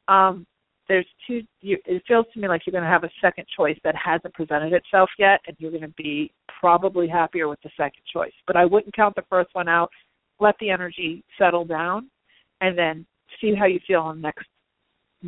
Um, 0.08 0.46
there's 0.88 1.08
two. 1.26 1.42
You, 1.62 1.78
it 1.86 2.04
feels 2.08 2.26
to 2.34 2.40
me 2.40 2.48
like 2.48 2.62
you're 2.66 2.72
going 2.72 2.84
to 2.84 2.90
have 2.90 3.04
a 3.04 3.10
second 3.22 3.46
choice 3.56 3.78
that 3.84 3.96
hasn't 3.96 4.34
presented 4.34 4.74
itself 4.74 5.10
yet, 5.20 5.42
and 5.48 5.56
you're 5.60 5.72
going 5.72 5.82
to 5.82 5.94
be 5.98 6.32
probably 6.60 7.08
happier 7.08 7.48
with 7.48 7.60
the 7.62 7.70
second 7.76 8.04
choice. 8.12 8.32
But 8.46 8.56
I 8.56 8.66
wouldn't 8.66 8.96
count 8.96 9.16
the 9.16 9.24
first 9.30 9.50
one 9.54 9.68
out. 9.68 9.90
Let 10.40 10.56
the 10.60 10.70
energy 10.70 11.24
settle 11.38 11.66
down, 11.66 12.10
and 12.62 12.78
then 12.78 13.06
see 13.42 13.54
how 13.54 13.66
you 13.66 13.80
feel 13.86 14.10
in 14.12 14.22
the 14.22 14.28
next 14.28 14.48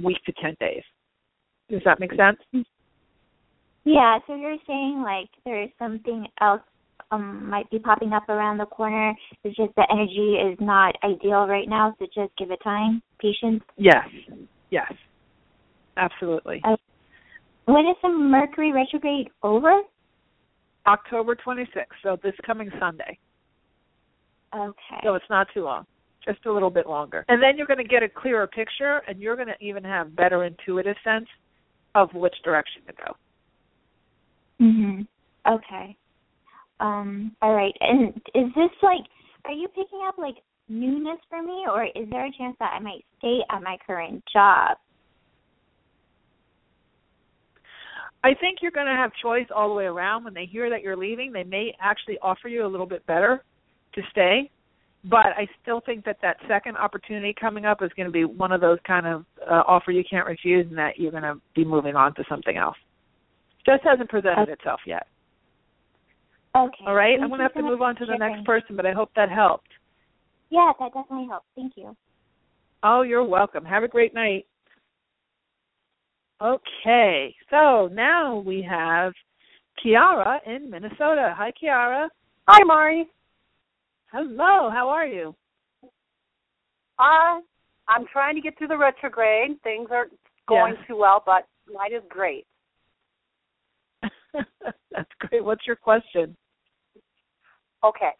week 0.02 0.24
to 0.26 0.34
ten 0.42 0.56
days. 0.60 0.84
Does 1.70 1.82
that 1.86 2.00
make 2.00 2.12
sense? 2.12 2.66
Yeah, 3.84 4.20
so 4.28 4.36
you're 4.36 4.58
saying 4.68 5.02
like 5.04 5.30
there's 5.46 5.70
something 5.80 6.26
else 6.42 6.62
um 7.12 7.50
might 7.50 7.70
be 7.70 7.80
popping 7.80 8.14
up 8.14 8.28
around 8.30 8.58
the 8.58 8.66
corner. 8.66 9.14
It's 9.44 9.56
just 9.56 9.74
the 9.76 9.88
energy 9.92 10.36
is 10.36 10.58
not 10.60 10.96
ideal 11.04 11.48
right 11.48 11.68
now, 11.68 11.96
so 12.00 12.06
just 12.06 12.36
give 12.38 12.52
it 12.52 12.60
time, 12.64 13.02
patience. 13.20 13.64
Yes. 13.78 14.08
Yes. 14.70 14.92
Absolutely. 15.98 16.62
Uh, 16.64 16.78
When 17.66 17.86
is 17.88 17.96
the 18.02 18.10
Mercury 18.10 18.72
retrograde 18.72 19.30
over? 19.44 19.82
October 20.88 21.36
26th, 21.36 21.86
so 22.02 22.18
this 22.24 22.34
coming 22.46 22.72
Sunday. 22.80 23.18
Okay. 24.56 25.02
So 25.04 25.16
it's 25.16 25.30
not 25.30 25.48
too 25.54 25.64
long, 25.64 25.86
just 26.26 26.46
a 26.46 26.52
little 26.52 26.72
bit 26.72 26.88
longer. 26.88 27.26
And 27.28 27.44
then 27.44 27.58
you're 27.58 27.68
going 27.68 27.78
to 27.78 27.84
get 27.84 28.02
a 28.02 28.10
clearer 28.10 28.48
picture, 28.48 29.02
and 29.08 29.20
you're 29.20 29.36
going 29.36 29.50
to 29.50 29.64
even 29.64 29.84
have 29.84 30.16
better 30.16 30.46
intuitive 30.46 30.96
sense 31.04 31.28
of 31.96 32.12
which 32.14 32.34
direction 32.44 32.82
to 32.88 32.94
go. 32.94 33.16
Mhm. 34.62 35.08
Okay. 35.48 35.96
Um. 36.80 37.36
All 37.42 37.54
right. 37.54 37.74
And 37.80 38.10
is 38.34 38.54
this 38.56 38.72
like? 38.82 39.06
Are 39.46 39.54
you 39.54 39.68
picking 39.70 40.02
up 40.08 40.18
like 40.18 40.36
newness 40.68 41.20
for 41.30 41.42
me, 41.42 41.66
or 41.68 41.86
is 41.86 42.10
there 42.10 42.26
a 42.26 42.32
chance 42.38 42.56
that 42.60 42.74
I 42.74 42.80
might 42.80 43.04
stay 43.18 43.40
at 43.50 43.62
my 43.62 43.78
current 43.86 44.24
job? 44.32 44.78
I 48.24 48.34
think 48.34 48.60
you're 48.62 48.72
going 48.72 48.88
to 48.88 48.94
have 48.94 49.12
choice 49.22 49.48
all 49.56 49.70
the 49.70 49.76
way 49.76 49.86
around. 49.86 50.26
When 50.26 50.34
they 50.34 50.46
hear 50.46 50.70
that 50.70 50.82
you're 50.82 50.98
leaving, 50.98 51.32
they 51.32 51.44
may 51.44 51.74
actually 51.80 52.18
offer 52.22 52.50
you 52.50 52.66
a 52.66 52.68
little 52.68 52.86
bit 52.86 53.06
better 53.06 53.44
to 53.96 54.02
stay. 54.12 54.52
But 55.06 55.28
I 55.38 55.48
still 55.62 55.82
think 55.86 56.04
that 56.04 56.18
that 56.22 56.36
second 56.48 56.76
opportunity 56.76 57.34
coming 57.40 57.64
up 57.64 57.82
is 57.82 57.90
going 57.96 58.08
to 58.08 58.12
be 58.12 58.26
one 58.26 58.52
of 58.52 58.60
those 58.60 58.78
kind 58.86 59.08
of 59.08 59.26
uh, 59.50 59.64
offer 59.66 59.92
you 59.92 60.04
can't 60.08 60.28
refuse, 60.28 60.66
and 60.68 60.78
that 60.78 61.00
you're 61.00 61.12
going 61.12 61.24
to 61.24 61.40
be 61.56 61.64
moving 61.64 61.96
on 61.96 62.14
to 62.16 62.24
something 62.28 62.58
else. 62.58 62.76
Just 63.66 63.84
hasn't 63.84 64.10
presented 64.10 64.50
itself 64.50 64.82
yet. 64.86 65.08
Okay. 66.56 66.84
All 66.86 66.96
right, 66.96 67.14
Thank 67.14 67.24
I'm 67.24 67.30
going 67.30 67.40
to 67.40 67.44
have 67.44 67.52
so 67.54 67.62
to 67.62 67.68
move 67.68 67.82
on 67.82 67.96
to 67.98 68.06
the 68.06 68.18
next 68.18 68.44
person, 68.46 68.76
but 68.76 68.86
I 68.86 68.92
hope 68.92 69.12
that 69.16 69.30
helped. 69.30 69.68
Yeah, 70.50 70.72
that 70.80 70.94
definitely 70.94 71.28
helped. 71.28 71.46
Thank 71.56 71.74
you. 71.76 71.96
Oh, 72.82 73.04
you're 73.04 73.24
welcome. 73.24 73.64
Have 73.66 73.84
a 73.84 73.88
great 73.88 74.14
night. 74.14 74.48
Okay, 76.42 77.36
so 77.50 77.90
now 77.92 78.38
we 78.38 78.66
have 78.68 79.14
Kiara 79.84 80.40
in 80.48 80.70
Minnesota. 80.70 81.36
Hi, 81.38 81.52
Kiara. 81.62 82.08
Hi, 82.48 82.64
Mari. 82.64 83.08
Hello. 84.12 84.70
How 84.72 84.90
are 84.90 85.06
you? 85.06 85.36
Uh, 86.98 87.40
I'm 87.88 88.06
trying 88.12 88.36
to 88.36 88.42
get 88.42 88.58
through 88.58 88.70
the 88.70 88.78
retrograde. 88.78 89.62
Things 89.64 89.90
aren't 89.92 90.14
going 90.48 90.76
Yes. 90.76 90.88
too 90.88 90.96
well, 90.96 91.22
but 91.26 91.46
night 91.72 91.92
is 91.92 92.04
great. 92.10 92.48
That's 94.92 95.10
great. 95.20 95.44
What's 95.44 95.66
your 95.66 95.76
question? 95.76 96.36
Okay. 97.84 98.12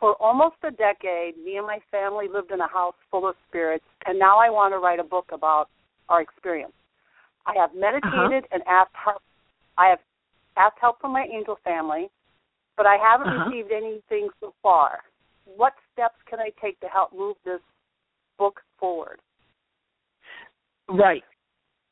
For 0.00 0.14
almost 0.22 0.56
a 0.62 0.70
decade, 0.70 1.36
me 1.44 1.56
and 1.56 1.66
my 1.66 1.78
family 1.90 2.26
lived 2.32 2.52
in 2.52 2.60
a 2.60 2.68
house 2.68 2.94
full 3.10 3.28
of 3.28 3.34
spirits, 3.48 3.84
and 4.06 4.18
now 4.18 4.38
I 4.38 4.48
want 4.48 4.72
to 4.72 4.78
write 4.78 5.00
a 5.00 5.04
book 5.04 5.30
about 5.32 5.68
our 6.08 6.22
experience. 6.22 6.72
I 7.46 7.54
have 7.58 7.70
meditated 7.74 8.44
and 8.52 8.62
asked 8.68 8.94
help. 8.94 9.22
I 9.76 9.88
have 9.88 9.98
asked 10.56 10.78
help 10.80 11.00
from 11.00 11.12
my 11.12 11.24
angel 11.24 11.58
family, 11.64 12.08
but 12.76 12.86
I 12.86 12.96
haven't 12.96 13.28
Uh-huh. 13.28 13.50
received 13.50 13.72
anything 13.72 14.28
so 14.40 14.54
far. 14.62 15.02
What 15.44 15.74
steps 15.92 16.16
can 16.26 16.38
I 16.38 16.50
take 16.60 16.78
to 16.80 16.88
help 16.88 17.12
move 17.12 17.36
this 17.44 17.60
book 18.38 18.60
forward? 18.78 19.20
Write. 20.88 21.24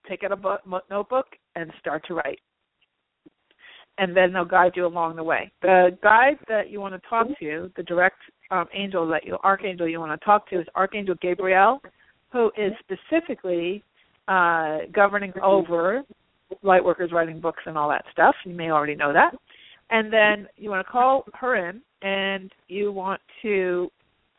Take 0.08 0.22
out 0.22 0.32
a 0.32 0.36
book, 0.36 0.60
notebook 0.90 1.26
and 1.56 1.72
start 1.80 2.04
to 2.06 2.14
write. 2.14 2.40
And 3.98 4.16
then 4.16 4.32
they'll 4.32 4.44
guide 4.44 4.72
you 4.74 4.86
along 4.86 5.16
the 5.16 5.24
way. 5.24 5.50
The 5.62 5.96
guide 6.02 6.38
that 6.48 6.70
you 6.70 6.80
want 6.80 6.94
to 6.94 7.08
talk 7.08 7.26
to, 7.40 7.70
the 7.76 7.82
direct 7.82 8.18
um, 8.50 8.66
angel 8.74 9.08
that 9.08 9.24
you, 9.24 9.38
archangel 9.42 9.88
you 9.88 10.00
want 10.00 10.18
to 10.18 10.24
talk 10.24 10.48
to, 10.50 10.60
is 10.60 10.66
Archangel 10.74 11.14
Gabriel, 11.22 11.80
who 12.30 12.50
is 12.58 12.72
specifically 12.80 13.82
uh, 14.28 14.78
governing 14.92 15.32
over 15.42 16.02
lightworkers 16.62 17.12
writing 17.12 17.40
books 17.40 17.62
and 17.66 17.76
all 17.78 17.88
that 17.88 18.04
stuff. 18.12 18.34
You 18.44 18.54
may 18.54 18.70
already 18.70 18.94
know 18.94 19.12
that. 19.12 19.34
And 19.90 20.12
then 20.12 20.48
you 20.56 20.70
want 20.70 20.86
to 20.86 20.90
call 20.90 21.24
her 21.34 21.68
in 21.68 21.80
and 22.02 22.52
you 22.68 22.92
want 22.92 23.20
to 23.42 23.90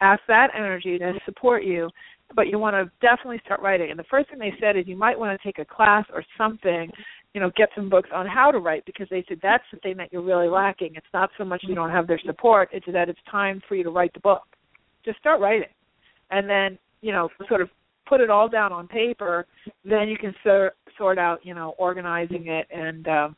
ask 0.02 0.22
that 0.28 0.50
energy 0.56 0.98
to 1.00 1.14
support 1.26 1.64
you, 1.64 1.90
but 2.36 2.48
you 2.48 2.60
want 2.60 2.76
to 2.76 2.92
definitely 3.02 3.42
start 3.46 3.62
writing. 3.62 3.90
And 3.90 4.00
the 4.00 4.06
first 4.10 4.30
thing 4.30 4.40
they 4.40 4.54
said 4.60 4.78
is 4.78 4.88
you 4.88 4.98
might 4.98 5.18
want 5.18 5.40
to 5.40 5.48
take 5.48 5.60
a 5.60 5.66
class 5.66 6.06
or 6.14 6.24
something, 6.38 6.92
you 7.38 7.42
know, 7.42 7.52
get 7.56 7.70
some 7.76 7.88
books 7.88 8.10
on 8.12 8.26
how 8.26 8.50
to 8.50 8.58
write 8.58 8.84
because 8.88 9.06
they 9.12 9.24
said 9.30 9.38
that's 9.44 9.64
the 9.72 9.78
thing 9.82 9.96
that 9.96 10.12
you're 10.12 10.24
really 10.24 10.50
lacking. 10.50 10.96
It's 10.96 11.06
not 11.14 11.30
so 11.38 11.46
much 11.46 11.62
you 11.68 11.76
don't 11.76 11.92
have 11.92 12.08
their 12.08 12.20
support, 12.26 12.68
it's 12.72 12.88
that 12.92 13.10
it's 13.10 13.20
time 13.30 13.62
for 13.70 13.76
you 13.76 13.84
to 13.84 13.92
write 13.92 14.12
the 14.16 14.20
book. 14.22 14.42
Just 15.06 15.20
start 15.20 15.40
writing. 15.40 15.70
And 16.32 16.50
then, 16.50 16.80
you 17.02 17.12
know, 17.12 17.30
sort 17.48 17.62
of 17.62 17.70
put 18.10 18.22
it 18.22 18.32
all 18.32 18.50
down 18.50 18.74
on 18.74 18.88
paper, 18.88 19.46
then 19.86 20.08
you 20.08 20.18
can 20.18 20.34
sort 20.44 20.74
sort 20.98 21.20
out, 21.20 21.46
you 21.46 21.54
know, 21.54 21.76
organizing 21.78 22.48
it. 22.48 22.66
And 22.72 23.08
um, 23.08 23.36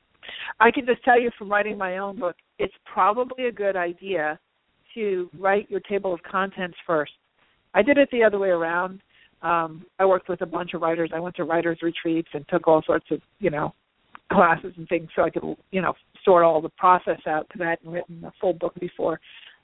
I 0.62 0.72
can 0.72 0.86
just 0.86 1.04
tell 1.04 1.20
you 1.20 1.30
from 1.38 1.52
writing 1.52 1.78
my 1.78 1.97
own 1.97 2.18
book, 2.18 2.38
it's 2.58 2.74
probably 2.86 3.47
a 3.47 3.52
good 3.52 3.76
idea 3.76 4.39
to 4.95 5.30
write 5.38 5.70
your 5.70 5.82
table 5.82 6.14
of 6.14 6.24
contents 6.24 6.78
first. 6.88 7.12
I 7.74 7.82
did 7.82 7.97
it 7.97 8.08
the 8.14 8.24
other 8.24 8.39
way 8.39 8.47
around. 8.47 9.02
Um, 9.41 9.86
I 10.00 10.06
worked 10.06 10.30
with 10.30 10.39
a 10.39 10.45
bunch 10.45 10.74
of 10.74 10.82
writers. 10.82 11.12
I 11.14 11.20
went 11.20 11.36
to 11.36 11.43
writers 11.43 11.80
retreats 11.82 12.30
and 12.34 12.45
took 12.47 12.66
all 12.66 12.82
sorts 12.86 13.08
of, 13.12 13.20
you 13.39 13.50
know, 13.50 13.74
classes 14.32 14.74
and 14.78 14.88
things 14.88 15.10
so 15.16 15.24
I 15.24 15.30
could, 15.30 15.44
you 15.72 15.82
know, 15.82 15.94
sort 16.24 16.44
all 16.44 16.62
the 16.62 16.70
process 16.70 17.20
out 17.28 17.48
because 17.48 17.62
I 17.62 17.70
hadn't 17.72 17.90
written 17.90 18.24
a 18.24 18.32
full 18.40 18.54
book 18.54 18.74
before. 18.80 19.20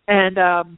And 0.07 0.37
um 0.37 0.77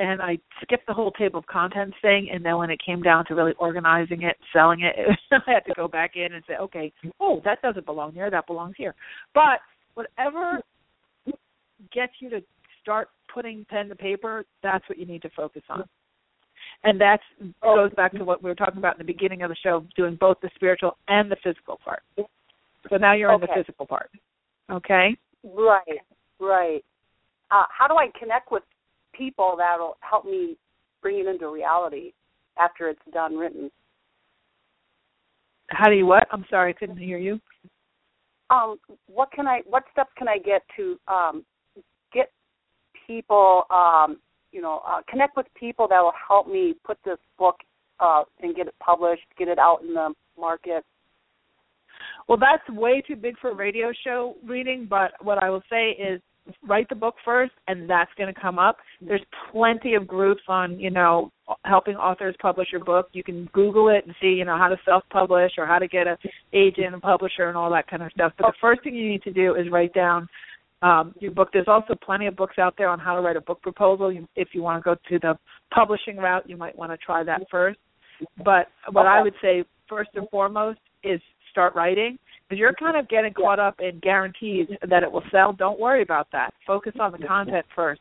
and 0.00 0.20
I 0.20 0.38
skipped 0.62 0.86
the 0.86 0.94
whole 0.94 1.12
table 1.12 1.38
of 1.38 1.46
contents 1.46 1.96
thing. 2.02 2.28
And 2.32 2.44
then 2.44 2.56
when 2.58 2.70
it 2.70 2.80
came 2.84 3.02
down 3.02 3.24
to 3.26 3.34
really 3.34 3.52
organizing 3.58 4.22
it, 4.22 4.36
selling 4.52 4.80
it, 4.80 4.96
I 5.32 5.38
had 5.46 5.64
to 5.66 5.74
go 5.76 5.86
back 5.86 6.16
in 6.16 6.32
and 6.32 6.42
say, 6.48 6.54
okay, 6.56 6.92
oh, 7.20 7.40
that 7.44 7.62
doesn't 7.62 7.86
belong 7.86 8.12
there. 8.14 8.30
That 8.30 8.46
belongs 8.46 8.74
here. 8.76 8.94
But 9.32 9.60
whatever 9.94 10.60
gets 11.92 12.14
you 12.18 12.30
to 12.30 12.42
start 12.82 13.08
putting 13.32 13.64
pen 13.70 13.88
to 13.88 13.94
paper, 13.94 14.44
that's 14.62 14.88
what 14.88 14.98
you 14.98 15.06
need 15.06 15.22
to 15.22 15.30
focus 15.36 15.62
on. 15.68 15.84
And 16.82 17.00
that 17.00 17.20
goes 17.62 17.92
back 17.94 18.12
to 18.12 18.24
what 18.24 18.42
we 18.42 18.50
were 18.50 18.54
talking 18.54 18.78
about 18.78 18.94
in 18.94 19.06
the 19.06 19.12
beginning 19.12 19.42
of 19.42 19.48
the 19.48 19.56
show, 19.62 19.86
doing 19.96 20.16
both 20.20 20.38
the 20.42 20.50
spiritual 20.54 20.96
and 21.08 21.30
the 21.30 21.36
physical 21.42 21.78
part. 21.82 22.02
So 22.90 22.96
now 22.96 23.14
you're 23.14 23.32
okay. 23.32 23.44
in 23.44 23.48
the 23.48 23.62
physical 23.62 23.86
part. 23.86 24.10
Okay? 24.70 25.16
Right, 25.42 26.00
right. 26.40 26.84
Uh, 27.50 27.64
how 27.68 27.86
do 27.86 27.94
I 27.94 28.08
connect 28.18 28.50
with 28.50 28.62
people 29.16 29.56
that'll 29.58 29.96
help 30.00 30.24
me 30.24 30.56
bring 31.04 31.20
it 31.20 31.26
into 31.26 31.48
reality 31.48 32.12
after 32.58 32.88
it's 32.88 33.00
done 33.12 33.36
written. 33.36 33.70
How 35.68 35.88
do 35.88 35.94
you 35.94 36.06
what? 36.06 36.26
I'm 36.32 36.44
sorry, 36.50 36.70
I 36.70 36.78
couldn't 36.78 36.96
hear 36.98 37.18
you. 37.18 37.40
Um, 38.50 38.76
what 39.06 39.30
can 39.32 39.46
I? 39.46 39.60
What 39.66 39.84
steps 39.92 40.10
can 40.16 40.28
I 40.28 40.38
get 40.38 40.62
to 40.76 40.98
um, 41.08 41.44
get 42.12 42.30
people? 43.06 43.64
Um, 43.70 44.18
you 44.52 44.60
know, 44.60 44.82
uh, 44.86 45.00
connect 45.08 45.36
with 45.36 45.46
people 45.58 45.88
that 45.88 46.00
will 46.00 46.12
help 46.28 46.46
me 46.46 46.74
put 46.86 46.98
this 47.04 47.18
book 47.38 47.56
uh, 47.98 48.22
and 48.40 48.54
get 48.54 48.68
it 48.68 48.74
published, 48.78 49.22
get 49.38 49.48
it 49.48 49.58
out 49.58 49.80
in 49.82 49.94
the 49.94 50.12
market. 50.38 50.84
Well, 52.28 52.38
that's 52.38 52.78
way 52.78 53.02
too 53.06 53.16
big 53.16 53.38
for 53.38 53.50
a 53.50 53.54
radio 53.54 53.92
show 54.04 54.36
reading. 54.46 54.86
But 54.88 55.12
what 55.22 55.42
I 55.42 55.50
will 55.50 55.62
say 55.70 55.90
is, 55.90 56.20
write 56.68 56.88
the 56.88 56.94
book 56.94 57.14
first 57.24 57.52
and 57.68 57.88
that's 57.88 58.10
going 58.18 58.32
to 58.32 58.38
come 58.38 58.58
up. 58.58 58.76
There's 59.00 59.22
plenty 59.50 59.94
of 59.94 60.06
groups 60.06 60.42
on 60.48 60.78
you 60.78 60.90
know 60.90 61.32
helping 61.64 61.96
authors 61.96 62.34
publish 62.40 62.68
your 62.70 62.84
book. 62.84 63.08
You 63.12 63.22
can 63.22 63.48
google 63.52 63.88
it 63.88 64.04
and 64.06 64.14
see 64.20 64.28
you 64.28 64.44
know 64.44 64.58
how 64.58 64.68
to 64.68 64.76
self 64.84 65.04
publish 65.10 65.52
or 65.58 65.66
how 65.66 65.78
to 65.78 65.88
get 65.88 66.06
a 66.06 66.18
agent 66.52 66.92
and 66.92 67.02
publisher 67.02 67.48
and 67.48 67.56
all 67.56 67.70
that 67.70 67.88
kind 67.88 68.02
of 68.02 68.12
stuff. 68.12 68.32
But 68.38 68.48
the 68.48 68.54
first 68.60 68.82
thing 68.84 68.94
you 68.94 69.08
need 69.08 69.22
to 69.22 69.32
do 69.32 69.54
is 69.54 69.70
write 69.70 69.94
down 69.94 70.28
um, 70.82 71.14
your 71.18 71.30
book. 71.30 71.48
There's 71.52 71.68
also 71.68 71.94
plenty 71.94 72.26
of 72.26 72.36
books 72.36 72.58
out 72.58 72.74
there 72.76 72.88
on 72.88 72.98
how 72.98 73.14
to 73.14 73.22
write 73.22 73.36
a 73.36 73.40
book 73.40 73.62
proposal. 73.62 74.12
You, 74.12 74.28
if 74.36 74.48
you 74.52 74.62
want 74.62 74.82
to 74.82 74.84
go 74.84 74.96
to 75.08 75.18
the 75.18 75.38
publishing 75.74 76.16
route 76.18 76.48
you 76.48 76.56
might 76.56 76.76
want 76.76 76.92
to 76.92 76.98
try 76.98 77.24
that 77.24 77.42
first. 77.50 77.78
But 78.44 78.68
what 78.92 79.06
i 79.06 79.20
would 79.22 79.34
say 79.42 79.64
first 79.88 80.10
and 80.14 80.28
foremost 80.30 80.78
is 81.02 81.20
start 81.54 81.76
writing 81.76 82.18
because 82.48 82.58
you're 82.58 82.74
kind 82.74 82.96
of 82.96 83.08
getting 83.08 83.32
caught 83.32 83.60
up 83.60 83.76
in 83.78 84.00
guarantees 84.00 84.66
that 84.88 85.04
it 85.04 85.10
will 85.10 85.22
sell. 85.30 85.52
Don't 85.52 85.78
worry 85.78 86.02
about 86.02 86.26
that. 86.32 86.52
Focus 86.66 86.92
on 86.98 87.12
the 87.12 87.18
content 87.18 87.64
first. 87.76 88.00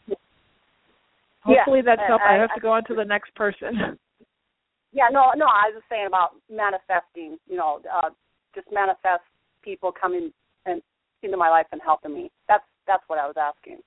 Hopefully 1.41 1.81
yeah, 1.85 1.95
that's 1.95 2.07
helpful. 2.07 2.27
I, 2.27 2.37
I 2.37 2.41
have 2.41 2.55
to 2.55 2.61
go 2.61 2.71
on 2.71 2.83
to 2.85 2.95
the 2.95 3.05
next 3.05 3.33
person. 3.35 3.97
Yeah, 4.95 5.09
no, 5.11 5.31
no. 5.35 5.45
I 5.45 5.73
was 5.73 5.81
just 5.81 5.89
saying 5.89 6.05
about 6.05 6.37
manifesting. 6.49 7.37
You 7.49 7.57
know, 7.57 7.81
uh, 7.91 8.09
just 8.53 8.67
manifest 8.71 9.25
people 9.63 9.91
coming 9.91 10.31
and 10.67 10.83
into 11.23 11.35
my 11.35 11.49
life 11.49 11.65
and 11.71 11.81
helping 11.83 12.13
me. 12.13 12.29
That's 12.47 12.63
that's 12.85 13.01
what 13.07 13.17
I 13.17 13.25
was 13.25 13.35
asking. 13.35 13.79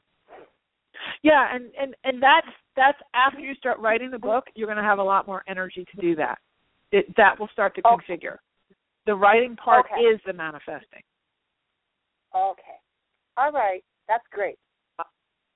Yeah, 1.23 1.47
and 1.55 1.67
and 1.81 1.95
and 2.03 2.21
that's 2.21 2.49
that's 2.75 2.99
after 3.15 3.39
you 3.39 3.55
start 3.55 3.79
writing 3.79 4.11
the 4.11 4.19
book, 4.19 4.47
you're 4.57 4.67
going 4.67 4.83
to 4.83 4.83
have 4.83 4.99
a 4.99 5.05
lot 5.05 5.29
more 5.29 5.45
energy 5.47 5.87
to 5.95 6.01
do 6.01 6.17
that. 6.17 6.39
It 6.91 7.07
that 7.17 7.39
will 7.39 7.49
start 7.53 7.77
to 7.77 7.83
okay. 7.87 8.15
configure. 8.15 8.39
The 9.07 9.15
writing 9.15 9.57
part 9.57 9.87
okay. 9.87 10.03
is 10.03 10.21
the 10.27 10.33
manifesting. 10.33 11.03
Okay. 12.35 12.79
All 13.37 13.53
right. 13.53 13.83
That's 14.09 14.25
great. 14.33 14.57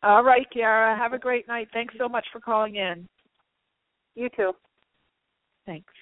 All 0.02 0.24
right, 0.24 0.46
Kiara. 0.54 0.96
Have 0.96 1.12
a 1.12 1.18
great 1.18 1.46
night. 1.46 1.68
Thanks 1.72 1.94
so 1.98 2.08
much 2.08 2.26
for 2.32 2.40
calling 2.40 2.76
in. 2.76 3.06
You 4.14 4.28
too. 4.34 4.52
Thanks. 5.66 5.92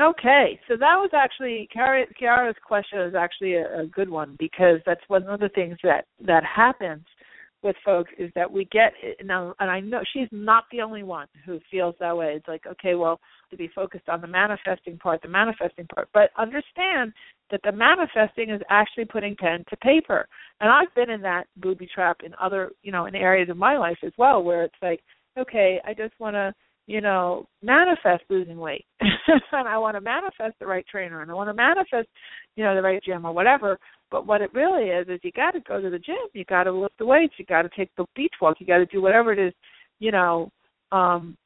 Okay, 0.00 0.58
so 0.66 0.76
that 0.78 0.96
was 0.96 1.10
actually 1.12 1.68
Kiara's 1.76 2.56
question 2.66 3.00
is 3.00 3.14
actually 3.14 3.54
a, 3.54 3.80
a 3.80 3.86
good 3.86 4.08
one 4.08 4.34
because 4.38 4.80
that's 4.86 5.00
one 5.08 5.24
of 5.24 5.40
the 5.40 5.50
things 5.50 5.76
that 5.82 6.06
that 6.24 6.42
happens 6.44 7.04
with 7.62 7.76
folks 7.84 8.10
is 8.18 8.30
that 8.34 8.50
we 8.50 8.64
get 8.66 8.92
now 9.22 9.54
and 9.60 9.70
I 9.70 9.80
know 9.80 10.00
she's 10.12 10.28
not 10.32 10.64
the 10.72 10.80
only 10.80 11.02
one 11.02 11.26
who 11.44 11.60
feels 11.70 11.94
that 12.00 12.16
way. 12.16 12.34
It's 12.36 12.48
like, 12.48 12.66
okay, 12.66 12.94
well, 12.94 13.20
to 13.50 13.56
be 13.56 13.68
focused 13.74 14.08
on 14.08 14.20
the 14.20 14.26
manifesting 14.26 14.96
part, 14.98 15.20
the 15.22 15.28
manifesting 15.28 15.86
part. 15.94 16.08
But 16.14 16.30
understand 16.38 17.12
that 17.50 17.60
the 17.64 17.72
manifesting 17.72 18.50
is 18.50 18.62
actually 18.70 19.04
putting 19.04 19.36
pen 19.36 19.64
to 19.68 19.76
paper. 19.78 20.26
And 20.60 20.70
I've 20.70 20.94
been 20.94 21.10
in 21.10 21.20
that 21.22 21.46
booby 21.56 21.88
trap 21.92 22.18
in 22.24 22.32
other, 22.40 22.70
you 22.82 22.92
know, 22.92 23.06
in 23.06 23.14
areas 23.14 23.50
of 23.50 23.56
my 23.56 23.76
life 23.76 23.98
as 24.04 24.12
well 24.16 24.42
where 24.42 24.64
it's 24.64 24.74
like, 24.80 25.00
okay, 25.38 25.80
I 25.84 25.94
just 25.94 26.14
want 26.18 26.34
to, 26.34 26.54
you 26.86 27.00
know, 27.00 27.46
manifest 27.62 28.24
losing 28.28 28.58
weight. 28.58 28.84
and 29.00 29.68
I 29.68 29.78
want 29.78 29.96
to 29.96 30.00
manifest 30.00 30.58
the 30.58 30.66
right 30.66 30.84
trainer 30.90 31.22
and 31.22 31.30
I 31.30 31.34
want 31.34 31.48
to 31.48 31.54
manifest, 31.54 32.08
you 32.56 32.64
know, 32.64 32.74
the 32.74 32.82
right 32.82 33.02
gym 33.02 33.24
or 33.24 33.32
whatever. 33.32 33.78
But 34.10 34.26
what 34.26 34.40
it 34.40 34.52
really 34.52 34.88
is 34.88 35.08
is 35.08 35.20
you 35.22 35.30
got 35.32 35.52
to 35.52 35.60
go 35.60 35.80
to 35.80 35.90
the 35.90 35.98
gym, 35.98 36.16
you 36.32 36.44
got 36.44 36.64
to 36.64 36.72
lift 36.72 36.98
the 36.98 37.06
weights, 37.06 37.34
you 37.38 37.44
got 37.44 37.62
to 37.62 37.70
take 37.76 37.90
the 37.96 38.06
beach 38.16 38.34
walk, 38.40 38.56
you 38.58 38.66
got 38.66 38.78
to 38.78 38.86
do 38.86 39.00
whatever 39.00 39.32
it 39.32 39.38
is, 39.38 39.52
you 39.98 40.10
know, 40.10 40.50
um 40.92 41.36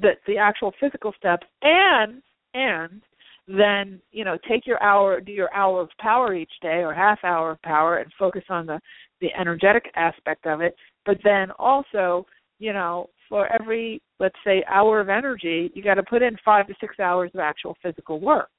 the 0.00 0.12
the 0.26 0.38
actual 0.38 0.72
physical 0.80 1.12
steps. 1.18 1.46
And 1.62 2.22
and 2.54 3.02
then 3.48 4.00
you 4.10 4.24
know 4.24 4.36
take 4.48 4.66
your 4.66 4.82
hour 4.82 5.20
do 5.20 5.32
your 5.32 5.52
hour 5.54 5.80
of 5.80 5.88
power 5.98 6.34
each 6.34 6.52
day 6.60 6.82
or 6.84 6.92
half 6.92 7.18
hour 7.24 7.52
of 7.52 7.62
power 7.62 7.96
and 7.96 8.12
focus 8.18 8.44
on 8.50 8.66
the 8.66 8.78
the 9.20 9.28
energetic 9.38 9.90
aspect 9.96 10.46
of 10.46 10.60
it. 10.60 10.74
But 11.06 11.18
then 11.24 11.50
also 11.58 12.26
you 12.58 12.72
know 12.72 13.08
for 13.28 13.46
every 13.52 14.00
let's 14.20 14.36
say 14.44 14.64
hour 14.68 15.00
of 15.00 15.08
energy 15.08 15.70
you 15.74 15.82
got 15.82 15.94
to 15.94 16.02
put 16.02 16.22
in 16.22 16.36
5 16.44 16.66
to 16.68 16.74
6 16.80 17.00
hours 17.00 17.30
of 17.34 17.40
actual 17.40 17.76
physical 17.82 18.20
work 18.20 18.50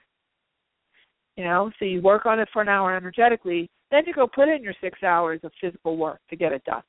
you 1.35 1.43
know 1.43 1.71
so 1.79 1.85
you 1.85 2.01
work 2.01 2.25
on 2.25 2.39
it 2.39 2.49
for 2.51 2.61
an 2.61 2.69
hour 2.69 2.95
energetically 2.95 3.69
then 3.91 4.03
you 4.05 4.13
go 4.13 4.27
put 4.27 4.47
in 4.47 4.63
your 4.63 4.75
6 4.81 5.03
hours 5.03 5.39
of 5.43 5.51
physical 5.59 5.97
work 5.97 6.19
to 6.29 6.35
get 6.35 6.51
it 6.51 6.63
done 6.65 6.83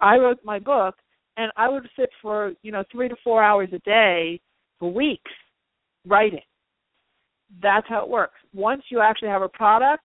i 0.00 0.16
wrote 0.16 0.38
my 0.44 0.58
book 0.58 0.96
and 1.36 1.52
I 1.56 1.68
would 1.68 1.88
sit 1.98 2.10
for 2.20 2.52
you 2.62 2.72
know 2.72 2.84
three 2.90 3.08
to 3.08 3.16
four 3.22 3.42
hours 3.42 3.68
a 3.72 3.78
day 3.80 4.40
for 4.78 4.92
weeks 4.92 5.30
writing. 6.06 6.40
That's 7.62 7.86
how 7.88 8.02
it 8.02 8.08
works. 8.08 8.38
Once 8.52 8.82
you 8.90 9.00
actually 9.00 9.28
have 9.28 9.42
a 9.42 9.48
product, 9.48 10.02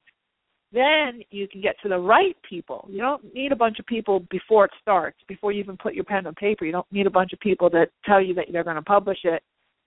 then 0.72 1.22
you 1.32 1.47
can 1.47 1.61
get 1.61 1.76
to 1.84 1.89
the 1.89 1.97
right 1.97 2.36
people. 2.47 2.88
You 2.89 2.99
don't 2.99 3.34
need 3.34 3.51
a 3.51 3.55
bunch 3.55 3.80
of 3.80 3.86
people 3.86 4.22
before 4.30 4.65
it 4.65 4.72
starts, 4.82 5.17
before 5.28 5.51
you 5.51 5.59
even 5.59 5.78
put 5.78 5.93
your 5.93 6.03
pen 6.03 6.28
on 6.28 6.36
paper. 6.36 6.65
You 6.65 6.72
don't 6.72 6.91
need 6.91 7.07
a 7.07 7.11
bunch 7.11 7.34
of 7.34 7.39
people 7.39 7.69
that 7.72 7.89
tell 8.05 8.22
you 8.22 8.34
that 8.36 8.45
they're 8.51 8.63
going 8.63 8.78
to 8.78 8.82
publish 8.82 9.19
it 9.24 9.43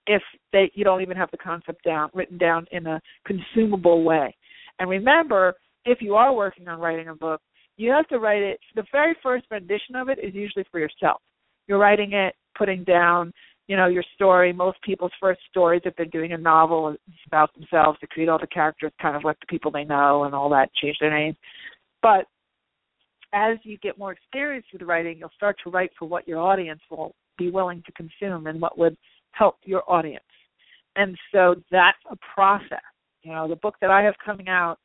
if 0.07 0.21
they 0.53 0.71
you 0.75 0.83
don't 0.83 1.01
even 1.01 1.17
have 1.17 1.31
the 1.31 1.37
concept 1.37 1.83
down 1.83 2.09
written 2.13 2.37
down 2.37 2.67
in 2.71 2.85
a 2.85 3.01
consumable 3.25 4.03
way. 4.03 4.35
And 4.79 4.89
remember, 4.89 5.55
if 5.85 6.01
you 6.01 6.15
are 6.15 6.33
working 6.33 6.67
on 6.67 6.79
writing 6.79 7.07
a 7.07 7.15
book, 7.15 7.41
you 7.77 7.91
have 7.91 8.07
to 8.09 8.19
write 8.19 8.43
it 8.43 8.59
the 8.75 8.85
very 8.91 9.15
first 9.23 9.45
rendition 9.49 9.95
of 9.95 10.09
it 10.09 10.19
is 10.19 10.35
usually 10.35 10.65
for 10.71 10.79
yourself 10.79 11.21
you're 11.67 11.79
writing 11.79 12.13
it, 12.13 12.35
putting 12.57 12.83
down, 12.83 13.33
you 13.67 13.75
know, 13.75 13.87
your 13.87 14.03
story. 14.15 14.53
Most 14.53 14.81
people's 14.83 15.11
first 15.19 15.41
stories, 15.49 15.81
if 15.85 15.95
they're 15.95 16.05
doing 16.05 16.33
a 16.33 16.37
novel, 16.37 16.89
is 16.89 16.97
about 17.27 17.53
themselves. 17.55 17.99
to 17.99 18.07
create 18.07 18.29
all 18.29 18.39
the 18.39 18.47
characters, 18.47 18.91
kind 19.01 19.15
of 19.15 19.23
like 19.23 19.39
the 19.39 19.47
people 19.47 19.71
they 19.71 19.83
know 19.83 20.23
and 20.23 20.35
all 20.35 20.49
that, 20.49 20.73
change 20.75 20.97
their 20.99 21.11
names. 21.11 21.35
But 22.01 22.25
as 23.33 23.57
you 23.63 23.77
get 23.77 23.97
more 23.97 24.11
experience 24.11 24.65
with 24.71 24.83
writing, 24.83 25.17
you'll 25.19 25.29
start 25.35 25.57
to 25.63 25.69
write 25.69 25.91
for 25.97 26.07
what 26.07 26.27
your 26.27 26.39
audience 26.39 26.81
will 26.89 27.15
be 27.37 27.49
willing 27.49 27.83
to 27.85 27.91
consume 27.91 28.47
and 28.47 28.61
what 28.61 28.77
would 28.77 28.95
help 29.31 29.57
your 29.63 29.83
audience. 29.91 30.23
and 30.95 31.17
so 31.33 31.55
that's 31.71 31.97
a 32.09 32.15
process. 32.33 32.79
You 33.23 33.33
know, 33.33 33.47
the 33.47 33.57
book 33.57 33.75
that 33.81 33.89
I 33.89 34.03
have 34.03 34.13
coming 34.23 34.47
out 34.47 34.77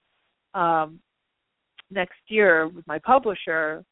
um, 0.55 0.99
next 1.91 2.19
year 2.29 2.67
with 2.69 2.87
my 2.87 2.99
publisher, 2.99 3.85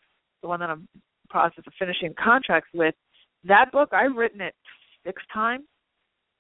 the 0.43 0.49
one 0.49 0.61
that 0.61 0.71
I'm 0.71 0.89
process 1.29 1.65
of 1.67 1.73
finishing 1.79 2.15
contracts 2.23 2.71
with, 2.75 2.95
that 3.45 3.71
book 3.71 3.91
I've 3.93 4.17
written 4.17 4.41
it 4.41 4.55
six 5.05 5.23
times, 5.33 5.65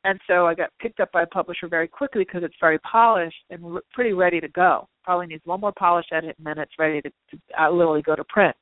and 0.04 0.20
so 0.26 0.46
I 0.46 0.54
got 0.54 0.70
picked 0.80 1.00
up 1.00 1.10
by 1.12 1.22
a 1.22 1.26
publisher 1.26 1.68
very 1.68 1.88
quickly 1.88 2.24
because 2.24 2.42
it's 2.44 2.54
very 2.60 2.78
polished 2.80 3.36
and 3.50 3.74
re- 3.74 3.80
pretty 3.92 4.12
ready 4.12 4.40
to 4.40 4.48
go. 4.48 4.88
Probably 5.02 5.26
needs 5.26 5.44
one 5.44 5.60
more 5.60 5.72
polish 5.72 6.06
edit, 6.12 6.36
and 6.38 6.46
then 6.46 6.58
it's 6.58 6.72
ready 6.78 7.00
to, 7.02 7.10
to 7.10 7.38
uh, 7.60 7.70
literally 7.70 8.02
go 8.02 8.14
to 8.14 8.24
print. 8.24 8.54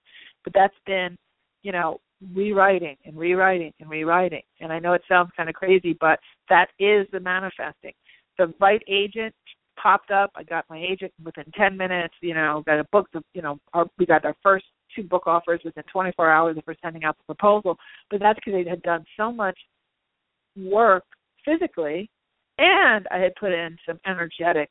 But 0.44 0.55
that's 0.55 0.74
been, 0.86 1.16
you 1.62 1.72
know, 1.72 2.01
rewriting 2.34 2.97
and 3.05 3.16
rewriting 3.16 3.72
and 3.80 3.90
rewriting. 3.90 4.42
And 4.61 4.72
I 4.72 4.78
know 4.78 4.94
it 4.94 5.03
sounds 5.09 5.30
kind 5.36 5.49
of 5.49 5.55
crazy, 5.55 5.97
but 6.01 6.18
that 6.49 6.68
is 6.78 7.07
the 7.12 7.20
manifesting. 7.20 7.92
The 8.38 8.53
right 8.61 8.82
agent 8.88 9.34
popped 9.80 10.11
up. 10.11 10.30
I 10.34 10.42
got 10.42 10.64
my 10.70 10.78
agent 10.78 11.12
within 11.22 11.44
10 11.57 11.76
minutes. 11.76 12.14
You 12.22 12.34
know, 12.34 12.62
got 12.66 12.80
a 12.80 12.84
book. 12.92 13.09
You 13.34 13.42
know, 13.42 13.59
our, 13.74 13.86
we 13.99 14.07
got 14.07 14.24
our 14.24 14.36
first 14.42 14.64
two 14.94 15.03
book 15.03 15.26
offers 15.26 15.61
within 15.64 15.84
24 15.92 16.30
hours 16.30 16.57
of 16.57 16.76
sending 16.82 17.05
out 17.05 17.16
the 17.18 17.34
proposal. 17.34 17.76
But 18.11 18.20
that's 18.20 18.38
because 18.42 18.64
they 18.64 18.70
had 18.70 18.82
done 18.82 19.05
so 19.16 19.30
much 19.30 19.59
work 20.57 21.04
physically, 21.44 22.11
and 22.59 23.07
I 23.11 23.18
had 23.18 23.34
put 23.38 23.52
in 23.52 23.76
some 23.86 24.00
energetic 24.07 24.70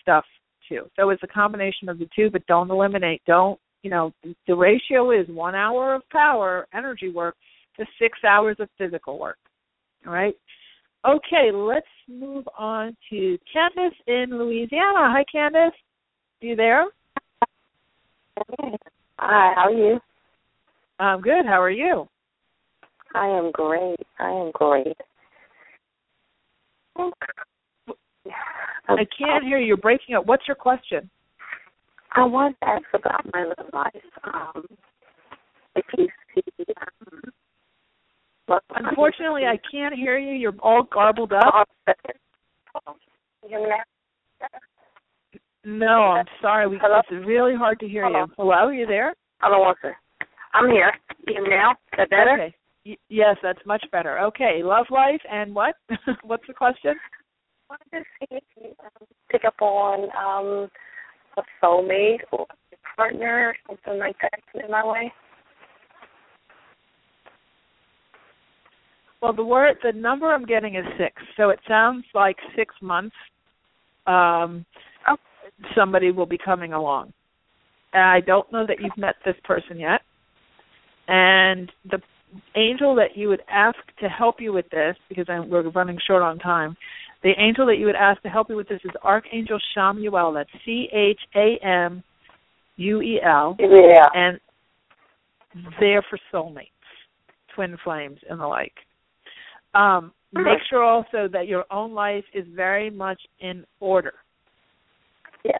stuff 0.00 0.24
too. 0.68 0.86
So 0.96 1.10
it's 1.10 1.22
a 1.22 1.28
combination 1.28 1.88
of 1.88 1.98
the 1.98 2.08
two. 2.14 2.30
But 2.30 2.46
don't 2.46 2.70
eliminate. 2.70 3.22
Don't 3.26 3.58
you 3.82 3.90
know? 3.90 4.12
The 4.46 4.54
ratio 4.54 5.10
is 5.10 5.26
one 5.28 5.54
hour 5.54 5.94
of 5.94 6.02
power 6.10 6.66
energy 6.74 7.10
work 7.10 7.36
to 7.78 7.86
six 8.00 8.18
hours 8.24 8.56
of 8.60 8.68
physical 8.78 9.18
work. 9.18 9.38
All 10.06 10.12
right. 10.12 10.34
Okay, 11.04 11.50
let's 11.52 11.86
move 12.08 12.44
on 12.56 12.96
to 13.10 13.36
Candace 13.52 13.98
in 14.06 14.26
Louisiana. 14.30 15.10
Hi, 15.10 15.24
Candace. 15.30 15.74
Are 16.42 16.46
you 16.46 16.54
there? 16.54 16.84
Hi, 19.18 19.52
how 19.56 19.64
are 19.66 19.72
you? 19.72 20.00
I'm 21.00 21.20
good. 21.20 21.44
How 21.44 21.60
are 21.60 21.70
you? 21.70 22.06
I 23.14 23.26
am 23.26 23.50
great. 23.52 24.00
I 24.18 24.30
am 24.30 24.50
great. 24.52 24.96
I 28.88 29.06
can't 29.18 29.44
hear 29.44 29.58
you. 29.58 29.66
You're 29.66 29.76
breaking 29.76 30.14
up. 30.14 30.26
What's 30.26 30.46
your 30.46 30.56
question? 30.56 31.10
I 32.14 32.24
want 32.24 32.56
to 32.62 32.68
ask 32.68 32.84
about 32.94 33.24
my 33.32 33.44
love 33.44 33.70
life. 33.72 33.92
Um, 34.24 34.64
if 35.74 35.84
you 35.96 36.08
see, 36.34 36.64
um, 36.80 37.32
Unfortunately, 38.74 39.42
I 39.46 39.58
can't 39.70 39.94
hear 39.94 40.18
you. 40.18 40.34
You're 40.34 40.54
all 40.60 40.82
garbled 40.92 41.32
up. 41.32 41.68
You 41.88 43.48
hear 43.48 43.60
me 43.60 43.68
now? 43.68 44.48
No, 45.64 46.02
I'm 46.02 46.26
sorry. 46.40 46.66
We, 46.66 46.78
Hello? 46.82 46.98
it's 46.98 47.26
really 47.26 47.54
hard 47.54 47.78
to 47.80 47.88
hear 47.88 48.06
you. 48.06 48.12
Hello? 48.12 48.26
Hello, 48.36 48.50
are 48.50 48.74
you 48.74 48.86
there? 48.86 49.14
One 49.40 49.74
second. 49.80 49.94
I'm 50.54 50.68
here. 50.68 50.92
You 51.26 51.48
now? 51.48 51.72
Is 51.72 51.76
that 51.98 52.10
better? 52.10 52.34
Okay. 52.34 52.54
Y- 52.84 52.96
yes, 53.08 53.36
that's 53.42 53.64
much 53.66 53.84
better. 53.92 54.18
Okay, 54.20 54.62
love 54.62 54.86
life 54.90 55.20
and 55.30 55.54
what? 55.54 55.74
What's 56.24 56.46
the 56.46 56.54
question? 56.54 56.94
I 57.70 57.76
wanted 57.92 58.04
to 58.04 58.10
see 58.20 58.36
if 58.36 58.42
you 58.60 58.68
um, 58.84 59.06
pick 59.30 59.44
up 59.44 59.60
on 59.60 60.04
um, 60.16 60.68
a 61.36 61.42
soulmate 61.64 62.20
or 62.32 62.46
a 62.72 62.96
partner 62.96 63.48
or 63.48 63.56
something 63.66 63.98
like 63.98 64.16
that 64.20 64.64
in 64.64 64.70
my 64.70 64.84
way. 64.84 65.12
Well, 69.22 69.32
the 69.32 69.44
word, 69.44 69.76
the 69.84 69.92
number 69.92 70.32
I'm 70.32 70.44
getting 70.44 70.74
is 70.74 70.84
six, 70.98 71.22
so 71.36 71.50
it 71.50 71.60
sounds 71.68 72.04
like 72.14 72.36
six 72.56 72.74
months. 72.82 73.14
Um, 74.06 74.66
Oh. 75.08 75.16
somebody 75.76 76.10
will 76.10 76.26
be 76.26 76.38
coming 76.38 76.72
along. 76.72 77.12
And 77.92 78.02
I 78.02 78.20
don't 78.20 78.50
know 78.52 78.66
that 78.66 78.80
you've 78.80 78.96
met 78.96 79.16
this 79.24 79.36
person 79.44 79.78
yet. 79.78 80.00
And 81.08 81.70
the 81.90 82.00
angel 82.56 82.94
that 82.96 83.16
you 83.16 83.28
would 83.28 83.42
ask 83.48 83.78
to 84.00 84.08
help 84.08 84.40
you 84.40 84.52
with 84.52 84.68
this, 84.70 84.96
because 85.08 85.26
I'm, 85.28 85.50
we're 85.50 85.68
running 85.70 85.98
short 86.06 86.22
on 86.22 86.38
time, 86.38 86.76
the 87.22 87.32
angel 87.38 87.66
that 87.66 87.76
you 87.76 87.86
would 87.86 87.96
ask 87.96 88.20
to 88.22 88.28
help 88.28 88.48
you 88.50 88.56
with 88.56 88.68
this 88.68 88.80
is 88.84 88.90
Archangel 89.02 89.58
Chamuel. 89.76 90.34
That's 90.34 90.50
C 90.64 90.88
H 90.92 91.20
A 91.36 91.64
M 91.64 92.02
U 92.76 93.00
E 93.00 93.20
L. 93.24 93.56
Yeah. 93.60 94.06
And 94.14 94.40
they're 95.78 96.04
for 96.08 96.18
soulmates, 96.32 96.68
twin 97.54 97.76
flames, 97.84 98.18
and 98.28 98.40
the 98.40 98.46
like. 98.46 98.72
Um, 99.74 100.12
make 100.32 100.58
sure 100.68 100.82
also 100.82 101.28
that 101.32 101.46
your 101.46 101.64
own 101.70 101.92
life 101.92 102.24
is 102.34 102.46
very 102.54 102.90
much 102.90 103.20
in 103.40 103.64
order. 103.80 104.14
Yes. 105.44 105.58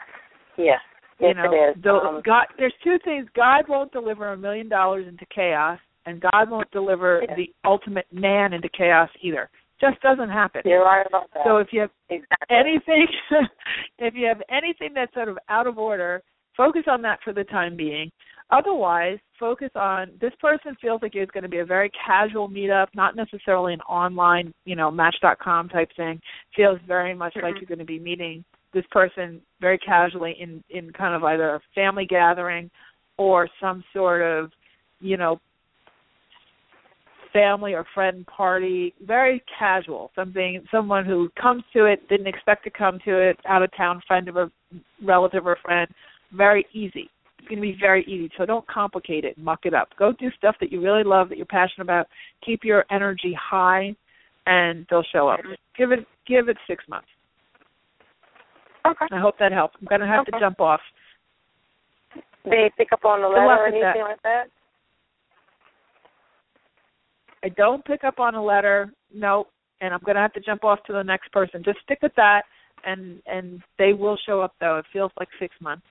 Yes. 0.57 0.79
Yes, 1.21 1.35
you 1.37 1.43
know, 1.43 1.53
it 1.53 1.79
is. 1.79 1.85
Um, 1.85 2.23
God. 2.25 2.47
There's 2.59 2.75
two 2.83 2.97
things. 3.05 3.29
God 3.37 3.67
won't 3.69 3.93
deliver 3.93 4.33
a 4.33 4.37
million 4.37 4.69
dollars 4.69 5.07
into 5.07 5.25
chaos, 5.33 5.79
and 6.07 6.21
God 6.21 6.51
won't 6.51 6.71
deliver 6.71 7.23
the 7.37 7.49
ultimate 7.65 8.07
man 8.13 8.53
into 8.53 8.69
chaos 8.77 9.09
either. 9.21 9.49
Just 9.81 10.01
doesn't 10.01 10.31
happen. 10.31 10.63
you're 10.65 10.85
right 10.85 11.07
about 11.07 11.29
that. 11.35 11.43
So 11.45 11.57
if 11.57 11.69
you 11.73 11.81
have 11.81 11.91
exactly. 12.09 12.57
anything, 12.57 13.07
if 13.99 14.15
you 14.15 14.27
have 14.27 14.41
anything 14.49 14.91
that's 14.95 15.13
sort 15.13 15.29
of 15.29 15.39
out 15.49 15.67
of 15.67 15.77
order, 15.79 16.23
focus 16.57 16.83
on 16.87 17.03
that 17.03 17.19
for 17.25 17.33
the 17.33 17.45
time 17.45 17.77
being. 17.77 18.11
Otherwise, 18.51 19.19
focus 19.41 19.71
on 19.75 20.11
this 20.21 20.33
person 20.41 20.77
feels 20.81 21.01
like 21.03 21.15
it's 21.15 21.31
going 21.31 21.43
to 21.43 21.49
be 21.49 21.61
a 21.61 21.65
very 21.65 21.91
casual 22.07 22.49
meetup, 22.49 22.89
not 22.95 23.17
necessarily 23.17 23.73
an 23.73 23.81
online, 23.83 24.53
you 24.67 24.77
know, 24.77 24.91
Match.com 24.91 25.71
type 25.71 25.89
thing. 25.97 26.21
Feels 26.55 26.79
very 26.87 27.15
much 27.15 27.35
like 27.37 27.55
Mhm. 27.55 27.61
you're 27.61 27.67
going 27.67 27.79
to 27.79 27.85
be 27.85 27.99
meeting 27.99 28.45
this 28.73 28.87
person 28.91 29.41
very 29.61 29.79
casually 29.79 30.33
in 30.39 30.63
in 30.71 30.93
kind 30.93 31.15
of 31.15 31.25
either 31.25 31.55
a 31.55 31.61
family 31.75 32.05
gathering 32.07 32.71
or 33.17 33.49
some 33.61 33.83
sort 33.93 34.23
of, 34.23 34.53
you 35.01 35.17
know, 35.17 35.41
family 37.33 37.75
or 37.75 37.85
friend 37.95 38.27
party, 38.27 38.95
very 39.07 39.43
casual. 39.59 40.11
Something 40.15 40.65
someone 40.71 41.05
who 41.05 41.31
comes 41.41 41.63
to 41.73 41.87
it, 41.87 42.09
didn't 42.09 42.27
expect 42.27 42.65
to 42.65 42.71
come 42.71 42.99
to 43.05 43.19
it, 43.19 43.39
out 43.49 43.63
of 43.63 43.71
town 43.77 44.03
friend 44.07 44.29
of 44.29 44.37
a 44.37 44.51
relative 45.05 45.47
or 45.47 45.57
friend, 45.63 45.89
very 46.35 46.67
easy. 46.73 47.11
It's 47.39 47.49
going 47.49 47.57
to 47.57 47.63
be 47.63 47.77
very 47.81 48.05
easy. 48.05 48.31
So 48.39 48.47
don't 48.47 48.67
complicate 48.69 49.25
it, 49.25 49.37
muck 49.37 49.61
it 49.65 49.75
up. 49.75 49.89
Go 49.99 50.13
do 50.13 50.31
stuff 50.39 50.57
that 50.61 50.71
you 50.71 50.81
really 50.81 51.05
love, 51.05 51.29
that 51.29 51.37
you're 51.37 51.47
passionate 51.47 51.85
about. 51.85 52.07
Keep 52.45 52.65
your 52.65 52.85
energy 52.91 53.37
high, 53.41 53.95
and 54.47 54.87
they'll 54.91 55.05
show 55.13 55.29
up. 55.29 55.41
Give 55.77 55.93
it 55.93 56.07
give 56.27 56.49
it 56.49 56.57
six 56.67 56.85
months. 56.89 57.09
Okay. 58.87 59.07
I 59.11 59.21
hope 59.21 59.37
that 59.39 59.53
helps. 59.53 59.77
I'm 59.81 59.87
going 59.87 60.01
to 60.01 60.07
have 60.07 60.25
to 60.27 60.33
jump 60.41 60.61
off. 60.61 60.81
They 62.45 62.71
pick 62.77 62.93
up 62.93 63.05
on 63.05 63.23
the 63.23 63.29
letter 63.29 63.47
or 63.47 63.67
anything 63.67 63.83
that. 63.83 64.03
like 64.03 64.23
that? 64.23 64.45
I 67.45 67.49
don't 67.51 67.85
pick 67.85 68.05
up 68.05 68.19
on 68.21 68.35
a 68.35 68.43
letter. 68.43 68.93
No, 69.13 69.47
and 69.81 69.93
I'm 69.93 70.01
going 70.05 70.15
to 70.15 70.23
have 70.23 70.33
to 70.35 70.41
jump 70.41 70.65
off 70.65 70.79
to 70.87 70.93
the 70.93 71.03
next 71.03 71.33
person. 71.33 71.63
Just 71.65 71.81
stick 71.83 71.99
with 72.03 72.15
that, 72.17 72.43
and 72.85 73.21
and 73.27 73.61
they 73.79 73.93
will 73.93 74.17
show 74.27 74.41
up 74.41 74.55
though. 74.61 74.79
It 74.79 74.87
feels 74.93 75.13
like 75.19 75.29
six 75.39 75.55
months. 75.61 75.87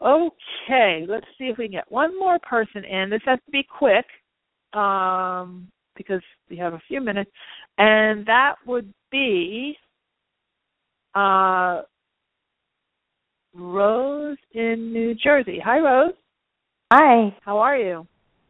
Okay, 0.00 1.06
let's 1.08 1.26
see 1.36 1.46
if 1.46 1.58
we 1.58 1.64
can 1.64 1.72
get 1.72 1.90
one 1.90 2.16
more 2.16 2.38
person 2.38 2.84
in. 2.84 3.10
This 3.10 3.22
has 3.24 3.40
to 3.44 3.50
be 3.50 3.66
quick, 3.78 4.06
um, 4.72 5.68
because 5.96 6.22
we 6.48 6.56
have 6.56 6.74
a 6.74 6.82
few 6.86 7.00
minutes, 7.00 7.30
and 7.78 8.24
that 8.26 8.54
would 8.64 8.92
be 9.10 9.76
uh, 11.16 11.82
Rose 13.54 14.38
in 14.52 14.92
New 14.92 15.16
Jersey. 15.16 15.60
Hi, 15.64 15.80
Rose. 15.80 16.14
Hi, 16.90 17.36
How 17.44 17.58
are 17.58 17.76
you? 17.76 18.06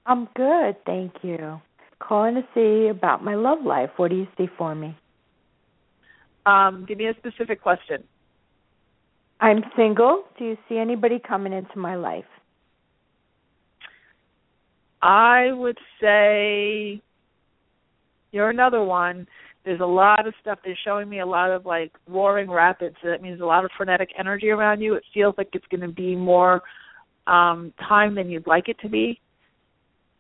I'm 0.06 0.28
good, 0.36 0.76
thank 0.86 1.12
you. 1.22 1.60
Calling 1.98 2.36
to 2.36 2.42
see 2.54 2.88
about 2.88 3.24
my 3.24 3.34
love 3.34 3.64
life. 3.64 3.90
What 3.96 4.10
do 4.10 4.16
you 4.16 4.28
see 4.38 4.46
for 4.56 4.76
me? 4.76 4.96
Um, 6.46 6.84
give 6.86 6.98
me 6.98 7.06
a 7.08 7.14
specific 7.14 7.60
question. 7.60 8.04
I'm 9.40 9.64
single. 9.76 10.22
Do 10.38 10.44
you 10.44 10.56
see 10.68 10.78
anybody 10.78 11.18
coming 11.18 11.52
into 11.52 11.78
my 11.78 11.96
life? 11.96 12.24
I 15.02 15.50
would 15.50 15.78
say 16.00 17.02
you're 18.30 18.50
another 18.50 18.84
one. 18.84 19.26
There's 19.64 19.80
a 19.80 19.86
lot 19.86 20.28
of 20.28 20.34
stuff. 20.40 20.60
They're 20.64 20.78
showing 20.84 21.08
me 21.08 21.18
a 21.20 21.26
lot 21.26 21.50
of 21.50 21.66
like 21.66 21.90
roaring 22.06 22.48
rapids. 22.48 22.94
So 23.02 23.08
that 23.08 23.20
means 23.20 23.40
a 23.40 23.44
lot 23.44 23.64
of 23.64 23.72
frenetic 23.76 24.10
energy 24.16 24.50
around 24.50 24.80
you. 24.80 24.94
It 24.94 25.02
feels 25.12 25.34
like 25.36 25.48
it's 25.54 25.66
going 25.72 25.80
to 25.80 25.88
be 25.88 26.14
more 26.14 26.62
um 27.28 27.72
time 27.88 28.14
than 28.14 28.30
you'd 28.30 28.46
like 28.46 28.68
it 28.68 28.78
to 28.80 28.88
be. 28.88 29.20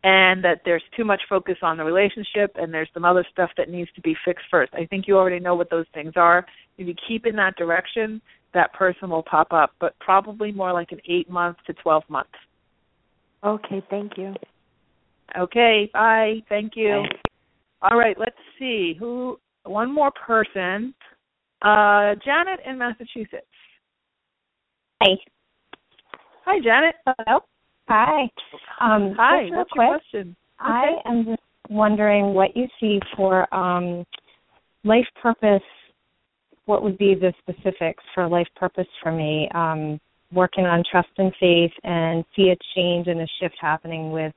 And 0.04 0.44
that 0.44 0.60
there's 0.64 0.82
too 0.96 1.04
much 1.04 1.20
focus 1.28 1.56
on 1.62 1.76
the 1.76 1.84
relationship 1.84 2.52
and 2.54 2.72
there's 2.72 2.88
some 2.94 3.04
other 3.04 3.26
stuff 3.32 3.50
that 3.56 3.68
needs 3.68 3.90
to 3.96 4.00
be 4.00 4.14
fixed 4.24 4.44
first. 4.48 4.72
I 4.72 4.86
think 4.86 5.08
you 5.08 5.16
already 5.16 5.40
know 5.40 5.56
what 5.56 5.70
those 5.70 5.86
things 5.92 6.12
are. 6.14 6.46
If 6.78 6.86
you 6.86 6.94
keep 7.08 7.26
in 7.26 7.34
that 7.36 7.56
direction, 7.56 8.22
that 8.54 8.72
person 8.74 9.10
will 9.10 9.24
pop 9.24 9.52
up, 9.52 9.72
but 9.80 9.98
probably 9.98 10.52
more 10.52 10.72
like 10.72 10.92
an 10.92 11.00
8 11.08 11.28
month 11.28 11.56
to 11.66 11.72
12 11.74 12.04
months. 12.08 12.30
Okay, 13.44 13.82
thank 13.90 14.12
you. 14.16 14.34
Okay, 15.36 15.90
bye. 15.92 16.36
Thank 16.48 16.72
you. 16.76 17.04
Bye. 17.82 17.88
All 17.90 17.98
right, 17.98 18.16
let's 18.18 18.36
see 18.58 18.94
who. 18.98 19.38
One 19.64 19.92
more 19.92 20.10
person. 20.12 20.94
Uh, 21.60 22.14
Janet 22.24 22.60
in 22.64 22.78
Massachusetts. 22.78 23.46
Hi. 25.02 25.16
Hi, 26.50 26.58
Janet. 26.60 26.94
Hello. 27.06 27.40
Hi. 27.88 28.22
Um, 28.80 29.14
Hi. 29.18 29.50
What's 29.50 29.70
quick, 29.70 29.82
your 29.84 29.98
question? 29.98 30.36
I 30.58 30.94
am 31.04 31.26
just 31.26 31.42
wondering 31.68 32.32
what 32.32 32.56
you 32.56 32.66
see 32.80 33.00
for 33.14 33.54
um, 33.54 34.02
life 34.82 35.04
purpose. 35.20 35.60
What 36.64 36.82
would 36.82 36.96
be 36.96 37.14
the 37.14 37.34
specifics 37.40 38.02
for 38.14 38.26
life 38.26 38.46
purpose 38.56 38.86
for 39.02 39.12
me? 39.12 39.50
Um, 39.54 40.00
working 40.32 40.64
on 40.64 40.84
trust 40.90 41.10
and 41.18 41.34
faith, 41.38 41.70
and 41.84 42.24
see 42.34 42.48
a 42.48 42.56
change 42.74 43.08
and 43.08 43.20
a 43.20 43.26
shift 43.42 43.56
happening 43.60 44.10
with 44.10 44.32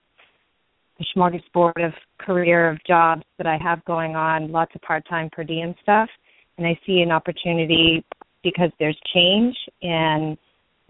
the 0.99 1.05
smorgasbord 1.16 1.86
of 1.86 1.93
career 2.20 2.70
of 2.70 2.78
jobs 2.86 3.24
that 3.38 3.47
I 3.47 3.57
have 3.64 3.86
going 3.86 4.18
on. 4.18 4.51
Lots 4.51 4.76
of 4.76 4.82
part-time 4.82 5.30
per 5.32 5.45
diem 5.45 5.74
stuff, 5.82 6.09
and 6.57 6.68
I 6.68 6.78
see 6.86 6.99
an 6.99 7.12
opportunity 7.12 8.03
because 8.43 8.72
there's 8.80 8.99
change 9.14 9.55
and 9.82 10.38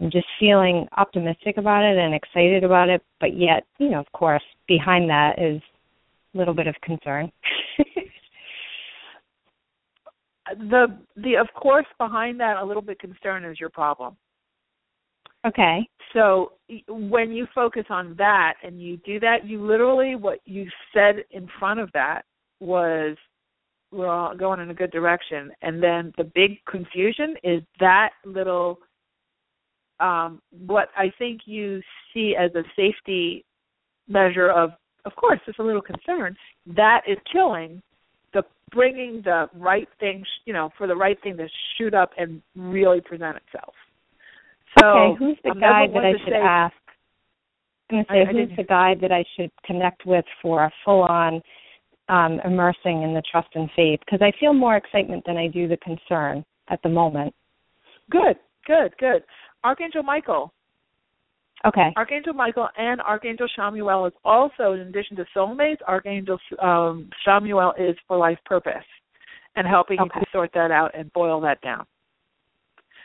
I'm 0.02 0.10
just 0.10 0.26
feeling 0.40 0.88
optimistic 0.96 1.58
about 1.58 1.84
it 1.84 1.96
and 1.96 2.12
excited 2.12 2.64
about 2.64 2.88
it, 2.88 3.02
but 3.20 3.36
yet, 3.38 3.64
you 3.78 3.88
know, 3.88 4.00
of 4.00 4.10
course, 4.12 4.42
behind 4.66 5.08
that 5.10 5.38
is 5.38 5.62
a 6.34 6.38
little 6.38 6.54
bit 6.54 6.66
of 6.66 6.74
concern. 6.82 7.30
The 10.58 10.98
the 11.16 11.36
of 11.36 11.46
course 11.54 11.86
behind 11.98 12.40
that 12.40 12.56
a 12.56 12.64
little 12.64 12.82
bit 12.82 12.98
concern 12.98 13.44
is 13.44 13.58
your 13.58 13.70
problem. 13.70 14.16
okay. 15.46 15.88
So 16.12 16.52
when 16.88 17.32
you 17.32 17.46
focus 17.54 17.84
on 17.88 18.14
that 18.18 18.54
and 18.62 18.82
you 18.82 18.98
do 18.98 19.18
that, 19.20 19.46
you 19.46 19.64
literally 19.64 20.14
what 20.14 20.40
you 20.44 20.66
said 20.92 21.24
in 21.30 21.48
front 21.58 21.80
of 21.80 21.90
that 21.92 22.22
was 22.60 23.16
we're 23.92 24.08
all 24.08 24.36
going 24.36 24.60
in 24.60 24.70
a 24.70 24.74
good 24.74 24.90
direction. 24.90 25.52
And 25.62 25.82
then 25.82 26.12
the 26.18 26.24
big 26.24 26.62
confusion 26.68 27.36
is 27.44 27.62
that 27.78 28.10
little 28.26 28.80
um 30.02 30.42
what 30.66 30.88
I 30.96 31.10
think 31.18 31.42
you 31.46 31.80
see 32.12 32.34
as 32.38 32.50
a 32.54 32.62
safety 32.76 33.44
measure 34.08 34.50
of 34.50 34.70
of 35.04 35.14
course 35.16 35.40
it's 35.46 35.58
a 35.58 35.62
little 35.62 35.82
concern 35.82 36.36
that 36.66 37.02
is 37.08 37.18
killing 37.32 37.80
the 38.34 38.42
bringing 38.70 39.22
the 39.24 39.48
right 39.54 39.88
thing 40.00 40.24
you 40.44 40.52
know 40.52 40.70
for 40.76 40.86
the 40.86 40.96
right 40.96 41.18
thing 41.22 41.36
to 41.36 41.46
shoot 41.76 41.94
up 41.94 42.10
and 42.18 42.42
really 42.56 43.00
present 43.00 43.36
itself 43.36 43.74
so 44.78 44.86
okay, 44.86 45.18
who's 45.18 45.38
the 45.44 45.54
never 45.54 45.92
that 45.92 46.04
I 46.04 46.12
should 46.24 46.32
say- 46.32 46.40
ask? 46.40 46.74
I'm 47.90 47.96
going 47.96 48.04
to 48.06 48.10
say, 48.12 48.20
I 48.20 48.24
who's 48.24 48.36
didn't- 48.48 48.56
the 48.56 48.64
guide 48.64 49.00
that 49.02 49.12
I 49.12 49.22
should 49.36 49.50
connect 49.66 50.06
with 50.06 50.24
for 50.40 50.64
a 50.64 50.70
full-on 50.82 51.42
um, 52.08 52.40
immersing 52.44 53.02
in 53.02 53.12
the 53.12 53.22
trust 53.30 53.48
and 53.54 53.68
faith? 53.76 54.00
Because 54.00 54.22
I 54.22 54.32
feel 54.40 54.54
more 54.54 54.76
excitement 54.76 55.24
than 55.26 55.36
I 55.36 55.46
do 55.48 55.68
the 55.68 55.76
concern 55.76 56.42
at 56.68 56.80
the 56.82 56.88
moment. 56.88 57.34
Good, 58.10 58.36
good, 58.66 58.96
good. 58.98 59.22
Archangel 59.64 60.02
Michael. 60.02 60.52
Okay. 61.64 61.92
Archangel 61.96 62.32
Michael 62.32 62.68
and 62.76 63.00
Archangel 63.00 63.46
Chamuel 63.56 64.08
is 64.08 64.14
also, 64.24 64.72
in 64.72 64.80
addition 64.80 65.16
to 65.16 65.24
soulmates, 65.36 65.76
Archangel 65.86 66.38
um, 66.60 67.08
Chamuel 67.26 67.72
is 67.78 67.96
for 68.08 68.16
life 68.16 68.38
purpose 68.44 68.84
and 69.54 69.66
helping 69.66 69.98
you 69.98 70.08
to 70.08 70.26
sort 70.32 70.50
that 70.54 70.70
out 70.70 70.90
and 70.94 71.12
boil 71.12 71.40
that 71.40 71.60
down. 71.60 71.84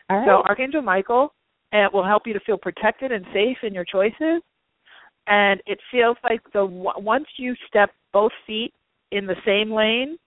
All 0.09 0.17
right. 0.17 0.25
So 0.27 0.43
Archangel 0.47 0.81
Michael 0.81 1.33
will 1.93 2.05
help 2.05 2.23
you 2.25 2.33
to 2.33 2.39
feel 2.39 2.57
protected 2.57 3.11
and 3.11 3.25
safe 3.33 3.57
in 3.63 3.73
your 3.73 3.85
choices. 3.85 4.41
And 5.27 5.61
it 5.65 5.77
feels 5.91 6.17
like 6.23 6.41
the 6.53 6.65
once 6.65 7.27
you 7.37 7.53
step 7.67 7.91
both 8.13 8.31
feet 8.47 8.73
in 9.11 9.27
the 9.27 9.35
same 9.45 9.71
lane, 9.71 10.17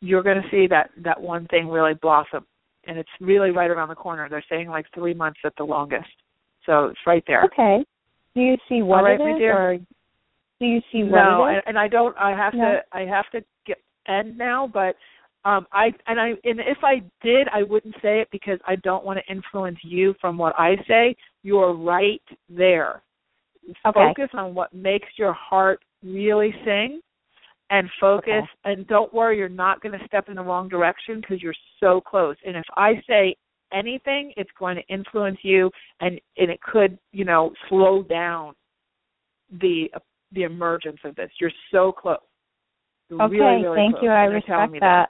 you're 0.00 0.22
going 0.22 0.42
to 0.42 0.48
see 0.50 0.66
that 0.68 0.90
that 1.04 1.20
one 1.20 1.46
thing 1.48 1.68
really 1.68 1.94
blossom. 1.94 2.46
And 2.86 2.98
it's 2.98 3.10
really 3.20 3.50
right 3.50 3.70
around 3.70 3.88
the 3.88 3.94
corner. 3.94 4.28
They're 4.28 4.44
saying 4.48 4.68
like 4.68 4.86
three 4.94 5.14
months 5.14 5.40
at 5.44 5.52
the 5.56 5.64
longest. 5.64 6.08
So 6.64 6.86
it's 6.86 6.98
right 7.06 7.24
there. 7.26 7.44
okay. 7.44 7.84
Do 8.34 8.42
you 8.42 8.56
see 8.68 8.82
what 8.82 9.02
right, 9.02 9.18
it 9.18 9.24
my 9.24 9.44
or 9.44 9.78
do 10.60 10.66
you 10.66 10.80
see 10.92 11.02
what 11.02 11.22
no, 11.22 11.46
it 11.46 11.52
is? 11.52 11.62
and, 11.66 11.68
and 11.68 11.78
I 11.78 11.88
don't. 11.88 12.16
I 12.18 12.30
have 12.36 12.54
No. 12.54 12.64
to. 12.64 12.82
I 12.92 13.02
have 13.02 13.24
to 13.32 13.42
get 13.66 13.78
end 14.08 14.36
now. 14.36 14.70
But 14.72 14.96
um, 15.44 15.66
I 15.72 15.92
and 16.06 16.20
I 16.20 16.30
and 16.44 16.60
if 16.60 16.78
I 16.82 17.02
did, 17.22 17.48
I 17.52 17.62
wouldn't 17.62 17.94
say 18.02 18.20
it 18.20 18.28
because 18.30 18.58
I 18.66 18.76
don't 18.76 19.04
want 19.04 19.18
to 19.18 19.32
influence 19.32 19.78
you 19.82 20.14
from 20.20 20.36
what 20.36 20.54
I 20.58 20.76
say. 20.88 21.16
You're 21.42 21.74
right 21.74 22.22
there. 22.48 23.02
Okay. 23.86 24.00
Focus 24.14 24.30
on 24.34 24.54
what 24.54 24.72
makes 24.74 25.08
your 25.16 25.32
heart 25.32 25.80
really 26.02 26.54
sing, 26.64 27.00
and 27.70 27.88
focus. 28.00 28.30
Okay. 28.30 28.46
And 28.64 28.86
don't 28.86 29.12
worry, 29.12 29.38
you're 29.38 29.48
not 29.48 29.80
going 29.80 29.98
to 29.98 30.06
step 30.06 30.28
in 30.28 30.36
the 30.36 30.42
wrong 30.42 30.68
direction 30.68 31.20
because 31.20 31.42
you're 31.42 31.54
so 31.80 32.00
close. 32.00 32.36
And 32.44 32.56
if 32.56 32.64
I 32.76 32.94
say 33.08 33.36
anything, 33.72 34.32
it's 34.36 34.50
going 34.58 34.76
to 34.76 34.82
influence 34.92 35.38
you, 35.42 35.70
and 36.00 36.20
and 36.36 36.50
it 36.50 36.60
could, 36.60 36.98
you 37.12 37.24
know, 37.24 37.52
slow 37.68 38.02
down 38.02 38.54
the 39.60 39.90
the 40.32 40.42
emergence 40.42 40.98
of 41.04 41.14
this. 41.16 41.30
You're 41.40 41.50
so 41.72 41.92
close. 41.92 42.18
You're 43.08 43.22
okay. 43.22 43.36
really, 43.36 43.62
really 43.62 43.76
Thank 43.76 43.94
close, 43.94 44.04
you. 44.04 44.10
I 44.10 44.24
telling 44.24 44.34
respect 44.34 44.72
me 44.72 44.78
that. 44.80 45.08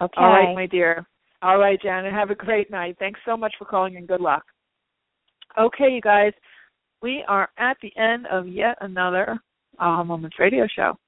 Okay. 0.00 0.14
All 0.16 0.28
right, 0.28 0.54
my 0.54 0.66
dear. 0.66 1.06
All 1.42 1.58
right, 1.58 1.80
Janet. 1.80 2.12
Have 2.12 2.30
a 2.30 2.34
great 2.34 2.70
night. 2.70 2.96
Thanks 2.98 3.20
so 3.26 3.36
much 3.36 3.54
for 3.58 3.66
calling 3.66 3.96
and 3.96 4.08
good 4.08 4.20
luck. 4.20 4.44
Okay, 5.58 5.90
you 5.90 6.00
guys. 6.00 6.32
We 7.02 7.22
are 7.28 7.48
at 7.58 7.76
the 7.82 7.92
end 7.96 8.26
of 8.26 8.48
yet 8.48 8.76
another 8.80 9.38
Aha 9.78 10.02
Moments 10.02 10.38
radio 10.38 10.66
show. 10.74 10.98